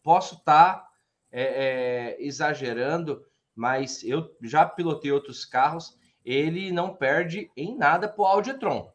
Posso 0.02 0.36
estar 0.36 0.76
tá, 0.76 0.88
é, 1.30 1.42
é, 1.42 2.16
exagerando, 2.18 3.24
mas 3.54 4.02
eu 4.04 4.34
já 4.42 4.64
pilotei 4.66 5.12
outros 5.12 5.44
carros 5.44 5.98
ele 6.24 6.70
não 6.70 6.94
perde 6.94 7.50
em 7.56 7.76
nada 7.76 8.08
para 8.08 8.22
o 8.22 8.26
Auditron. 8.26 8.92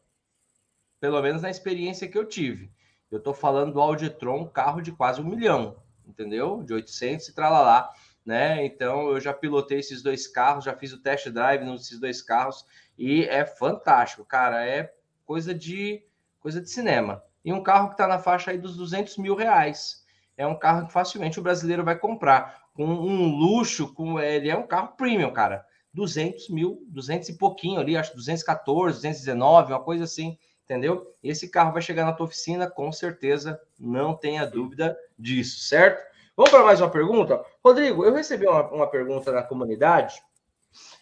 Pelo 0.99 1.21
menos 1.21 1.41
na 1.41 1.49
experiência 1.49 2.07
que 2.07 2.17
eu 2.17 2.25
tive. 2.25 2.71
Eu 3.11 3.17
estou 3.17 3.33
falando 3.33 3.73
do 3.73 3.81
Auditron, 3.81 4.41
um 4.41 4.47
carro 4.47 4.81
de 4.81 4.91
quase 4.91 5.21
um 5.21 5.25
milhão, 5.25 5.77
entendeu? 6.05 6.63
De 6.63 6.73
800 6.73 7.29
e 7.29 7.35
tralalá, 7.35 7.91
né? 8.25 8.65
Então 8.65 9.09
eu 9.09 9.19
já 9.19 9.33
pilotei 9.33 9.79
esses 9.79 10.01
dois 10.01 10.27
carros, 10.27 10.65
já 10.65 10.75
fiz 10.75 10.93
o 10.93 11.01
test 11.01 11.29
drive 11.29 11.63
nesses 11.63 11.99
dois 11.99 12.21
carros 12.21 12.65
e 12.97 13.23
é 13.23 13.45
fantástico, 13.45 14.25
cara. 14.25 14.65
É 14.65 14.93
coisa 15.25 15.53
de 15.53 16.03
coisa 16.39 16.61
de 16.61 16.69
cinema. 16.69 17.23
E 17.43 17.53
um 17.53 17.61
carro 17.61 17.87
que 17.87 17.93
está 17.93 18.07
na 18.07 18.19
faixa 18.19 18.51
aí 18.51 18.57
dos 18.57 18.75
200 18.75 19.17
mil 19.17 19.35
reais. 19.35 20.03
É 20.37 20.45
um 20.45 20.57
carro 20.57 20.87
que 20.87 20.93
facilmente 20.93 21.39
o 21.39 21.43
brasileiro 21.43 21.83
vai 21.83 21.97
comprar. 21.97 22.64
Com 22.75 22.85
um 22.85 23.35
luxo, 23.35 23.91
com 23.93 24.19
ele 24.19 24.49
é 24.49 24.55
um 24.55 24.67
carro 24.67 24.89
premium, 24.95 25.31
cara. 25.31 25.65
200 25.93 26.49
mil, 26.49 26.83
200 26.89 27.29
e 27.29 27.38
pouquinho 27.38 27.79
ali, 27.79 27.95
acho 27.95 28.13
214, 28.15 28.97
219, 28.97 29.71
uma 29.71 29.81
coisa 29.81 30.03
assim, 30.03 30.38
entendeu? 30.65 31.07
Esse 31.23 31.49
carro 31.49 31.71
vai 31.71 31.81
chegar 31.81 32.05
na 32.05 32.11
tua 32.11 32.25
oficina, 32.25 32.69
com 32.69 32.91
certeza, 32.91 33.59
não 33.79 34.13
tenha 34.13 34.45
dúvida 34.45 34.95
disso, 35.17 35.61
certo? 35.61 36.05
Vamos 36.35 36.51
para 36.51 36.65
mais 36.65 36.81
uma 36.81 36.89
pergunta? 36.89 37.41
Rodrigo, 37.63 38.03
eu 38.03 38.13
recebi 38.13 38.45
uma, 38.45 38.69
uma 38.69 38.88
pergunta 38.88 39.31
na 39.31 39.41
comunidade 39.41 40.21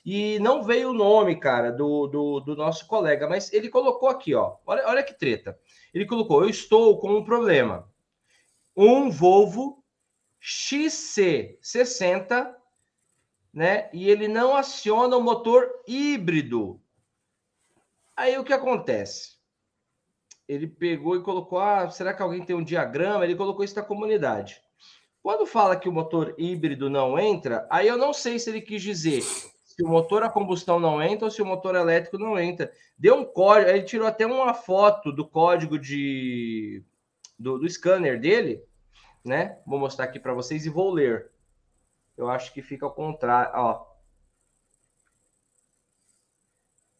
e 0.05 0.37
não 0.39 0.63
veio 0.63 0.91
o 0.91 0.93
nome, 0.93 1.35
cara, 1.37 1.71
do, 1.71 2.07
do, 2.07 2.39
do, 2.39 2.55
nosso 2.55 2.85
colega, 2.85 3.27
mas 3.27 3.51
ele 3.51 3.69
colocou 3.69 4.09
aqui, 4.09 4.35
ó. 4.35 4.57
Olha, 4.65 4.87
olha 4.87 5.03
que 5.03 5.17
treta. 5.17 5.57
Ele 5.91 6.05
colocou: 6.05 6.43
Eu 6.43 6.49
estou 6.49 6.99
com 6.99 7.17
um 7.17 7.23
problema. 7.23 7.89
Um 8.75 9.09
Volvo 9.09 9.82
XC60 10.43 12.55
né? 13.53 13.87
E 13.93 14.09
ele 14.09 14.27
não 14.27 14.55
aciona 14.55 15.15
o 15.15 15.21
motor 15.21 15.69
híbrido. 15.87 16.81
Aí 18.17 18.37
o 18.37 18.43
que 18.43 18.51
acontece? 18.51 19.37
Ele 20.47 20.67
pegou 20.67 21.15
e 21.15 21.21
colocou: 21.21 21.59
ah, 21.59 21.89
será 21.91 22.13
que 22.13 22.23
alguém 22.23 22.43
tem 22.43 22.55
um 22.55 22.63
diagrama? 22.63 23.23
Ele 23.23 23.35
colocou 23.35 23.63
isso 23.63 23.75
na 23.75 23.83
comunidade. 23.83 24.59
Quando 25.21 25.45
fala 25.45 25.75
que 25.75 25.87
o 25.87 25.93
motor 25.93 26.33
híbrido 26.37 26.89
não 26.89 27.17
entra, 27.17 27.65
aí 27.69 27.87
eu 27.87 27.97
não 27.97 28.11
sei 28.11 28.39
se 28.39 28.49
ele 28.49 28.59
quis 28.59 28.81
dizer 28.81 29.21
se 29.21 29.83
o 29.83 29.87
motor 29.87 30.21
a 30.21 30.29
combustão 30.29 30.79
não 30.79 31.01
entra 31.01 31.25
ou 31.25 31.31
se 31.31 31.41
o 31.41 31.45
motor 31.45 31.75
elétrico 31.75 32.17
não 32.17 32.37
entra. 32.37 32.71
Deu 32.97 33.15
um 33.15 33.25
código, 33.25 33.71
ele 33.71 33.83
tirou 33.83 34.07
até 34.07 34.25
uma 34.25 34.53
foto 34.53 35.11
do 35.11 35.27
código 35.27 35.79
de 35.79 36.83
do, 37.39 37.57
do 37.57 37.69
scanner 37.69 38.19
dele, 38.19 38.61
né? 39.23 39.57
Vou 39.65 39.79
mostrar 39.79 40.05
aqui 40.05 40.19
para 40.19 40.33
vocês 40.33 40.65
e 40.65 40.69
vou 40.69 40.91
ler. 40.91 41.31
Eu 42.17 42.29
acho 42.29 42.53
que 42.53 42.61
fica 42.61 42.85
ao 42.85 42.93
contrário. 42.93 43.51
Ó. 43.55 43.85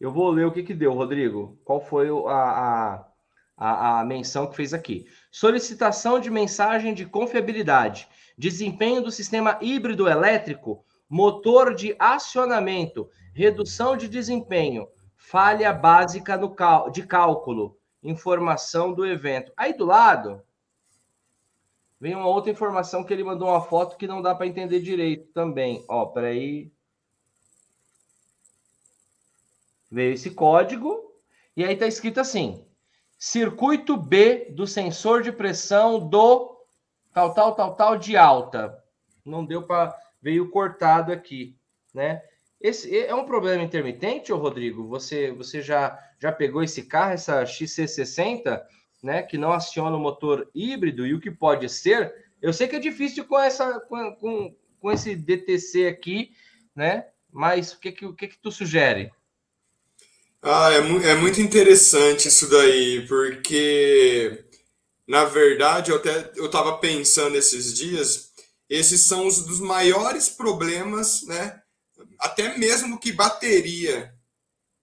Eu 0.00 0.10
vou 0.10 0.30
ler 0.30 0.46
o 0.46 0.52
que, 0.52 0.62
que 0.62 0.74
deu, 0.74 0.92
Rodrigo. 0.92 1.60
Qual 1.64 1.80
foi 1.80 2.08
a, 2.08 2.32
a, 2.32 3.08
a, 3.56 4.00
a 4.00 4.04
menção 4.04 4.46
que 4.48 4.56
fez 4.56 4.74
aqui? 4.74 5.06
Solicitação 5.30 6.18
de 6.18 6.30
mensagem 6.30 6.94
de 6.94 7.06
confiabilidade. 7.06 8.08
Desempenho 8.36 9.02
do 9.02 9.12
sistema 9.12 9.58
híbrido 9.60 10.08
elétrico, 10.08 10.84
motor 11.08 11.74
de 11.74 11.94
acionamento, 11.98 13.08
redução 13.32 13.96
de 13.96 14.08
desempenho, 14.08 14.88
falha 15.16 15.72
básica 15.72 16.36
no 16.36 16.54
cal 16.54 16.90
de 16.90 17.06
cálculo, 17.06 17.78
informação 18.02 18.92
do 18.92 19.06
evento. 19.06 19.52
Aí 19.56 19.72
do 19.72 19.84
lado, 19.84 20.42
Vem 22.04 22.14
uma 22.14 22.26
outra 22.26 22.50
informação 22.50 23.02
que 23.02 23.14
ele 23.14 23.24
mandou 23.24 23.48
uma 23.48 23.62
foto 23.62 23.96
que 23.96 24.06
não 24.06 24.20
dá 24.20 24.34
para 24.34 24.46
entender 24.46 24.78
direito 24.78 25.32
também. 25.32 25.82
Ó, 25.88 26.04
peraí. 26.04 26.70
Veio 29.90 30.12
esse 30.12 30.30
código 30.32 31.00
e 31.56 31.64
aí 31.64 31.74
tá 31.74 31.86
escrito 31.86 32.20
assim: 32.20 32.62
circuito 33.18 33.96
B 33.96 34.50
do 34.50 34.66
sensor 34.66 35.22
de 35.22 35.32
pressão 35.32 35.98
do 35.98 36.66
tal, 37.10 37.32
tal, 37.32 37.54
tal, 37.54 37.74
tal 37.74 37.96
de 37.96 38.18
alta. 38.18 38.84
Não 39.24 39.42
deu 39.42 39.62
para 39.62 39.98
veio 40.20 40.50
cortado 40.50 41.10
aqui, 41.10 41.56
né? 41.94 42.22
Esse 42.60 42.94
é 42.98 43.14
um 43.14 43.24
problema 43.24 43.62
intermitente, 43.62 44.30
ô 44.30 44.36
Rodrigo? 44.36 44.86
Você 44.88 45.32
você 45.32 45.62
já 45.62 45.98
já 46.18 46.30
pegou 46.30 46.62
esse 46.62 46.82
carro, 46.82 47.12
essa 47.12 47.44
XC60? 47.44 48.62
Né, 49.04 49.22
que 49.22 49.36
não 49.36 49.52
aciona 49.52 49.94
o 49.94 50.00
motor 50.00 50.50
híbrido 50.54 51.06
e 51.06 51.12
o 51.12 51.20
que 51.20 51.30
pode 51.30 51.68
ser, 51.68 52.14
eu 52.40 52.54
sei 52.54 52.66
que 52.66 52.76
é 52.76 52.78
difícil 52.78 53.26
com 53.26 53.38
essa 53.38 53.78
com, 53.80 54.16
com, 54.16 54.56
com 54.80 54.90
esse 54.90 55.14
DTC 55.14 55.86
aqui, 55.86 56.30
né? 56.74 57.06
Mas 57.30 57.74
o 57.74 57.80
que 57.80 57.92
que, 57.92 58.06
o 58.06 58.14
que, 58.14 58.28
que 58.28 58.38
tu 58.38 58.50
sugere? 58.50 59.12
Ah, 60.40 60.72
é, 60.72 60.80
mu 60.80 61.00
é 61.02 61.14
muito 61.16 61.38
interessante 61.38 62.28
isso 62.28 62.48
daí, 62.48 63.06
porque 63.06 64.46
na 65.06 65.26
verdade 65.26 65.90
eu 65.90 65.98
até 65.98 66.32
eu 66.36 66.46
estava 66.46 66.78
pensando 66.78 67.36
esses 67.36 67.74
dias, 67.74 68.32
esses 68.70 69.02
são 69.02 69.26
os 69.26 69.44
dos 69.44 69.60
maiores 69.60 70.30
problemas, 70.30 71.26
né? 71.26 71.60
Até 72.18 72.56
mesmo 72.56 72.98
que 72.98 73.12
bateria, 73.12 74.14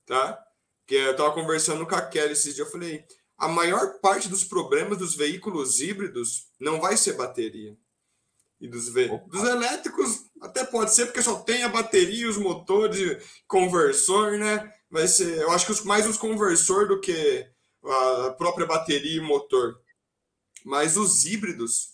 tá? 0.05 0.39
Que 0.85 0.93
eu 0.93 1.11
estava 1.11 1.33
conversando 1.33 1.87
com 1.87 1.95
a 1.95 2.01
Kelly 2.03 2.33
esses 2.33 2.53
dias, 2.53 2.59
eu 2.59 2.71
falei, 2.71 3.03
a 3.41 3.47
maior 3.47 3.99
parte 3.99 4.29
dos 4.29 4.43
problemas 4.43 4.99
dos 4.99 5.15
veículos 5.15 5.79
híbridos 5.79 6.45
não 6.59 6.79
vai 6.79 6.95
ser 6.95 7.13
bateria. 7.13 7.75
E 8.59 8.67
dos, 8.67 8.87
ve... 8.89 9.07
dos 9.27 9.43
elétricos 9.43 10.25
até 10.39 10.63
pode 10.63 10.93
ser, 10.93 11.07
porque 11.07 11.23
só 11.23 11.39
tem 11.39 11.63
a 11.63 11.69
bateria, 11.69 12.29
os 12.29 12.37
motores, 12.37 13.25
conversor, 13.47 14.37
né? 14.37 14.71
Vai 14.91 15.07
ser, 15.07 15.39
eu 15.39 15.49
acho 15.49 15.65
que 15.65 15.87
mais 15.87 16.05
os 16.05 16.17
conversor 16.17 16.87
do 16.87 17.01
que 17.01 17.49
a 17.83 18.29
própria 18.37 18.67
bateria 18.67 19.17
e 19.17 19.25
motor. 19.25 19.81
Mas 20.63 20.95
os 20.95 21.25
híbridos, 21.25 21.93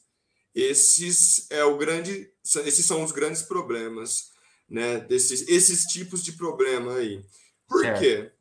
esses 0.54 1.50
é 1.50 1.64
o 1.64 1.78
grande, 1.78 2.30
esses 2.66 2.86
são 2.86 3.06
os 3.06 3.14
grandes 3.14 3.42
problemas, 3.42 4.32
né? 4.68 5.00
Desses, 5.00 5.48
esses 5.48 5.86
tipos 5.86 6.22
de 6.22 6.34
problema 6.34 6.96
aí. 6.96 7.24
Por 7.70 7.84
certo. 7.84 8.00
quê? 8.02 8.32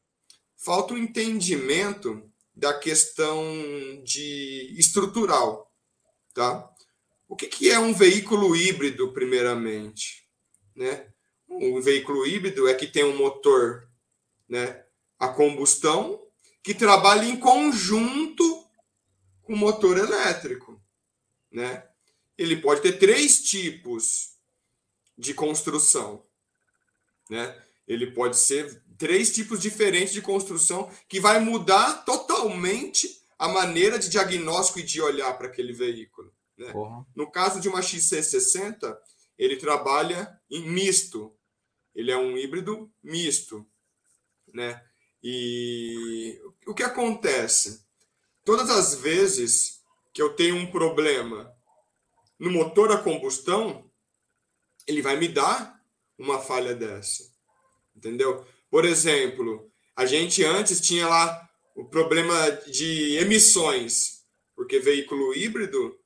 Falta 0.57 0.92
o 0.92 0.97
um 0.97 0.99
entendimento 0.99 2.29
da 2.57 2.73
questão 2.73 3.45
de 4.03 4.75
estrutural, 4.79 5.71
tá? 6.33 6.73
O 7.29 7.37
que, 7.37 7.47
que 7.49 7.71
é 7.71 7.79
um 7.79 7.92
veículo 7.92 8.57
híbrido, 8.57 9.12
primeiramente? 9.12 10.27
Né? 10.75 11.12
Um 11.49 11.81
veículo 11.81 12.27
híbrido 12.27 12.66
é 12.66 12.75
que 12.75 12.87
tem 12.87 13.05
um 13.05 13.16
motor 13.16 13.88
né, 14.49 14.85
a 15.19 15.29
combustão 15.29 16.23
que 16.62 16.73
trabalha 16.73 17.25
em 17.25 17.38
conjunto 17.38 18.64
com 19.42 19.53
o 19.53 19.57
motor 19.57 19.99
elétrico. 19.99 20.81
Né? 21.51 21.87
Ele 22.38 22.57
pode 22.57 22.81
ter 22.81 22.99
três 22.99 23.42
tipos 23.42 24.37
de 25.19 25.35
construção. 25.35 26.25
Né? 27.29 27.61
Ele 27.87 28.12
pode 28.12 28.38
ser 28.38 28.83
três 28.99 29.35
tipos 29.35 29.61
diferentes 29.61 30.13
de 30.13 30.23
construção 30.23 30.91
que 31.09 31.21
vai 31.21 31.41
mudar 31.41 32.05
totalmente 32.05 33.23
a 33.39 33.49
maneira 33.49 33.99
de 33.99 34.09
diagnóstico 34.09 34.79
e 34.79 34.83
de 34.83 35.01
olhar 35.01 35.37
para 35.37 35.49
aquele 35.49 35.73
veículo. 35.73 36.33
Né? 36.57 36.73
No 37.15 37.31
caso 37.31 37.61
de 37.61 37.69
uma 37.69 37.81
XC60, 37.81 38.97
ele 39.39 39.57
trabalha 39.57 40.41
em 40.51 40.69
misto. 40.69 41.37
Ele 41.95 42.11
é 42.11 42.17
um 42.17 42.37
híbrido 42.37 42.91
misto. 43.03 43.67
Né? 44.53 44.83
E 45.23 46.41
o 46.67 46.75
que 46.75 46.83
acontece? 46.83 47.85
Todas 48.45 48.71
as 48.71 48.95
vezes 48.95 49.83
que 50.15 50.23
eu 50.23 50.35
tenho 50.35 50.57
um 50.57 50.71
problema 50.71 51.55
no 52.39 52.51
motor 52.51 52.93
a 52.93 52.99
combustão, 52.99 53.91
ele 54.87 55.03
vai 55.03 55.17
me 55.17 55.29
dar 55.29 55.83
uma 56.19 56.39
falha 56.39 56.75
dessa. 56.75 57.31
Entendeu? 57.95 58.47
Por 58.77 58.85
exemplo, 58.85 59.73
a 59.97 60.05
gente 60.05 60.45
antes 60.45 60.83
tinha 60.83 61.09
lá 61.09 61.49
o 61.75 61.87
problema 61.87 62.51
de 62.67 63.17
emissões, 63.17 64.23
porque 64.55 64.79
veículo 64.79 65.35
híbrido, 65.35 65.99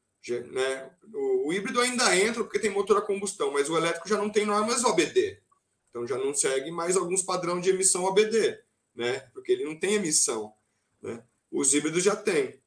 né, 0.53 0.89
o, 1.13 1.53
híbrido 1.53 1.81
ainda 1.81 2.17
entra 2.17 2.45
porque 2.45 2.61
tem 2.61 2.71
motor 2.71 2.99
a 2.99 3.03
combustão, 3.03 3.51
mas 3.51 3.69
o 3.69 3.77
elétrico 3.77 4.09
já 4.09 4.17
não 4.17 4.31
tem 4.31 4.47
normas 4.47 4.85
OBD. 4.85 5.43
Então 5.89 6.07
já 6.07 6.17
não 6.17 6.33
segue 6.33 6.71
mais 6.71 6.97
alguns 6.97 7.23
padrões 7.23 7.65
de 7.65 7.71
emissão 7.71 8.05
OBD, 8.05 8.61
né? 8.95 9.19
Porque 9.35 9.51
ele 9.51 9.65
não 9.65 9.75
tem 9.75 9.95
emissão, 9.95 10.55
né? 11.03 11.25
Os 11.51 11.75
híbridos 11.75 12.05
já 12.05 12.15
têm. 12.15 12.63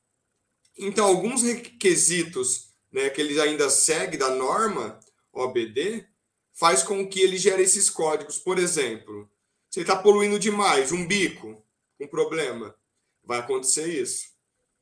Então 0.78 1.06
alguns 1.06 1.44
requisitos, 1.44 2.74
né, 2.92 3.10
que 3.10 3.22
ele 3.22 3.40
ainda 3.40 3.70
segue 3.70 4.18
da 4.18 4.32
norma 4.32 5.00
OBD, 5.32 6.06
faz 6.52 6.84
com 6.84 7.08
que 7.08 7.22
ele 7.22 7.38
gere 7.38 7.64
esses 7.64 7.90
códigos. 7.90 8.38
Por 8.38 8.60
exemplo, 8.60 9.32
se 9.74 9.80
ele 9.80 9.90
está 9.90 9.96
poluindo 9.96 10.38
demais, 10.38 10.92
um 10.92 11.04
bico, 11.08 11.60
um 12.00 12.06
problema, 12.06 12.76
vai 13.24 13.40
acontecer 13.40 13.88
isso. 13.88 14.28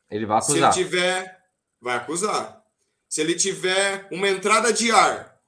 Ele 0.09 0.25
vai 0.25 0.37
acusar. 0.39 0.73
Se 0.73 0.79
ele 0.79 0.85
tiver, 0.85 1.43
vai 1.79 1.95
acusar. 1.95 2.65
Se 3.07 3.21
ele 3.21 3.35
tiver 3.35 4.09
uma 4.11 4.27
entrada 4.27 4.73
de 4.73 4.91
ar, 4.91 5.41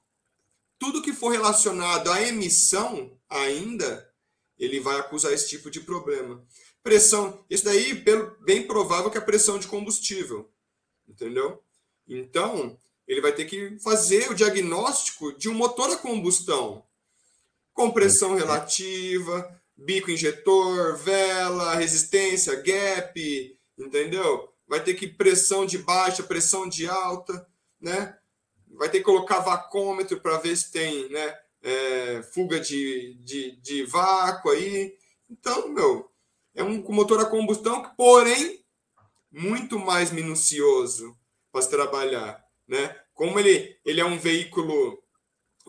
tudo 0.78 1.02
que 1.02 1.12
for 1.12 1.28
relacionado 1.28 2.10
à 2.10 2.22
emissão 2.22 3.20
ainda, 3.28 4.10
ele 4.58 4.80
vai 4.80 4.98
acusar 4.98 5.30
esse 5.30 5.50
tipo 5.50 5.70
de 5.70 5.80
problema. 5.80 6.42
Pressão, 6.82 7.44
isso 7.50 7.66
daí 7.66 8.02
bem 8.46 8.66
provável 8.66 9.10
que 9.10 9.18
é 9.18 9.20
pressão 9.20 9.58
de 9.58 9.66
combustível, 9.66 10.50
entendeu? 11.06 11.62
Então, 12.08 12.78
ele 13.06 13.20
vai 13.20 13.34
ter 13.34 13.44
que 13.44 13.78
fazer 13.80 14.30
o 14.30 14.34
diagnóstico 14.34 15.36
de 15.36 15.50
um 15.50 15.54
motor 15.54 15.90
a 15.90 15.98
combustão, 15.98 16.82
com 17.74 17.90
pressão 17.90 18.36
relativa, 18.36 19.60
bico 19.76 20.10
injetor, 20.10 20.96
vela, 20.96 21.74
resistência, 21.74 22.54
gap, 22.62 23.58
entendeu? 23.76 24.48
Vai 24.66 24.82
ter 24.82 24.94
que 24.94 25.08
pressão 25.08 25.66
de 25.66 25.76
baixa, 25.76 26.22
pressão 26.22 26.68
de 26.68 26.86
alta, 26.86 27.46
né? 27.80 28.16
Vai 28.68 28.88
ter 28.88 28.98
que 28.98 29.04
colocar 29.04 29.40
vacômetro 29.40 30.20
para 30.20 30.38
ver 30.38 30.56
se 30.56 30.70
tem, 30.70 31.08
né? 31.10 31.38
É, 31.62 32.22
fuga 32.32 32.60
de, 32.60 33.14
de, 33.20 33.56
de 33.56 33.84
vácuo 33.84 34.50
aí. 34.50 34.96
Então, 35.28 35.68
meu, 35.68 36.10
é 36.54 36.62
um 36.62 36.82
motor 36.90 37.20
a 37.20 37.26
combustão, 37.26 37.82
porém, 37.96 38.64
muito 39.30 39.78
mais 39.78 40.10
minucioso 40.12 41.16
para 41.50 41.62
se 41.62 41.70
trabalhar, 41.70 42.44
né? 42.68 42.96
Como 43.14 43.38
ele, 43.38 43.76
ele 43.84 44.00
é 44.00 44.04
um 44.04 44.18
veículo 44.18 45.02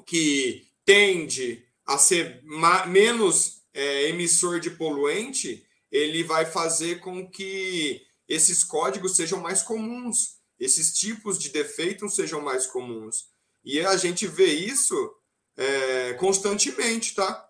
que 0.06 0.68
tende 0.84 1.64
a 1.86 1.98
ser 1.98 2.41
menos 2.88 3.62
é, 3.74 4.10
emissor 4.10 4.60
de 4.60 4.71
poluente, 4.71 5.65
ele 5.91 6.24
vai 6.24 6.45
fazer 6.45 7.00
com 7.00 7.30
que 7.30 8.02
esses 8.28 8.63
códigos 8.63 9.15
sejam 9.15 9.39
mais 9.39 9.62
comuns, 9.62 10.38
esses 10.60 10.93
tipos 10.93 11.38
de 11.38 11.50
defeitos 11.50 12.15
sejam 12.15 12.41
mais 12.41 12.65
comuns. 12.65 13.30
E 13.63 13.80
a 13.80 13.95
gente 13.98 14.28
vê 14.28 14.48
isso 14.48 15.15
é, 15.58 16.13
constantemente, 16.13 17.15
tá? 17.15 17.50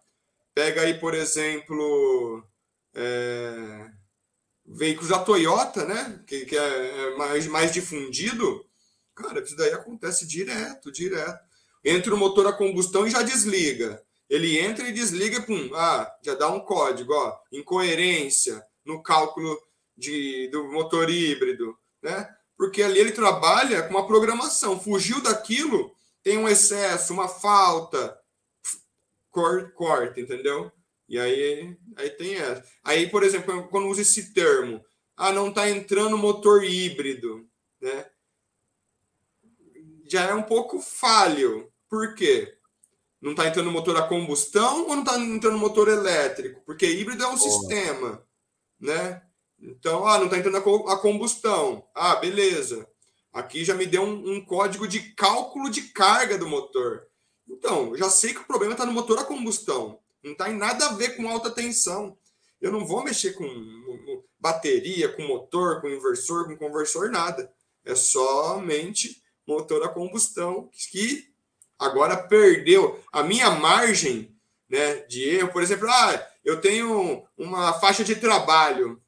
Pega 0.54 0.82
aí, 0.82 1.00
por 1.00 1.14
exemplo, 1.14 2.44
é, 2.94 3.92
veículos 4.66 5.10
da 5.10 5.20
Toyota, 5.20 5.86
né? 5.86 6.24
Que, 6.26 6.46
que 6.46 6.58
é, 6.58 7.08
é 7.08 7.18
mais, 7.18 7.48
mais 7.48 7.72
difundido. 7.72 8.66
Cara, 9.14 9.42
isso 9.42 9.56
daí 9.56 9.74
acontece 9.74 10.26
direto, 10.26 10.92
direto. 10.92 11.44
Entra 11.84 12.14
o 12.14 12.18
motor 12.18 12.48
a 12.48 12.54
combustão 12.54 13.06
e 13.06 13.12
já 13.12 13.22
desliga. 13.22 14.04
Ele 14.36 14.60
entra 14.60 14.88
e 14.88 14.92
desliga, 14.92 15.42
pum, 15.42 15.72
ah, 15.74 16.14
já 16.22 16.36
dá 16.36 16.50
um 16.50 16.60
código, 16.60 17.14
ó, 17.14 17.38
incoerência 17.54 18.62
no 18.84 19.02
cálculo 19.02 19.58
de, 19.98 20.50
do 20.50 20.66
motor 20.72 21.10
híbrido, 21.10 21.78
né? 22.04 22.30
Porque 22.58 22.84
ali 22.84 23.00
ele 23.00 23.12
trabalha 23.12 23.84
com 23.84 23.92
uma 23.92 24.06
programação. 24.06 24.80
Fugiu 24.80 25.22
daquilo, 25.22 25.96
tem 26.22 26.38
um 26.38 26.50
excesso, 26.50 27.14
uma 27.14 27.30
falta, 27.30 28.18
corta, 29.32 30.20
entendeu? 30.20 30.72
E 31.08 31.18
aí, 31.18 31.78
aí 31.96 32.10
tem 32.10 32.36
essa. 32.36 32.64
Aí, 32.84 33.10
por 33.10 33.24
exemplo, 33.24 33.68
quando 33.70 33.88
usa 33.88 34.02
esse 34.02 34.34
termo, 34.34 34.84
ah, 35.16 35.32
não 35.32 35.50
está 35.50 35.70
entrando 35.70 36.18
motor 36.18 36.64
híbrido, 36.64 37.48
né? 37.80 38.10
Já 40.08 40.24
é 40.24 40.34
um 40.34 40.44
pouco 40.44 40.82
falho. 40.82 41.72
Por 41.90 42.16
quê? 42.16 42.58
Não 43.22 43.32
está 43.32 43.48
entrando 43.48 43.72
motor 43.72 43.98
a 43.98 44.08
combustão 44.08 44.84
ou 44.84 44.96
não 44.96 45.04
está 45.04 45.18
entrando 45.20 45.58
motor 45.58 45.88
elétrico? 45.88 46.62
Porque 46.66 46.86
híbrido 46.86 47.24
é 47.24 47.28
um 47.28 47.34
oh. 47.34 47.38
sistema, 47.38 48.26
né? 48.80 49.22
Então, 49.60 50.06
ah, 50.06 50.18
não 50.18 50.26
está 50.26 50.38
entrando 50.38 50.58
a 50.58 50.98
combustão. 50.98 51.88
Ah, 51.96 52.16
beleza. 52.18 52.88
Aqui 53.34 53.66
já 53.66 53.74
me 53.74 53.86
deu 53.86 54.04
um, 54.04 54.36
um 54.36 54.46
código 54.46 54.88
de 54.88 55.14
cálculo 55.14 55.70
de 55.70 55.82
carga 55.90 56.38
do 56.38 56.48
motor. 56.48 57.08
Então, 57.48 57.96
já 57.96 58.10
sei 58.10 58.34
que 58.34 58.42
o 58.42 58.46
problema 58.48 58.74
está 58.74 58.86
no 58.86 58.92
motor 58.92 59.20
a 59.20 59.26
combustão. 59.26 60.00
Não 60.24 60.36
tem 60.36 60.54
nada 60.56 60.88
a 60.88 60.94
ver 60.94 61.16
com 61.16 61.30
alta 61.30 61.52
tensão. 61.52 62.18
Eu 62.60 62.72
não 62.72 62.86
vou 62.86 63.04
mexer 63.04 63.34
com 63.34 63.46
bateria, 64.40 65.10
com 65.10 65.24
motor, 65.24 65.82
com 65.82 65.90
inversor, 65.90 66.46
com 66.46 66.58
conversor, 66.58 67.12
nada. 67.12 67.52
É 67.84 67.94
somente 67.96 69.22
motor 69.48 69.84
a 69.84 69.90
combustão 69.90 70.70
que 70.92 71.35
agora 71.80 72.18
perdeu 72.18 73.02
a 73.12 73.24
minha 73.24 73.50
margem 73.52 74.36
né, 74.70 74.98
de 75.08 75.24
erro. 75.24 75.52
Por 75.52 75.62
exemplo, 75.62 75.90
ah, 75.90 76.28
eu 76.44 76.60
tenho 76.60 77.26
uma 77.38 77.74
faixa 77.74 78.04
de 78.04 78.16
trabalho 78.16 79.02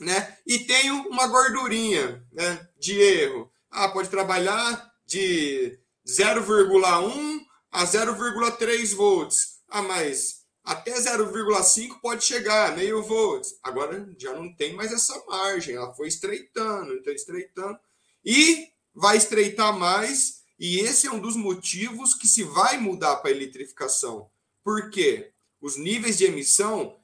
né, 0.00 0.36
e 0.46 0.58
tenho 0.60 1.08
uma 1.08 1.26
gordurinha 1.26 2.24
né, 2.32 2.68
de 2.78 2.98
erro. 3.00 3.50
Ah, 3.70 3.88
pode 3.88 4.08
trabalhar 4.08 4.90
de 5.06 5.78
0,1 6.06 7.40
a 7.70 7.84
0,3 7.84 8.94
volts. 8.94 9.60
Ah, 9.68 9.82
mas 9.82 10.40
até 10.64 10.92
0,5 10.92 12.00
pode 12.00 12.24
chegar, 12.24 12.76
meio 12.76 13.02
volts. 13.02 13.58
Agora 13.62 14.08
já 14.18 14.32
não 14.32 14.54
tem 14.54 14.74
mais 14.74 14.92
essa 14.92 15.20
margem, 15.26 15.76
ela 15.76 15.92
foi 15.94 16.08
estreitando, 16.08 16.94
então 16.94 17.12
estreitando. 17.12 17.78
E 18.24 18.68
vai 18.94 19.16
estreitar 19.16 19.76
mais 19.76 20.39
e 20.60 20.78
esse 20.80 21.06
é 21.06 21.10
um 21.10 21.18
dos 21.18 21.36
motivos 21.36 22.12
que 22.12 22.28
se 22.28 22.44
vai 22.44 22.76
mudar 22.76 23.16
para 23.16 23.30
a 23.30 23.34
eletrificação. 23.34 24.30
Por 24.62 24.90
quê? 24.90 25.32
Os 25.58 25.78
níveis 25.78 26.18
de 26.18 26.26
emissão 26.26 27.00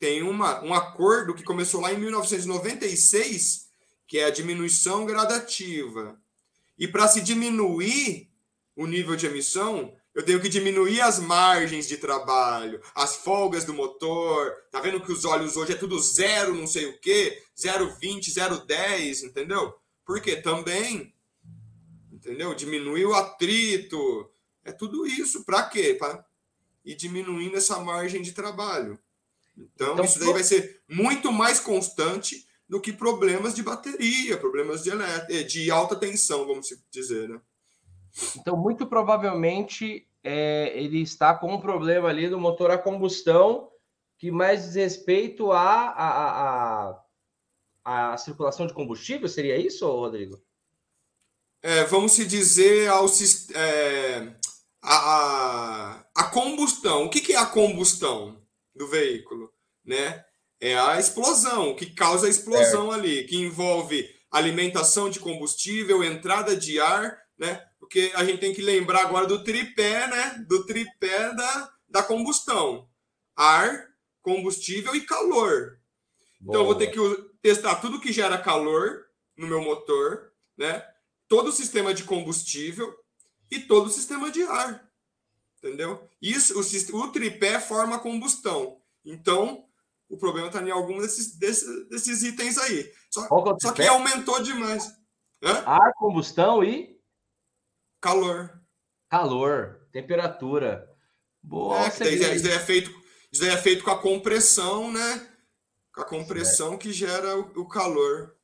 tem 0.00 0.24
uma, 0.24 0.60
um 0.64 0.74
acordo 0.74 1.34
que 1.34 1.44
começou 1.44 1.80
lá 1.80 1.92
em 1.92 1.98
1996, 1.98 3.68
que 4.08 4.18
é 4.18 4.24
a 4.24 4.30
diminuição 4.30 5.06
gradativa. 5.06 6.20
E 6.76 6.88
para 6.88 7.06
se 7.06 7.20
diminuir 7.20 8.28
o 8.74 8.88
nível 8.88 9.14
de 9.14 9.26
emissão, 9.26 9.96
eu 10.12 10.24
tenho 10.24 10.40
que 10.40 10.48
diminuir 10.48 11.00
as 11.00 11.20
margens 11.20 11.86
de 11.86 11.96
trabalho, 11.96 12.82
as 12.92 13.14
folgas 13.18 13.64
do 13.64 13.72
motor. 13.72 14.52
Tá 14.72 14.80
vendo 14.80 15.00
que 15.00 15.12
os 15.12 15.24
olhos 15.24 15.56
hoje 15.56 15.74
é 15.74 15.76
tudo 15.76 15.96
zero, 16.00 16.56
não 16.56 16.66
sei 16.66 16.86
o 16.86 16.98
quê, 16.98 17.40
0,20, 17.56 18.32
0,10, 18.32 19.22
entendeu? 19.22 19.72
Porque 20.04 20.34
também 20.34 21.14
entendeu? 22.22 22.54
Diminuir 22.54 23.04
o 23.04 23.14
atrito. 23.14 24.30
É 24.64 24.70
tudo 24.70 25.06
isso. 25.06 25.44
Para 25.44 25.64
quê? 25.64 25.94
Para 25.98 26.24
ir 26.84 26.94
diminuindo 26.94 27.56
essa 27.56 27.80
margem 27.80 28.22
de 28.22 28.32
trabalho. 28.32 28.98
Então, 29.56 29.92
então, 29.92 30.04
isso 30.04 30.18
daí 30.18 30.32
vai 30.32 30.42
ser 30.42 30.80
muito 30.88 31.30
mais 31.32 31.60
constante 31.60 32.46
do 32.68 32.80
que 32.80 32.92
problemas 32.92 33.54
de 33.54 33.62
bateria, 33.62 34.38
problemas 34.38 34.82
de, 34.82 34.90
eh, 34.90 35.42
de 35.42 35.70
alta 35.70 35.94
tensão, 35.94 36.46
vamos 36.46 36.68
dizer, 36.90 37.28
né? 37.28 37.38
Então, 38.36 38.56
muito 38.56 38.86
provavelmente, 38.86 40.08
é, 40.22 40.72
ele 40.74 41.02
está 41.02 41.34
com 41.34 41.52
um 41.54 41.60
problema 41.60 42.08
ali 42.08 42.28
no 42.28 42.40
motor 42.40 42.70
a 42.70 42.78
combustão 42.78 43.70
que 44.16 44.30
mais 44.30 44.64
diz 44.64 44.74
respeito 44.76 45.50
à 45.50 45.60
a, 45.60 46.08
a, 46.08 47.04
a, 47.84 48.12
a, 48.12 48.16
circulação 48.16 48.66
de 48.66 48.72
combustível, 48.72 49.28
seria 49.28 49.58
isso, 49.58 49.86
Rodrigo? 49.86 50.40
É, 51.62 51.84
vamos 51.84 52.12
se 52.12 52.24
dizer, 52.24 52.88
ao, 52.88 53.06
é, 53.54 54.34
a, 54.82 56.04
a, 56.16 56.24
combustão. 56.24 57.04
O 57.04 57.10
que, 57.10 57.20
que 57.20 57.32
é 57.32 57.38
a 57.38 57.46
combustão 57.46 58.42
do 58.74 58.88
veículo? 58.88 59.50
Né? 59.84 60.24
É 60.60 60.76
a 60.76 60.98
explosão, 60.98 61.70
o 61.70 61.76
que 61.76 61.86
causa 61.86 62.26
a 62.26 62.30
explosão 62.30 62.92
é. 62.92 62.96
ali, 62.96 63.24
que 63.24 63.36
envolve 63.36 64.08
alimentação 64.30 65.08
de 65.08 65.20
combustível, 65.20 66.02
entrada 66.02 66.56
de 66.56 66.80
ar, 66.80 67.16
né? 67.38 67.62
Porque 67.78 68.10
a 68.14 68.24
gente 68.24 68.38
tem 68.38 68.54
que 68.54 68.62
lembrar 68.62 69.02
agora 69.02 69.26
do 69.26 69.44
tripé, 69.44 70.06
né? 70.06 70.44
Do 70.48 70.64
tripé 70.64 71.34
da, 71.34 71.72
da 71.88 72.02
combustão: 72.02 72.88
ar, 73.36 73.88
combustível 74.22 74.94
e 74.94 75.02
calor. 75.02 75.78
Boa. 76.40 76.56
Então 76.56 76.60
eu 76.60 76.64
vou 76.64 76.74
ter 76.74 76.86
que 76.86 76.98
testar 77.42 77.76
tudo 77.76 78.00
que 78.00 78.12
gera 78.12 78.38
calor 78.38 79.04
no 79.36 79.46
meu 79.46 79.60
motor, 79.60 80.32
né? 80.56 80.82
Todo 81.32 81.48
o 81.48 81.52
sistema 81.52 81.94
de 81.94 82.04
combustível 82.04 82.94
e 83.50 83.58
todo 83.58 83.86
o 83.86 83.90
sistema 83.90 84.30
de 84.30 84.42
ar. 84.42 84.86
Entendeu? 85.56 86.06
Isso, 86.20 86.60
o, 86.60 86.96
o 86.98 87.08
tripé 87.10 87.58
forma 87.58 87.98
combustão. 87.98 88.82
Então, 89.02 89.64
o 90.10 90.18
problema 90.18 90.48
está 90.48 90.60
em 90.60 90.70
algum 90.70 91.00
desses, 91.00 91.38
desses, 91.38 91.88
desses, 91.88 92.22
itens 92.22 92.58
aí. 92.58 92.92
Só, 93.10 93.24
é 93.24 93.28
só 93.62 93.72
que 93.72 93.80
aumentou 93.80 94.42
demais. 94.42 94.94
Hã? 95.42 95.62
Ar, 95.64 95.94
combustão 95.94 96.62
e 96.62 97.00
calor. 97.98 98.60
Calor, 99.08 99.88
temperatura. 99.90 100.86
Boa, 101.42 101.78
é, 101.78 101.98
daí, 101.98 102.14
isso, 102.14 102.42
daí 102.42 102.52
é 102.52 102.60
feito, 102.60 102.90
isso 103.32 103.40
daí 103.40 103.52
é 103.52 103.56
feito 103.56 103.82
com 103.82 103.90
a 103.90 103.98
compressão, 103.98 104.92
né? 104.92 105.26
Com 105.94 106.02
a 106.02 106.04
compressão 106.04 106.68
certo. 106.72 106.82
que 106.82 106.92
gera 106.92 107.38
o, 107.38 107.62
o 107.62 107.66
calor. 107.66 108.36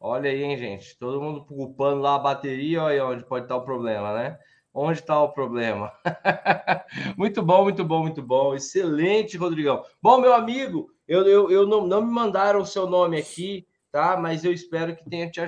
Olha 0.00 0.30
aí, 0.30 0.42
hein, 0.42 0.56
gente. 0.56 0.96
Todo 0.98 1.20
mundo 1.20 1.44
culpando 1.44 2.00
lá 2.00 2.14
a 2.14 2.18
bateria, 2.18 2.82
olha 2.82 3.06
onde 3.06 3.24
pode 3.24 3.44
estar 3.46 3.56
o 3.56 3.64
problema, 3.64 4.14
né? 4.14 4.38
Onde 4.72 5.00
está 5.00 5.20
o 5.20 5.32
problema? 5.32 5.92
muito 7.16 7.42
bom, 7.42 7.64
muito 7.64 7.84
bom, 7.84 8.02
muito 8.02 8.22
bom. 8.22 8.54
Excelente, 8.54 9.36
Rodrigão. 9.36 9.82
Bom, 10.00 10.20
meu 10.20 10.32
amigo, 10.32 10.88
eu, 11.06 11.26
eu, 11.26 11.50
eu 11.50 11.66
não, 11.66 11.86
não 11.86 12.00
me 12.00 12.12
mandaram 12.12 12.60
o 12.60 12.66
seu 12.66 12.86
nome 12.86 13.18
aqui, 13.18 13.66
tá? 13.90 14.16
Mas 14.16 14.44
eu 14.44 14.52
espero 14.52 14.94
que 14.94 15.08
tenha 15.08 15.28
te, 15.28 15.40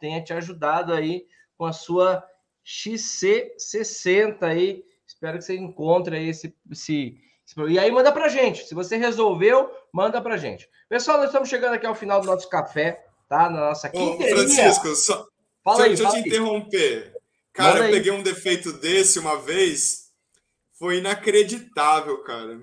tenha 0.00 0.22
te 0.22 0.32
ajudado 0.32 0.94
aí 0.94 1.26
com 1.58 1.66
a 1.66 1.72
sua 1.72 2.24
XC60 2.64 4.42
aí. 4.42 4.82
Espero 5.06 5.36
que 5.36 5.44
você 5.44 5.56
encontre 5.56 6.16
aí 6.16 6.28
esse, 6.28 6.56
esse, 6.70 7.20
E 7.68 7.78
aí 7.78 7.90
manda 7.90 8.10
pra 8.12 8.28
gente. 8.28 8.64
Se 8.64 8.74
você 8.74 8.96
resolveu, 8.96 9.70
manda 9.92 10.22
pra 10.22 10.38
gente. 10.38 10.70
Pessoal, 10.88 11.18
nós 11.18 11.26
estamos 11.26 11.50
chegando 11.50 11.74
aqui 11.74 11.84
ao 11.84 11.94
final 11.94 12.20
do 12.20 12.26
nosso 12.26 12.48
café, 12.48 13.04
tá? 13.30 13.48
Na 13.48 13.68
nossa 13.68 13.88
quinta. 13.88 14.24
Francisco, 14.28 14.94
só... 14.96 15.24
Fala 15.62 15.84
aí, 15.84 15.90
deixa 15.90 16.02
eu 16.02 16.10
te 16.10 16.16
aí. 16.16 16.22
interromper. 16.22 17.14
Cara, 17.52 17.74
manda 17.74 17.86
eu 17.86 17.92
peguei 17.92 18.10
um 18.10 18.22
defeito 18.22 18.72
desse 18.72 19.18
uma 19.20 19.40
vez. 19.40 20.10
Foi 20.72 20.98
inacreditável, 20.98 22.22
cara. 22.24 22.60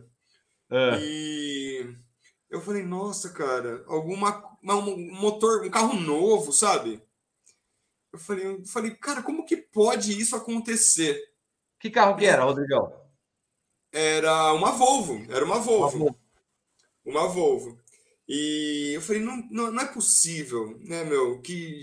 É. 0.70 1.00
E 1.00 1.96
eu 2.50 2.60
falei, 2.60 2.84
nossa, 2.84 3.30
cara, 3.30 3.84
alguma 3.88 4.58
um 4.62 5.14
motor, 5.14 5.64
um 5.64 5.70
carro 5.70 5.94
novo, 5.94 6.52
sabe? 6.52 7.02
Eu 8.12 8.20
falei, 8.20 8.46
eu 8.48 8.66
falei, 8.66 8.92
cara, 8.96 9.24
como 9.24 9.46
que 9.46 9.56
pode 9.56 10.20
isso 10.20 10.36
acontecer? 10.36 11.18
Que 11.80 11.90
carro 11.90 12.18
que 12.18 12.26
era, 12.26 12.44
Rodrigão? 12.44 12.92
Era 13.94 14.52
uma 14.54 14.72
Volvo, 14.72 15.26
era 15.32 15.46
uma 15.46 15.60
Volvo. 15.60 15.98
Uma 15.98 16.08
Volvo. 16.08 16.20
Uma 17.06 17.28
Volvo. 17.28 17.87
E 18.28 18.92
eu 18.94 19.02
falei, 19.02 19.22
não, 19.22 19.38
não, 19.50 19.72
não, 19.72 19.82
é 19.84 19.86
possível, 19.86 20.78
né, 20.84 21.04
meu, 21.06 21.40
que 21.42 21.82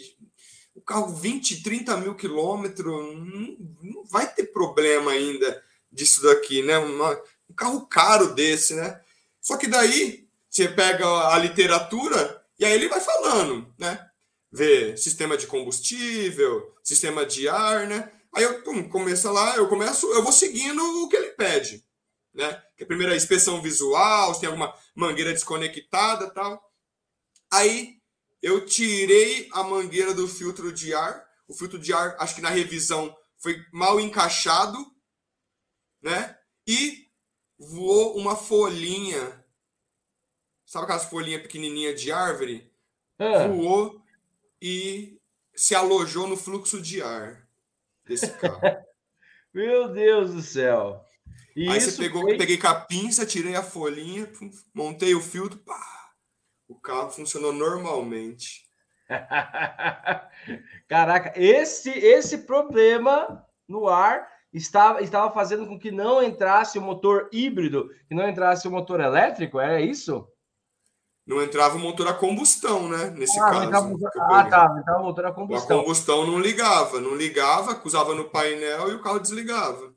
o 0.75 0.81
carro 0.81 1.15
20, 1.15 1.63
30 1.63 1.97
mil 1.99 2.15
quilômetros 2.15 3.17
não, 3.17 3.57
não 3.83 4.05
vai 4.05 4.33
ter 4.33 4.45
problema 4.53 5.13
ainda 5.13 5.63
disso 5.91 6.23
daqui, 6.23 6.63
né? 6.63 6.77
Um 6.79 7.55
carro 7.57 7.87
caro 7.87 8.35
desse, 8.35 8.75
né? 8.75 9.01
Só 9.41 9.57
que 9.57 9.69
daí 9.69 10.27
você 10.51 10.69
pega 10.69 11.07
a 11.29 11.39
literatura 11.39 12.45
e 12.59 12.65
aí 12.65 12.73
ele 12.73 12.89
vai 12.89 13.01
falando, 13.01 13.73
né? 13.79 14.05
Vê 14.53 14.97
sistema 14.97 15.37
de 15.37 15.47
combustível, 15.47 16.75
sistema 16.83 17.25
de 17.25 17.49
ar, 17.49 17.87
né? 17.87 18.11
Aí 18.35 18.43
eu 18.43 18.63
pum, 18.63 18.89
lá, 19.33 19.57
eu 19.57 19.69
começo, 19.69 20.07
eu 20.13 20.23
vou 20.23 20.33
seguindo 20.33 20.83
o 21.03 21.09
que 21.09 21.17
ele 21.17 21.31
pede, 21.31 21.85
né? 22.35 22.63
Que 22.77 22.85
a 22.85 22.87
primeira 22.87 23.15
inspeção 23.15 23.63
visual, 23.63 24.35
se 24.35 24.41
tem 24.41 24.49
alguma 24.49 24.75
mangueira 24.95 25.33
desconectada, 25.33 26.29
tal. 26.31 26.73
Aí 27.51 28.01
eu 28.43 28.67
tirei 28.67 29.49
a 29.53 29.63
mangueira 29.63 30.13
do 30.13 30.27
filtro 30.27 30.73
de 30.73 30.93
ar. 30.93 31.25
O 31.47 31.55
filtro 31.55 31.79
de 31.79 31.93
ar, 31.93 32.17
acho 32.19 32.35
que 32.35 32.41
na 32.43 32.51
revisão 32.51 33.15
foi 33.39 33.65
mal 33.73 34.01
encaixado, 34.01 34.79
né? 36.03 36.37
E 36.67 37.09
voou 37.59 38.17
uma 38.17 38.35
folhinha. 38.35 39.45
Sabe 40.67 40.85
aquelas 40.85 41.05
folhinhas 41.05 41.43
pequenininhas 41.43 42.01
de 42.01 42.11
árvore? 42.11 42.73
É. 43.19 43.47
Voou 43.47 44.03
e 44.61 45.21
se 45.55 45.75
alojou 45.75 46.27
no 46.27 46.37
fluxo 46.37 46.81
de 46.81 47.01
ar 47.03 47.47
desse 48.05 48.31
carro. 48.39 48.61
Meu 49.53 49.89
Deus 49.89 50.33
do 50.33 50.43
céu. 50.43 51.05
E 51.57 51.69
Aí 51.69 51.81
você 51.81 51.93
pegou, 51.93 52.23
foi... 52.23 52.37
peguei 52.37 52.59
com 52.59 52.67
a 52.67 52.75
pinça, 52.75 53.25
tirei 53.25 53.55
a 53.55 53.63
folhinha, 53.63 54.29
montei 54.75 55.15
o 55.15 55.21
filtro, 55.21 55.59
pá, 55.59 55.81
o 56.69 56.75
carro 56.75 57.11
funcionou 57.11 57.53
normalmente. 57.53 58.65
Caraca, 60.89 61.33
esse 61.37 61.91
esse 61.91 62.39
problema 62.39 63.45
no 63.69 63.87
ar 63.89 64.27
estava, 64.53 65.03
estava 65.03 65.33
fazendo 65.33 65.67
com 65.67 65.79
que 65.79 65.91
não 65.91 66.23
entrasse 66.23 66.79
o 66.79 66.83
motor 66.83 67.29
híbrido, 67.33 67.89
que 68.09 68.15
não 68.15 68.29
entrasse 68.29 68.67
o 68.67 68.71
motor 68.71 69.01
elétrico, 69.01 69.61
era 69.61 69.81
isso? 69.81 70.27
Não 71.27 71.43
entrava 71.43 71.77
o 71.77 71.79
motor 71.79 72.07
a 72.09 72.13
combustão, 72.13 72.87
né? 72.87 73.11
Nesse 73.11 73.39
ah, 73.41 73.51
caso. 73.51 73.65
Entrava, 73.65 73.95
ah, 74.19 74.45
tá. 74.45 74.77
Entrava 74.79 75.01
o 75.01 75.05
motor 75.05 75.27
a 75.27 75.33
combustão. 75.33 75.79
A 75.79 75.81
combustão 75.81 76.27
não 76.27 76.39
ligava, 76.39 77.01
não 77.01 77.15
ligava, 77.15 77.81
usava 77.83 78.15
no 78.15 78.29
painel 78.29 78.91
e 78.91 78.95
o 78.95 79.01
carro 79.01 79.19
desligava. 79.19 79.94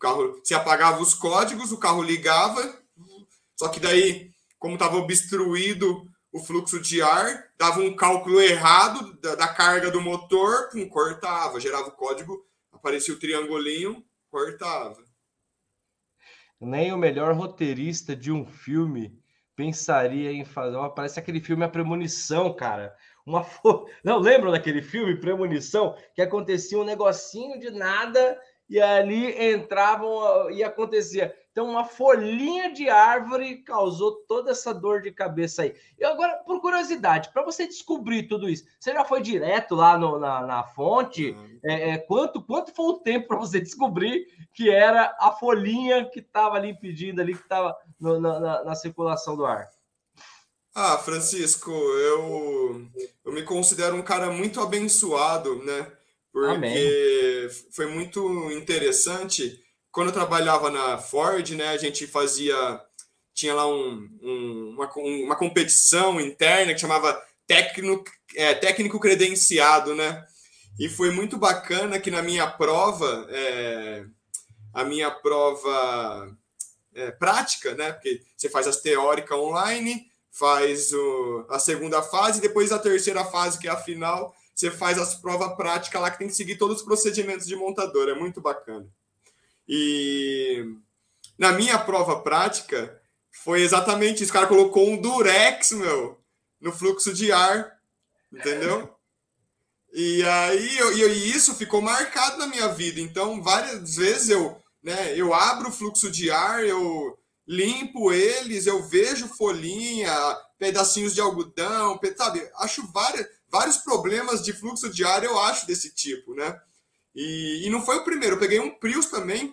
Carro 0.00 0.40
se 0.42 0.54
apagava 0.54 1.00
os 1.00 1.14
códigos, 1.14 1.70
o 1.70 1.78
carro 1.78 2.02
ligava, 2.02 2.80
só 3.56 3.68
que 3.68 3.78
daí, 3.78 4.32
como 4.58 4.74
estava 4.74 4.96
obstruído 4.96 6.10
o 6.32 6.40
fluxo 6.40 6.80
de 6.80 7.02
ar, 7.02 7.50
dava 7.58 7.80
um 7.80 7.94
cálculo 7.94 8.40
errado 8.40 9.16
da, 9.20 9.34
da 9.34 9.48
carga 9.48 9.90
do 9.90 10.00
motor, 10.00 10.70
pum, 10.70 10.88
cortava, 10.88 11.60
gerava 11.60 11.88
o 11.88 11.92
código 11.92 12.50
aparecia 12.80 13.14
o 13.14 13.18
triangulinho, 13.18 14.02
cortava. 14.30 14.96
Nem 16.58 16.92
o 16.92 16.98
melhor 16.98 17.34
roteirista 17.34 18.16
de 18.16 18.32
um 18.32 18.46
filme 18.46 19.18
pensaria 19.54 20.32
em 20.32 20.44
fazer. 20.44 20.76
parece 20.94 21.20
aquele 21.20 21.40
filme 21.40 21.64
A 21.64 21.68
Premonição, 21.68 22.52
cara. 22.54 22.94
Uma 23.24 23.44
fo... 23.44 23.86
Não 24.02 24.18
lembram 24.18 24.50
daquele 24.50 24.82
filme 24.82 25.20
Premonição 25.20 25.94
que 26.14 26.22
acontecia 26.22 26.78
um 26.78 26.84
negocinho 26.84 27.58
de 27.58 27.70
nada 27.70 28.38
e 28.70 28.80
ali 28.80 29.52
entravam 29.52 30.48
e 30.50 30.62
acontecia. 30.62 31.34
Então, 31.50 31.68
uma 31.68 31.84
folhinha 31.84 32.72
de 32.72 32.88
árvore 32.88 33.56
causou 33.64 34.24
toda 34.28 34.52
essa 34.52 34.72
dor 34.72 35.02
de 35.02 35.10
cabeça 35.10 35.62
aí. 35.62 35.74
E 35.98 36.04
agora, 36.04 36.36
por 36.46 36.60
curiosidade, 36.60 37.30
para 37.32 37.44
você 37.44 37.66
descobrir 37.66 38.28
tudo 38.28 38.48
isso, 38.48 38.64
você 38.78 38.92
já 38.92 39.04
foi 39.04 39.20
direto 39.20 39.74
lá 39.74 39.98
no, 39.98 40.20
na, 40.20 40.46
na 40.46 40.62
fonte? 40.62 41.32
Uhum. 41.32 41.58
É, 41.64 41.90
é, 41.90 41.98
quanto, 41.98 42.40
quanto 42.40 42.72
foi 42.72 42.86
o 42.86 43.00
tempo 43.00 43.26
para 43.26 43.38
você 43.38 43.60
descobrir 43.60 44.26
que 44.54 44.70
era 44.70 45.16
a 45.18 45.32
folhinha 45.32 46.08
que 46.08 46.20
estava 46.20 46.54
ali 46.54 46.70
impedindo, 46.70 47.20
ali, 47.20 47.34
que 47.34 47.42
estava 47.42 47.76
na, 47.98 48.18
na, 48.20 48.64
na 48.64 48.74
circulação 48.76 49.36
do 49.36 49.44
ar? 49.44 49.68
Ah, 50.72 50.96
Francisco, 50.98 51.72
eu, 51.72 52.88
eu 53.24 53.32
me 53.32 53.42
considero 53.42 53.96
um 53.96 54.02
cara 54.02 54.30
muito 54.30 54.60
abençoado, 54.60 55.56
né? 55.64 55.90
Porque 56.32 56.56
Amém. 56.56 57.50
foi 57.72 57.86
muito 57.86 58.50
interessante 58.52 59.60
quando 59.90 60.08
eu 60.08 60.14
trabalhava 60.14 60.70
na 60.70 60.98
Ford, 60.98 61.50
né, 61.50 61.68
a 61.68 61.76
gente 61.76 62.06
fazia. 62.06 62.80
Tinha 63.34 63.54
lá 63.54 63.66
um, 63.66 64.08
um, 64.22 64.74
uma, 64.74 64.90
uma 64.94 65.36
competição 65.36 66.20
interna 66.20 66.74
que 66.74 66.80
chamava 66.80 67.20
técnico, 67.46 68.04
é, 68.34 68.54
técnico 68.54 69.00
credenciado, 69.00 69.94
né? 69.94 70.24
E 70.78 70.88
foi 70.88 71.10
muito 71.10 71.36
bacana 71.36 71.98
que 71.98 72.10
na 72.10 72.22
minha 72.22 72.46
prova, 72.46 73.26
é, 73.30 74.04
a 74.74 74.84
minha 74.84 75.10
prova 75.10 76.36
é, 76.94 77.10
prática, 77.12 77.74
né? 77.74 77.92
Porque 77.92 78.22
você 78.36 78.48
faz 78.48 78.66
as 78.66 78.80
teóricas 78.80 79.38
online, 79.38 80.06
faz 80.30 80.92
o, 80.92 81.46
a 81.48 81.58
segunda 81.58 82.02
fase, 82.02 82.40
depois 82.40 82.72
a 82.72 82.78
terceira 82.78 83.24
fase, 83.24 83.58
que 83.58 83.68
é 83.68 83.70
a 83.70 83.76
final, 83.76 84.34
você 84.60 84.70
faz 84.70 84.98
as 84.98 85.14
provas 85.14 85.56
práticas 85.56 86.00
lá 86.00 86.10
que 86.10 86.18
tem 86.18 86.28
que 86.28 86.34
seguir 86.34 86.56
todos 86.56 86.78
os 86.78 86.82
procedimentos 86.82 87.46
de 87.46 87.56
montador. 87.56 88.08
É 88.10 88.14
muito 88.14 88.40
bacana. 88.40 88.86
E 89.66 90.76
na 91.38 91.52
minha 91.52 91.78
prova 91.78 92.20
prática, 92.20 93.00
foi 93.30 93.62
exatamente 93.62 94.22
isso. 94.22 94.30
O 94.30 94.34
cara 94.34 94.46
colocou 94.46 94.86
um 94.86 95.00
durex, 95.00 95.72
meu, 95.72 96.20
no 96.60 96.72
fluxo 96.72 97.14
de 97.14 97.32
ar, 97.32 97.78
entendeu? 98.30 98.94
E 99.92 100.22
aí, 100.22 100.78
eu, 100.78 100.92
e 100.92 101.30
isso 101.30 101.54
ficou 101.54 101.80
marcado 101.80 102.36
na 102.36 102.46
minha 102.46 102.68
vida. 102.68 103.00
Então, 103.00 103.42
várias 103.42 103.96
vezes 103.96 104.28
eu, 104.28 104.60
né, 104.82 105.18
eu 105.18 105.32
abro 105.32 105.70
o 105.70 105.72
fluxo 105.72 106.10
de 106.10 106.30
ar, 106.30 106.64
eu 106.64 107.18
limpo 107.50 108.12
eles, 108.12 108.68
eu 108.68 108.80
vejo 108.80 109.26
folhinha, 109.26 110.14
pedacinhos 110.56 111.12
de 111.12 111.20
algodão, 111.20 111.98
sabe? 112.16 112.48
Acho 112.54 112.86
várias, 112.92 113.26
vários 113.48 113.78
problemas 113.78 114.44
de 114.44 114.52
fluxo 114.52 114.88
de 114.88 115.04
ar, 115.04 115.24
eu 115.24 115.36
acho 115.36 115.66
desse 115.66 115.92
tipo, 115.92 116.32
né? 116.36 116.56
E, 117.12 117.66
e 117.66 117.70
não 117.70 117.84
foi 117.84 117.96
o 117.96 118.04
primeiro, 118.04 118.36
eu 118.36 118.38
peguei 118.38 118.60
um 118.60 118.70
Prius 118.70 119.06
também, 119.06 119.52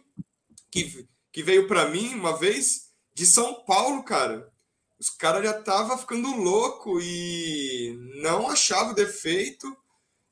que, 0.69 1.07
que 1.31 1.41
veio 1.41 1.67
para 1.67 1.89
mim 1.89 2.13
uma 2.13 2.37
vez, 2.37 2.91
de 3.15 3.25
São 3.25 3.65
Paulo, 3.65 4.03
cara. 4.03 4.47
Os 4.99 5.09
caras 5.09 5.43
já 5.43 5.53
tava 5.53 5.97
ficando 5.97 6.35
louco 6.35 7.01
e 7.01 7.97
não 8.21 8.47
achava 8.47 8.91
o 8.91 8.95
defeito. 8.95 9.75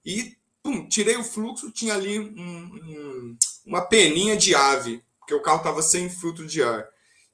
E 0.06 0.38
pum, 0.62 0.88
tirei 0.88 1.18
o 1.18 1.24
fluxo, 1.24 1.72
tinha 1.72 1.96
ali 1.96 2.20
um, 2.20 2.26
um, 2.26 3.38
uma 3.66 3.82
peninha 3.82 4.38
de 4.38 4.54
ave, 4.54 5.04
porque 5.20 5.34
o 5.34 5.42
carro 5.42 5.64
tava 5.64 5.82
sem 5.82 6.10
filtro 6.12 6.46
de 6.46 6.62
ar. 6.62 6.88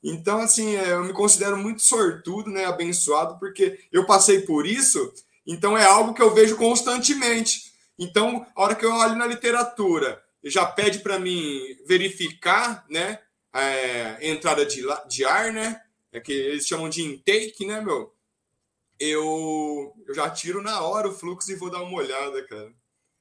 Então, 0.03 0.39
assim, 0.39 0.75
é, 0.75 0.93
eu 0.93 1.03
me 1.03 1.13
considero 1.13 1.57
muito 1.57 1.81
sortudo, 1.81 2.49
né, 2.49 2.65
abençoado, 2.65 3.37
porque 3.39 3.79
eu 3.91 4.05
passei 4.05 4.41
por 4.41 4.65
isso, 4.65 5.13
então 5.45 5.77
é 5.77 5.85
algo 5.85 6.13
que 6.13 6.21
eu 6.21 6.33
vejo 6.33 6.55
constantemente. 6.55 7.71
Então, 7.99 8.45
a 8.55 8.61
hora 8.63 8.75
que 8.75 8.85
eu 8.85 8.91
olho 8.91 9.15
na 9.15 9.27
literatura, 9.27 10.21
já 10.43 10.65
pede 10.65 10.99
para 10.99 11.19
mim 11.19 11.59
verificar, 11.85 12.83
né, 12.89 13.19
é, 13.53 14.29
entrada 14.29 14.65
de, 14.65 14.83
de 15.07 15.23
ar, 15.23 15.53
né, 15.53 15.79
é 16.11 16.19
que 16.19 16.31
eles 16.31 16.65
chamam 16.65 16.89
de 16.89 17.03
intake, 17.03 17.65
né, 17.65 17.79
meu? 17.79 18.13
Eu, 18.99 19.93
eu 20.07 20.13
já 20.13 20.29
tiro 20.29 20.61
na 20.61 20.81
hora 20.81 21.07
o 21.07 21.13
fluxo 21.13 21.51
e 21.51 21.55
vou 21.55 21.71
dar 21.71 21.81
uma 21.81 21.97
olhada, 21.97 22.45
cara. 22.47 22.71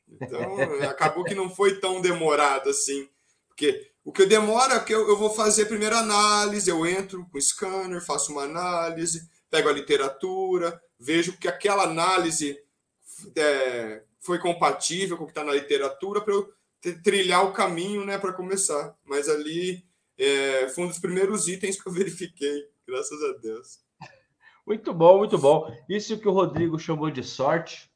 Então, 0.08 0.56
acabou 0.82 1.24
que 1.24 1.34
não 1.34 1.48
foi 1.48 1.78
tão 1.78 2.00
demorado 2.00 2.68
assim. 2.68 3.08
Porque 3.48 3.89
o 4.04 4.12
que 4.12 4.24
demora 4.24 4.74
é 4.74 4.80
que 4.80 4.94
eu, 4.94 5.08
eu 5.08 5.16
vou 5.16 5.30
fazer 5.30 5.62
a 5.62 5.66
primeira 5.66 5.98
análise, 5.98 6.70
eu 6.70 6.86
entro 6.86 7.26
com 7.30 7.38
o 7.38 7.40
scanner, 7.40 8.04
faço 8.04 8.32
uma 8.32 8.44
análise, 8.44 9.28
pego 9.50 9.68
a 9.68 9.72
literatura, 9.72 10.80
vejo 10.98 11.36
que 11.36 11.48
aquela 11.48 11.84
análise 11.84 12.58
é, 13.36 14.02
foi 14.20 14.38
compatível 14.38 15.16
com 15.16 15.24
o 15.24 15.26
que 15.26 15.32
está 15.32 15.44
na 15.44 15.52
literatura 15.52 16.20
para 16.20 16.34
eu 16.34 16.52
trilhar 17.02 17.44
o 17.44 17.52
caminho 17.52 18.04
né, 18.04 18.18
para 18.18 18.32
começar. 18.32 18.96
Mas 19.04 19.28
ali 19.28 19.84
é, 20.16 20.68
foi 20.68 20.84
um 20.84 20.88
dos 20.88 20.98
primeiros 20.98 21.48
itens 21.48 21.80
que 21.80 21.88
eu 21.88 21.92
verifiquei, 21.94 22.68
graças 22.86 23.22
a 23.22 23.32
Deus. 23.38 23.80
Muito 24.66 24.94
bom, 24.94 25.18
muito 25.18 25.36
bom. 25.36 25.74
Isso 25.88 26.18
que 26.18 26.28
o 26.28 26.32
Rodrigo 26.32 26.78
chamou 26.78 27.10
de 27.10 27.24
sorte, 27.24 27.89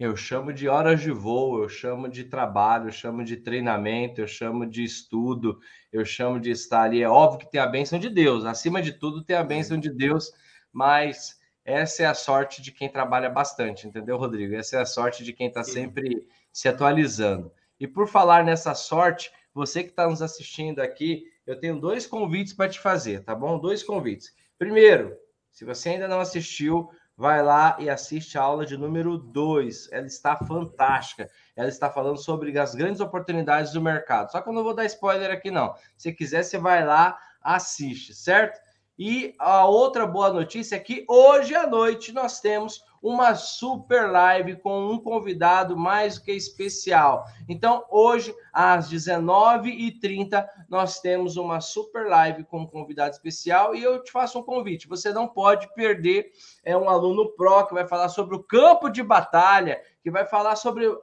eu 0.00 0.16
chamo 0.16 0.50
de 0.50 0.66
horas 0.66 1.02
de 1.02 1.10
voo, 1.10 1.62
eu 1.62 1.68
chamo 1.68 2.08
de 2.08 2.24
trabalho, 2.24 2.88
eu 2.88 2.92
chamo 2.92 3.22
de 3.22 3.36
treinamento, 3.36 4.22
eu 4.22 4.26
chamo 4.26 4.64
de 4.64 4.82
estudo, 4.82 5.60
eu 5.92 6.06
chamo 6.06 6.40
de 6.40 6.50
estar 6.50 6.84
ali. 6.84 7.02
É 7.02 7.08
óbvio 7.08 7.40
que 7.40 7.50
tem 7.52 7.60
a 7.60 7.66
bênção 7.66 7.98
de 7.98 8.08
Deus, 8.08 8.46
acima 8.46 8.80
de 8.80 8.94
tudo 8.94 9.22
tem 9.22 9.36
a 9.36 9.44
bênção 9.44 9.78
de 9.78 9.90
Deus, 9.90 10.32
mas 10.72 11.38
essa 11.66 12.02
é 12.02 12.06
a 12.06 12.14
sorte 12.14 12.62
de 12.62 12.72
quem 12.72 12.88
trabalha 12.88 13.28
bastante, 13.28 13.86
entendeu, 13.86 14.16
Rodrigo? 14.16 14.54
Essa 14.54 14.78
é 14.78 14.80
a 14.80 14.86
sorte 14.86 15.22
de 15.22 15.34
quem 15.34 15.48
está 15.48 15.62
sempre 15.62 16.26
se 16.50 16.66
atualizando. 16.66 17.52
E 17.78 17.86
por 17.86 18.08
falar 18.08 18.42
nessa 18.42 18.74
sorte, 18.74 19.30
você 19.52 19.82
que 19.82 19.90
está 19.90 20.08
nos 20.08 20.22
assistindo 20.22 20.80
aqui, 20.80 21.24
eu 21.46 21.60
tenho 21.60 21.78
dois 21.78 22.06
convites 22.06 22.54
para 22.54 22.70
te 22.70 22.80
fazer, 22.80 23.22
tá 23.22 23.34
bom? 23.34 23.58
Dois 23.58 23.82
convites. 23.82 24.34
Primeiro, 24.58 25.14
se 25.52 25.62
você 25.62 25.90
ainda 25.90 26.08
não 26.08 26.20
assistiu, 26.20 26.88
vai 27.20 27.42
lá 27.42 27.76
e 27.78 27.90
assiste 27.90 28.38
a 28.38 28.42
aula 28.42 28.64
de 28.64 28.78
número 28.78 29.18
2. 29.18 29.92
Ela 29.92 30.06
está 30.06 30.38
fantástica. 30.38 31.28
Ela 31.54 31.68
está 31.68 31.90
falando 31.90 32.16
sobre 32.16 32.58
as 32.58 32.74
grandes 32.74 32.98
oportunidades 32.98 33.74
do 33.74 33.82
mercado. 33.82 34.32
Só 34.32 34.40
que 34.40 34.48
eu 34.48 34.54
não 34.54 34.64
vou 34.64 34.72
dar 34.72 34.86
spoiler 34.86 35.30
aqui, 35.30 35.50
não. 35.50 35.74
Se 35.98 36.14
quiser, 36.14 36.42
você 36.42 36.56
vai 36.56 36.82
lá, 36.82 37.18
assiste, 37.42 38.14
certo? 38.14 38.58
E 38.98 39.34
a 39.38 39.66
outra 39.66 40.06
boa 40.06 40.32
notícia 40.32 40.76
é 40.76 40.78
que 40.78 41.04
hoje 41.06 41.54
à 41.54 41.66
noite 41.66 42.10
nós 42.10 42.40
temos 42.40 42.82
uma 43.02 43.34
super 43.34 44.10
live 44.10 44.56
com 44.56 44.90
um 44.90 44.98
convidado 44.98 45.76
mais 45.76 46.18
que 46.18 46.32
especial. 46.32 47.24
Então, 47.48 47.84
hoje, 47.90 48.34
às 48.52 48.90
19h30, 48.90 50.46
nós 50.68 51.00
temos 51.00 51.36
uma 51.36 51.60
super 51.60 52.06
live 52.08 52.44
com 52.44 52.60
um 52.60 52.66
convidado 52.66 53.12
especial 53.12 53.74
e 53.74 53.82
eu 53.82 54.02
te 54.02 54.12
faço 54.12 54.38
um 54.38 54.42
convite. 54.42 54.88
Você 54.88 55.12
não 55.12 55.26
pode 55.26 55.72
perder 55.74 56.30
é 56.62 56.76
um 56.76 56.90
aluno 56.90 57.30
pro 57.30 57.66
que 57.66 57.74
vai 57.74 57.86
falar 57.86 58.08
sobre 58.08 58.36
o 58.36 58.42
campo 58.42 58.88
de 58.88 59.02
batalha, 59.02 59.80
que 60.02 60.10
vai 60.10 60.26
falar 60.26 60.56
sobre. 60.56 60.86
Uh, 60.86 60.98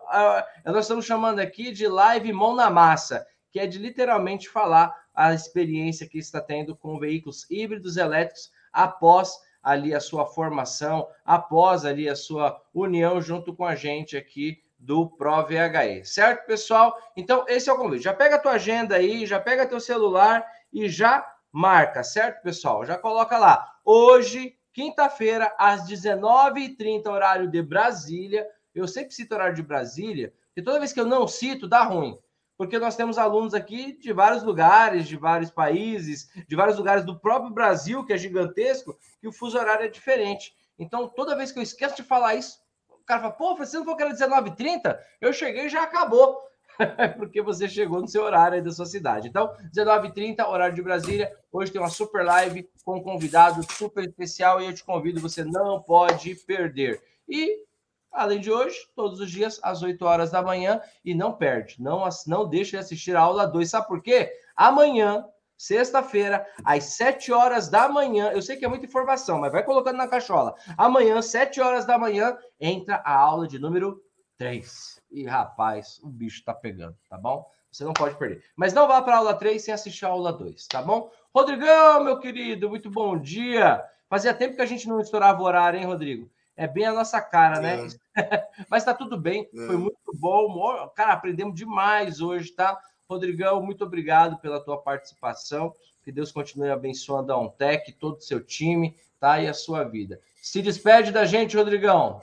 nós 0.66 0.86
estamos 0.86 1.06
chamando 1.06 1.40
aqui 1.40 1.72
de 1.72 1.88
live 1.88 2.32
mão 2.32 2.56
na 2.56 2.70
massa, 2.70 3.26
que 3.52 3.60
é 3.60 3.68
de 3.68 3.78
literalmente 3.78 4.48
falar 4.48 4.96
a 5.14 5.34
experiência 5.34 6.08
que 6.08 6.20
está 6.20 6.40
tendo 6.40 6.76
com 6.76 7.00
veículos 7.00 7.50
híbridos 7.50 7.98
elétricos 7.98 8.52
após 8.72 9.36
ali 9.68 9.94
a 9.94 10.00
sua 10.00 10.26
formação, 10.26 11.10
após 11.26 11.84
ali 11.84 12.08
a 12.08 12.16
sua 12.16 12.58
união 12.74 13.22
junto 13.22 13.54
com 13.54 13.66
a 13.66 13.76
gente 13.76 14.16
aqui 14.16 14.64
do 14.80 15.10
ProVHE, 15.10 16.06
certo, 16.06 16.46
pessoal? 16.46 16.98
Então, 17.18 17.44
esse 17.50 17.70
é 17.70 17.74
o 17.74 17.78
convite. 17.78 18.06
Já 18.06 18.14
pega 18.14 18.38
a 18.38 18.40
tua 18.40 18.54
agenda 18.54 18.96
aí, 18.96 19.26
já 19.26 19.42
pega 19.42 19.68
teu 19.68 19.82
celular 19.82 20.46
e 20.72 20.88
já 20.88 21.36
marca, 21.52 22.02
certo, 22.02 22.42
pessoal? 22.42 22.86
Já 22.86 22.98
coloca 22.98 23.38
lá. 23.38 23.76
Hoje, 23.84 24.56
quinta-feira, 24.72 25.54
às 25.58 25.86
19h30, 25.86 27.06
horário 27.08 27.52
de 27.52 27.62
Brasília. 27.62 28.48
Eu 28.74 28.88
sempre 28.88 29.14
cito 29.14 29.36
horário 29.36 29.56
de 29.56 29.64
Brasília, 29.64 30.34
porque 30.46 30.62
toda 30.62 30.80
vez 30.80 30.94
que 30.94 31.00
eu 31.02 31.06
não 31.06 31.28
cito, 31.28 31.68
dá 31.68 31.84
ruim 31.84 32.18
porque 32.58 32.80
nós 32.80 32.96
temos 32.96 33.18
alunos 33.18 33.54
aqui 33.54 33.94
de 33.94 34.12
vários 34.12 34.44
lugares, 34.44 35.08
de 35.08 35.16
vários 35.16 35.52
países, 35.52 36.30
de 36.48 36.56
vários 36.56 36.78
lugares 36.78 37.06
do 37.06 37.20
próprio 37.20 37.54
Brasil, 37.54 38.04
que 38.04 38.14
é 38.14 38.18
gigantesco, 38.18 38.98
que 39.22 39.28
o 39.28 39.32
fuso 39.32 39.58
horário 39.58 39.86
é 39.86 39.90
diferente. 39.90 40.56
Então, 40.80 41.08
toda 41.08 41.36
vez 41.36 41.52
que 41.52 41.60
eu 41.60 41.64
esqueço 41.64 41.96
de 41.96 42.04
falar 42.04 42.36
isso, 42.36 42.60
o 42.90 43.06
cara 43.06 43.22
fala, 43.22 43.34
pô, 43.34 43.56
você 43.56 43.78
não 43.78 43.84
falou 43.84 43.98
que 43.98 44.04
era 44.04 44.14
19h30? 44.14 44.98
Eu 45.22 45.32
cheguei 45.32 45.68
e 45.68 45.70
já 45.70 45.84
acabou. 45.84 46.38
porque 47.18 47.42
você 47.42 47.68
chegou 47.68 48.02
no 48.02 48.08
seu 48.08 48.24
horário 48.24 48.56
aí 48.56 48.62
da 48.62 48.72
sua 48.72 48.86
cidade. 48.86 49.28
Então, 49.28 49.56
19h30, 49.74 50.48
horário 50.48 50.76
de 50.76 50.82
Brasília. 50.82 51.32
Hoje 51.52 51.72
tem 51.72 51.82
uma 51.82 51.90
super 51.90 52.24
live 52.24 52.70
com 52.84 52.98
um 52.98 53.04
convidado 53.04 53.66
super 53.74 54.04
especial 54.04 54.62
e 54.62 54.66
eu 54.66 54.74
te 54.74 54.84
convido, 54.84 55.20
você 55.20 55.44
não 55.44 55.82
pode 55.82 56.36
perder. 56.36 57.02
E 57.28 57.66
além 58.12 58.40
de 58.40 58.52
hoje, 58.52 58.78
todos 58.96 59.20
os 59.20 59.30
dias, 59.30 59.60
às 59.64 59.82
8 59.82 60.04
horas 60.04 60.32
da 60.32 60.42
manhã, 60.42 60.82
e 61.04 61.14
não 61.14 61.34
perde, 61.34 61.82
não, 61.82 62.08
não 62.26 62.48
deixe 62.48 62.72
de 62.72 62.78
assistir 62.78 63.16
a 63.16 63.22
aula 63.22 63.46
2. 63.46 63.70
Sabe 63.70 63.88
por 63.88 64.02
quê? 64.02 64.32
Amanhã, 64.56 65.26
sexta-feira, 65.58 66.46
às 66.64 66.84
7 66.96 67.32
horas 67.32 67.70
da 67.70 67.90
manhã, 67.90 68.32
eu 68.32 68.42
sei 68.42 68.58
que 68.58 68.66
é 68.66 68.68
muita 68.68 68.86
informação, 68.86 69.40
mas 69.40 69.52
vai 69.52 69.64
colocando 69.64 69.98
na 69.98 70.08
cachola. 70.08 70.56
Amanhã, 70.78 71.22
7 71.22 71.60
horas 71.62 71.86
da 71.86 71.98
manhã, 71.98 72.38
entra 72.60 72.96
a 72.98 73.16
aula 73.16 73.48
de 73.48 73.60
número 73.60 74.02
3. 74.38 75.02
E 75.12 75.26
rapaz, 75.26 76.00
o 76.04 76.08
bicho 76.08 76.44
tá 76.44 76.54
pegando, 76.54 76.96
tá 77.10 77.18
bom? 77.18 77.50
Você 77.72 77.84
não 77.84 77.94
pode 77.94 78.16
perder. 78.18 78.44
Mas 78.56 78.74
não 78.74 78.88
vá 78.88 79.02
para 79.02 79.16
a 79.16 79.18
aula 79.18 79.34
3 79.34 79.62
sem 79.62 79.74
assistir 79.74 80.06
a 80.06 80.10
aula 80.10 80.34
2, 80.34 80.68
tá 80.68 80.82
bom? 80.82 81.12
Rodrigão, 81.34 82.04
meu 82.04 82.20
querido, 82.20 82.70
muito 82.70 82.90
bom 82.90 83.18
dia. 83.20 83.84
Fazia 84.10 84.34
tempo 84.34 84.56
que 84.56 84.62
a 84.62 84.66
gente 84.66 84.88
não 84.88 85.00
estourava 85.00 85.42
o 85.42 85.46
horário, 85.46 85.80
hein, 85.80 85.86
Rodrigo? 85.86 86.30
É 86.58 86.68
bem 86.68 86.86
a 86.86 86.92
nossa 86.92 87.22
cara, 87.22 87.62
né? 87.62 87.88
É. 88.18 88.48
Mas 88.68 88.84
tá 88.84 88.94
tudo 88.94 89.16
bem, 89.16 89.48
é. 89.54 89.68
foi 89.68 89.78
muito 89.78 89.98
bom. 90.16 90.92
Cara, 90.96 91.14
aprendemos 91.14 91.56
demais 91.56 92.20
hoje, 92.20 92.52
tá? 92.52 92.78
Rodrigão, 93.08 93.62
muito 93.62 93.86
obrigado 93.86 94.38
pela 94.40 94.60
tua 94.60 94.78
participação. 94.78 95.72
Que 96.04 96.12
Deus 96.12 96.32
continue 96.32 96.72
abençoando 96.72 97.32
a 97.32 97.38
Ontec, 97.38 97.92
todo 97.94 98.18
o 98.18 98.22
seu 98.22 98.44
time, 98.44 98.98
tá? 99.20 99.40
E 99.40 99.48
a 99.48 99.54
sua 99.54 99.84
vida. 99.84 100.20
Se 100.42 100.62
despede 100.62 101.12
da 101.12 101.26
gente, 101.26 101.56
Rodrigão. 101.56 102.20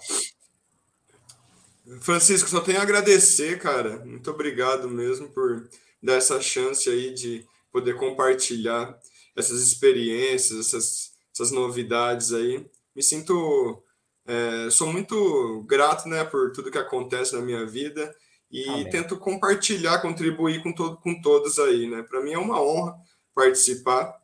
Francisco, 2.01 2.49
só 2.49 2.61
tenho 2.61 2.81
a 2.81 2.83
agradecer, 2.83 3.61
cara. 3.61 4.05
Muito 4.05 4.31
obrigado 4.31 4.89
mesmo 4.89 5.29
por 5.29 5.69
dar 6.03 6.15
essa 6.15 6.41
chance 6.41 6.89
aí 6.89 7.15
de 7.15 7.47
poder 7.71 7.97
compartilhar 7.97 8.99
essas 9.37 9.61
experiências, 9.61 10.59
essas, 10.59 11.13
essas 11.33 11.51
novidades 11.51 12.33
aí. 12.33 12.67
Me 12.97 13.03
sinto 13.03 13.83
é, 14.27 14.71
sou 14.71 14.91
muito 14.93 15.63
grato 15.67 16.09
né, 16.09 16.25
por 16.25 16.53
tudo 16.53 16.71
que 16.71 16.79
acontece 16.79 17.35
na 17.35 17.43
minha 17.43 17.67
vida 17.67 18.15
e 18.51 18.69
Amém. 18.69 18.91
tento 18.91 19.19
compartilhar, 19.19 20.01
contribuir 20.01 20.63
com, 20.63 20.73
todo, 20.73 20.97
com 20.99 21.21
todos 21.21 21.59
aí. 21.59 21.89
Né? 21.89 22.03
Para 22.03 22.23
mim 22.23 22.33
é 22.33 22.39
uma 22.39 22.63
honra 22.63 22.97
participar. 23.35 24.15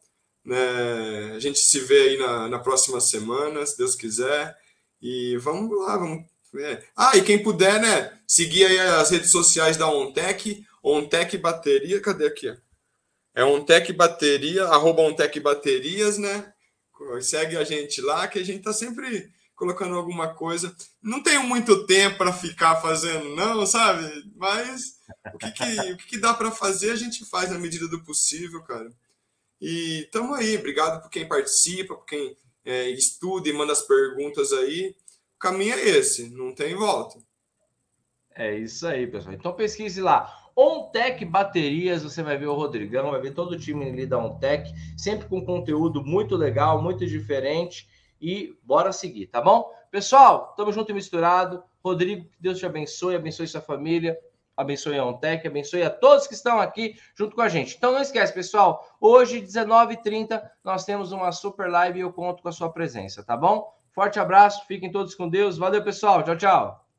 Né? 0.44 1.32
A 1.34 1.38
gente 1.38 1.58
se 1.58 1.80
vê 1.80 2.10
aí 2.10 2.18
na, 2.18 2.48
na 2.48 2.58
próxima 2.58 3.00
semana, 3.00 3.64
se 3.66 3.76
Deus 3.76 3.94
quiser. 3.94 4.56
E 5.02 5.36
vamos 5.38 5.76
lá, 5.78 5.96
vamos. 5.96 6.24
É. 6.56 6.82
Ah, 6.96 7.16
e 7.16 7.22
quem 7.22 7.42
puder, 7.42 7.80
né? 7.80 8.18
Seguir 8.26 8.66
aí 8.66 8.78
as 8.78 9.10
redes 9.10 9.30
sociais 9.30 9.76
da 9.76 9.88
Ontec, 9.88 10.64
Ontec 10.82 11.38
Bateria, 11.38 12.00
cadê 12.00 12.26
aqui? 12.26 12.52
É 13.34 13.44
Ontec 13.44 13.92
Bateria, 13.92 14.64
arroba 14.64 15.02
Ontec 15.02 15.38
Baterias, 15.38 16.18
né? 16.18 16.52
Segue 17.22 17.56
a 17.56 17.62
gente 17.62 18.00
lá, 18.00 18.26
que 18.26 18.38
a 18.38 18.44
gente 18.44 18.62
tá 18.62 18.72
sempre 18.72 19.30
colocando 19.60 19.94
alguma 19.94 20.32
coisa. 20.32 20.74
Não 21.02 21.22
tenho 21.22 21.42
muito 21.42 21.86
tempo 21.86 22.16
para 22.16 22.32
ficar 22.32 22.76
fazendo, 22.76 23.36
não, 23.36 23.66
sabe? 23.66 24.10
Mas 24.34 24.98
o 25.34 25.36
que, 25.36 25.52
que, 25.52 25.92
o 25.92 25.96
que, 25.98 26.06
que 26.06 26.18
dá 26.18 26.32
para 26.32 26.50
fazer, 26.50 26.92
a 26.92 26.96
gente 26.96 27.26
faz 27.26 27.50
na 27.50 27.58
medida 27.58 27.86
do 27.86 28.02
possível, 28.02 28.62
cara. 28.62 28.90
E 29.60 30.04
estamos 30.04 30.38
aí. 30.38 30.56
Obrigado 30.56 31.02
por 31.02 31.10
quem 31.10 31.28
participa, 31.28 31.94
por 31.94 32.06
quem 32.06 32.34
é, 32.64 32.88
estuda 32.88 33.50
e 33.50 33.52
manda 33.52 33.74
as 33.74 33.82
perguntas 33.82 34.50
aí. 34.50 34.96
O 35.36 35.38
caminho 35.38 35.74
é 35.74 35.88
esse, 35.90 36.30
não 36.30 36.54
tem 36.54 36.74
volta. 36.74 37.18
É 38.34 38.56
isso 38.56 38.86
aí, 38.86 39.06
pessoal. 39.06 39.34
Então 39.34 39.52
pesquise 39.52 40.00
lá. 40.00 40.34
OnTech 40.56 41.22
Baterias, 41.26 42.02
você 42.02 42.22
vai 42.22 42.38
ver 42.38 42.46
o 42.46 42.54
Rodrigão, 42.54 43.10
vai 43.10 43.20
ver 43.20 43.34
todo 43.34 43.52
o 43.52 43.58
time 43.58 43.90
ali 43.90 44.06
da 44.06 44.18
OnTech, 44.18 44.72
sempre 44.96 45.28
com 45.28 45.44
conteúdo 45.44 46.02
muito 46.02 46.34
legal, 46.34 46.82
muito 46.82 47.06
diferente 47.06 47.86
e 48.20 48.56
bora 48.62 48.92
seguir, 48.92 49.26
tá 49.26 49.40
bom? 49.40 49.72
Pessoal, 49.90 50.54
tamo 50.56 50.72
junto 50.72 50.90
e 50.90 50.94
misturado. 50.94 51.62
Rodrigo, 51.82 52.24
que 52.24 52.40
Deus 52.40 52.58
te 52.58 52.66
abençoe, 52.66 53.16
abençoe 53.16 53.46
sua 53.46 53.60
família, 53.60 54.18
abençoe 54.56 54.98
a 54.98 55.04
Ontec, 55.04 55.46
abençoe 55.46 55.82
a 55.82 55.90
todos 55.90 56.26
que 56.26 56.34
estão 56.34 56.60
aqui 56.60 56.94
junto 57.14 57.34
com 57.34 57.40
a 57.40 57.48
gente. 57.48 57.76
Então 57.76 57.92
não 57.92 58.02
esquece, 58.02 58.32
pessoal, 58.32 58.86
hoje, 59.00 59.40
19h30, 59.40 60.42
nós 60.62 60.84
temos 60.84 61.12
uma 61.12 61.32
super 61.32 61.70
live 61.70 61.98
e 61.98 62.02
eu 62.02 62.12
conto 62.12 62.42
com 62.42 62.48
a 62.48 62.52
sua 62.52 62.70
presença, 62.70 63.24
tá 63.24 63.36
bom? 63.36 63.72
Forte 63.92 64.20
abraço, 64.20 64.66
fiquem 64.66 64.92
todos 64.92 65.14
com 65.14 65.28
Deus. 65.28 65.58
Valeu, 65.58 65.82
pessoal. 65.82 66.22
Tchau, 66.22 66.36
tchau. 66.36 66.89